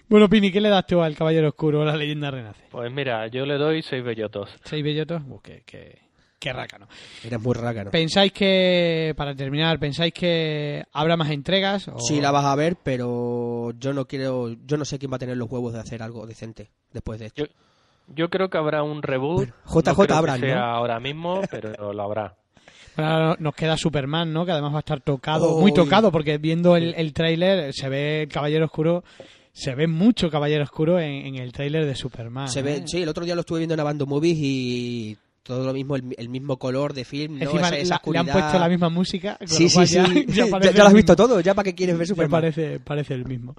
Bueno, 0.08 0.28
Pini, 0.28 0.50
¿qué 0.52 0.60
le 0.60 0.68
das 0.70 0.86
tú 0.86 1.02
al 1.02 1.14
Caballero 1.16 1.48
Oscuro 1.48 1.80
o 1.80 1.84
la 1.84 1.96
leyenda 1.96 2.30
renace? 2.30 2.62
Pues 2.70 2.90
mira, 2.92 3.26
yo 3.26 3.44
le 3.44 3.54
doy 3.58 3.82
seis 3.82 4.02
bellotos. 4.04 4.48
¿Seis 4.64 4.82
bellotos? 4.84 5.22
Uh, 5.28 5.40
que, 5.40 5.62
que- 5.66 5.98
Qué 6.38 6.52
rácano. 6.52 6.86
Eres 7.24 7.40
muy 7.40 7.54
rácano. 7.54 7.90
¿Pensáis 7.90 8.32
que, 8.32 9.12
para 9.16 9.34
terminar, 9.34 9.78
pensáis 9.80 10.12
que 10.12 10.84
habrá 10.92 11.16
más 11.16 11.30
entregas? 11.30 11.88
O... 11.88 11.98
Sí, 11.98 12.20
la 12.20 12.30
vas 12.30 12.44
a 12.44 12.54
ver, 12.54 12.76
pero 12.82 13.72
yo 13.78 13.92
no 13.92 14.06
quiero, 14.06 14.52
yo 14.64 14.76
no 14.76 14.84
sé 14.84 14.98
quién 14.98 15.10
va 15.10 15.16
a 15.16 15.18
tener 15.18 15.36
los 15.36 15.50
huevos 15.50 15.72
de 15.72 15.80
hacer 15.80 16.02
algo 16.02 16.26
decente 16.26 16.70
después 16.92 17.18
de 17.18 17.26
esto. 17.26 17.42
Yo, 17.44 17.48
yo 18.14 18.30
creo 18.30 18.48
que 18.50 18.56
habrá 18.58 18.84
un 18.84 19.02
reboot. 19.02 19.48
Bueno, 19.48 19.54
JJ 19.66 19.84
no 19.98 20.04
creo 20.06 20.16
habrá, 20.16 20.34
que 20.34 20.40
sea 20.46 20.54
¿no? 20.56 20.64
ahora 20.64 21.00
mismo, 21.00 21.40
pero 21.50 21.92
lo 21.92 22.02
habrá. 22.02 22.36
Bueno, 22.96 23.12
ahora 23.12 23.36
nos 23.38 23.54
queda 23.54 23.76
Superman, 23.76 24.32
¿no? 24.32 24.44
Que 24.44 24.50
además 24.50 24.72
va 24.72 24.78
a 24.78 24.80
estar 24.80 25.00
tocado, 25.00 25.52
Oh, 25.54 25.60
muy 25.60 25.70
uy. 25.70 25.74
tocado, 25.74 26.10
porque 26.10 26.36
viendo 26.38 26.74
el, 26.74 26.94
el 26.96 27.12
tráiler 27.12 27.72
se 27.72 27.88
ve 27.88 28.22
el 28.22 28.28
Caballero 28.28 28.64
Oscuro, 28.64 29.04
se 29.52 29.76
ve 29.76 29.86
mucho 29.86 30.28
Caballero 30.30 30.64
Oscuro 30.64 30.98
en, 30.98 31.26
en 31.26 31.36
el 31.36 31.52
tráiler 31.52 31.86
de 31.86 31.94
Superman. 31.94 32.48
Se 32.48 32.58
¿eh? 32.58 32.62
ve, 32.64 32.82
sí, 32.86 33.00
el 33.00 33.08
otro 33.08 33.24
día 33.24 33.36
lo 33.36 33.42
estuve 33.42 33.58
viendo 33.60 33.74
en 33.74 33.78
Abando 33.80 34.04
Movies 34.06 34.38
y 34.40 35.16
todo 35.48 35.64
lo 35.66 35.72
mismo, 35.72 35.96
el, 35.96 36.14
el 36.16 36.28
mismo 36.28 36.58
color 36.58 36.92
de 36.94 37.04
film, 37.04 37.38
¿no? 37.38 37.42
Encima 37.44 37.68
esa, 37.68 37.76
esa 37.78 38.00
la- 38.04 38.12
le 38.12 38.18
han 38.18 38.26
puesto 38.26 38.58
la 38.58 38.68
misma 38.68 38.88
música. 38.90 39.36
con 39.38 39.48
Sí, 39.48 39.64
lo 39.64 39.68
sí, 39.70 39.74
cual 39.74 39.86
sí. 39.88 39.94
Ya, 39.96 40.04
Ya, 40.46 40.60
ya 40.60 40.70
ya 40.72 40.82
lo 40.82 40.86
has 40.88 40.94
visto 40.94 41.16
todo, 41.16 41.40
ya 41.40 41.54
para 41.54 41.64
qué 41.64 41.74
quieres 41.74 41.96
ver 41.98 42.06
Ya 42.06 42.10
Superman. 42.14 42.30
parece, 42.30 42.78
parece 42.78 43.14
el 43.14 43.24
mismo. 43.24 43.56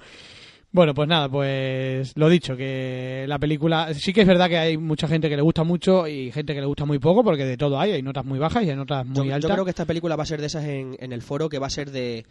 Bueno, 0.72 0.94
pues 0.94 1.10
nada, 1.10 1.28
pues 1.28 2.14
lo 2.16 2.30
dicho, 2.30 2.56
que 2.56 3.26
la 3.28 3.40
película, 3.40 3.92
sí 3.96 4.14
que 4.14 4.22
es 4.22 4.28
verdad 4.28 4.48
que 4.48 4.58
hay 4.60 4.78
mucha 4.78 5.08
gente 5.08 5.28
que 5.28 5.36
le 5.36 5.42
gusta 5.42 5.64
mucho 5.64 6.08
y 6.08 6.32
gente 6.32 6.54
que 6.54 6.60
le 6.62 6.68
gusta 6.68 6.86
muy 6.86 7.00
poco, 7.00 7.24
porque 7.24 7.44
de 7.44 7.58
todo 7.58 7.80
hay, 7.80 7.94
hay 7.94 8.04
notas 8.04 8.24
muy 8.24 8.38
bajas 8.38 8.64
y 8.64 8.70
hay 8.70 8.76
notas 8.76 9.04
Yo, 9.08 9.22
muy 9.24 9.30
yo 9.30 9.36
altas. 9.36 9.52
creo 9.52 9.64
que 9.66 9.72
esta 9.72 9.86
película 9.86 10.16
va 10.16 10.22
a 10.24 10.28
ser 10.28 10.40
de 10.42 10.46
esas 10.46 10.66
en, 10.66 10.96
en 11.00 11.12
el 11.12 11.24
foro 11.24 11.50
que 11.50 11.58
va 11.58 11.66
a 11.66 11.72
ser 11.72 11.90
de 11.90 12.24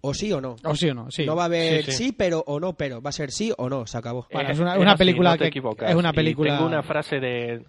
o 0.00 0.12
sí 0.12 0.32
o 0.32 0.40
no. 0.40 0.56
O 0.64 0.74
sí 0.74 0.88
o 0.90 0.94
no, 0.94 1.08
sí. 1.12 1.24
No 1.24 1.36
va 1.36 1.42
a 1.42 1.46
haber 1.46 1.84
Sí, 1.84 1.92
sí, 1.92 2.04
sí. 2.06 2.12
pero 2.12 2.42
o 2.48 2.58
no, 2.58 2.72
pero 2.72 3.00
va 3.00 3.10
a 3.10 3.12
ser 3.12 3.30
sí 3.30 3.52
o 3.56 3.68
no, 3.68 3.86
se 3.86 3.96
acabó. 3.96 4.26
Bueno, 4.32 4.48
Eh, 4.48 4.52
es 4.52 4.58
una- 4.58 4.76
una 4.76 4.96
película 4.96 5.30
no 5.30 5.36
te 5.36 5.44
que- 5.44 5.48
equivocas. 5.50 5.88
es 5.88 5.94
una 5.96 6.10
Y 6.10 6.14
película- 6.14 6.56
tengo 6.56 6.66
una 6.68 6.82
frase 6.82 7.20
de, 7.20 7.62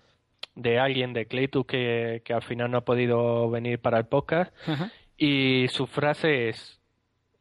de 0.53 0.79
alguien 0.79 1.13
de 1.13 1.25
Claytus 1.25 1.65
que, 1.65 2.21
que 2.23 2.33
al 2.33 2.43
final 2.43 2.71
no 2.71 2.77
ha 2.77 2.85
podido 2.85 3.49
venir 3.49 3.79
para 3.79 3.97
el 3.97 4.05
podcast 4.05 4.53
Ajá. 4.67 4.91
y 5.17 5.67
su 5.69 5.87
frase 5.87 6.49
es 6.49 6.79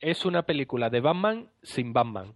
es 0.01 0.25
una 0.25 0.43
película 0.43 0.91
de 0.91 1.01
Batman 1.01 1.49
sin 1.63 1.93
Batman. 1.93 2.35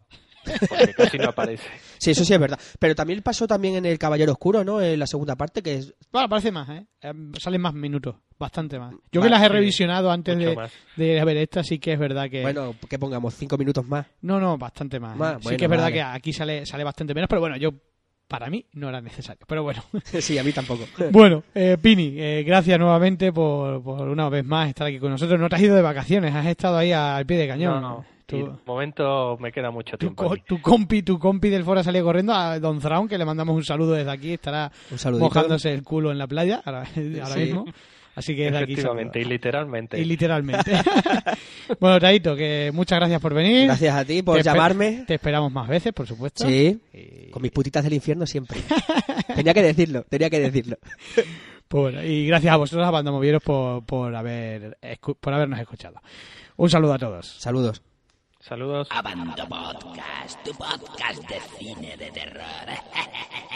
Porque 0.69 0.95
casi 0.95 1.19
no 1.19 1.29
aparece. 1.29 1.69
Sí, 1.99 2.13
eso 2.13 2.25
sí 2.25 2.33
es 2.33 2.39
verdad. 2.39 2.61
Pero 2.79 2.95
también 2.95 3.21
pasó 3.23 3.49
también 3.49 3.75
en 3.75 3.85
El 3.85 3.99
Caballero 3.99 4.31
Oscuro, 4.31 4.63
¿no? 4.63 4.81
En 4.81 5.01
la 5.01 5.07
segunda 5.09 5.35
parte, 5.35 5.63
que 5.63 5.75
es... 5.75 5.95
Bueno, 6.13 6.29
parece 6.29 6.53
más, 6.53 6.69
¿eh? 6.69 6.87
Eh, 7.03 7.13
Salen 7.41 7.61
más 7.61 7.75
minutos, 7.75 8.15
bastante 8.39 8.79
más. 8.79 8.95
Yo 9.11 9.21
Vale, 9.21 9.25
que 9.25 9.31
las 9.31 9.43
he 9.43 9.47
sí, 9.47 9.53
revisionado 9.53 10.11
antes 10.13 10.39
de, 10.39 10.55
más. 10.55 10.73
de 10.95 11.25
ver 11.25 11.37
esta, 11.39 11.65
sí 11.65 11.81
que 11.81 11.95
es 11.95 11.99
verdad 11.99 12.31
que... 12.31 12.43
Bueno, 12.43 12.77
que 12.89 13.01
pongamos 13.01 13.35
cinco 13.35 13.59
minutos 13.59 13.85
más. 13.85 14.07
No, 14.23 14.39
no, 14.39 14.57
bastante 14.57 15.01
más. 15.01 15.19
¿eh? 15.19 15.39
Sí 15.41 15.57
que 15.57 15.65
es 15.65 15.71
verdad 15.71 15.87
vale. 15.87 15.95
que 15.97 16.03
aquí 16.03 16.33
sale, 16.33 16.65
sale 16.65 16.85
bastante 16.85 17.15
menos, 17.15 17.29
pero 17.29 17.41
bueno, 17.41 17.57
yo... 17.57 17.73
Para 18.29 18.51
mí 18.51 18.65
no 18.75 18.91
era 18.91 19.01
necesario, 19.01 19.43
pero 19.49 19.63
bueno. 19.63 19.83
sí, 20.05 20.37
a 20.39 20.45
mí 20.45 20.53
tampoco. 20.53 20.85
Bueno, 21.11 21.43
eh, 21.55 21.79
Pini, 21.81 22.15
eh, 22.19 22.45
gracias 22.47 22.79
nuevamente 22.79 23.33
por, 23.33 23.83
por 23.83 24.07
una 24.09 24.29
vez 24.29 24.45
más 24.45 24.69
estar 24.69 24.87
aquí 24.87 24.99
con 24.99 25.11
nosotros. 25.11 25.41
No 25.41 25.49
te 25.49 25.57
has 25.57 25.63
ido 25.63 25.75
de 25.75 25.83
vacaciones, 25.83 26.35
has 26.35 26.47
estado 26.47 26.77
ahí 26.77 26.93
al 26.93 27.25
pie 27.25 27.39
de 27.39 27.49
cañón. 27.49 27.81
No, 27.81 27.89
no. 27.89 28.05
Tu, 28.27 28.37
de 28.37 28.53
momento 28.67 29.39
me 29.41 29.51
queda 29.51 29.71
mucho 29.71 29.93
tu, 29.97 30.09
tiempo. 30.15 30.37
tu 30.47 30.61
compi, 30.61 31.03
tu 31.03 31.19
compi 31.19 31.49
del 31.49 31.65
foro 31.65 31.81
ha 31.81 31.83
salido 31.83 32.05
corriendo 32.05 32.35
a 32.35 32.61
Don 32.61 32.79
Thrawn, 32.79 33.09
que 33.09 33.17
le 33.17 33.25
mandamos 33.25 33.57
un 33.57 33.65
saludo 33.65 33.93
desde 33.93 34.11
aquí, 34.11 34.35
estará 34.35 34.71
mojándose 35.19 35.73
el 35.73 35.83
culo 35.83 36.13
en 36.13 36.19
la 36.19 36.27
playa 36.27 36.61
ahora, 36.63 36.81
ahora 37.23 37.27
Sí. 37.35 37.41
mismo. 37.41 37.65
Así 38.19 38.35
que 38.35 38.47
desde 38.47 38.59
aquí 38.59 38.73
Efectivamente, 38.73 39.21
y 39.21 39.25
literalmente. 39.25 40.01
Y 40.01 40.05
literalmente. 40.05 40.73
bueno, 41.79 42.01
Taito, 42.01 42.35
que 42.35 42.73
muchas 42.75 42.99
gracias 42.99 43.21
por 43.21 43.33
venir. 43.33 43.67
Gracias 43.67 43.95
a 43.95 44.05
ti 44.05 44.23
por 44.23 44.39
Te 44.39 44.43
llamarme. 44.43 45.05
Te 45.07 45.15
esperamos 45.15 45.53
más 45.53 45.69
veces, 45.69 45.93
por 45.93 46.05
supuesto. 46.05 46.45
Sí, 46.45 46.81
Y- 46.93 47.31
con 47.31 47.41
mis 47.43 47.53
putitas 47.53 47.85
del 47.85 47.93
infierno 47.95 48.27
siempre. 48.27 48.59
tenía 49.37 49.55
que 49.55 49.63
decirlo, 49.63 50.03
tenía 50.09 50.29
que 50.29 50.41
decirlo. 50.41 50.79
Pues 51.69 51.81
bueno, 51.95 52.03
y 52.03 52.27
gracias 52.27 52.53
a 52.53 52.57
vosotros, 52.57 52.85
a 52.89 52.91
por, 53.41 53.85
por, 53.87 54.13
haber, 54.17 54.77
escu- 54.83 55.17
por 55.21 55.33
habernos 55.33 55.61
escuchado. 55.61 56.03
Un 56.57 56.71
saludo 56.71 56.95
a 56.95 56.99
todos. 56.99 57.37
Saludos. 57.39 57.83
Saludos. 58.41 58.89
Abando 58.91 59.47
Podcast, 59.49 60.43
tu 60.45 60.51
podcast 60.55 61.23
de 61.29 61.41
cine 61.57 61.97
de 61.97 62.11
terror. 62.11 62.43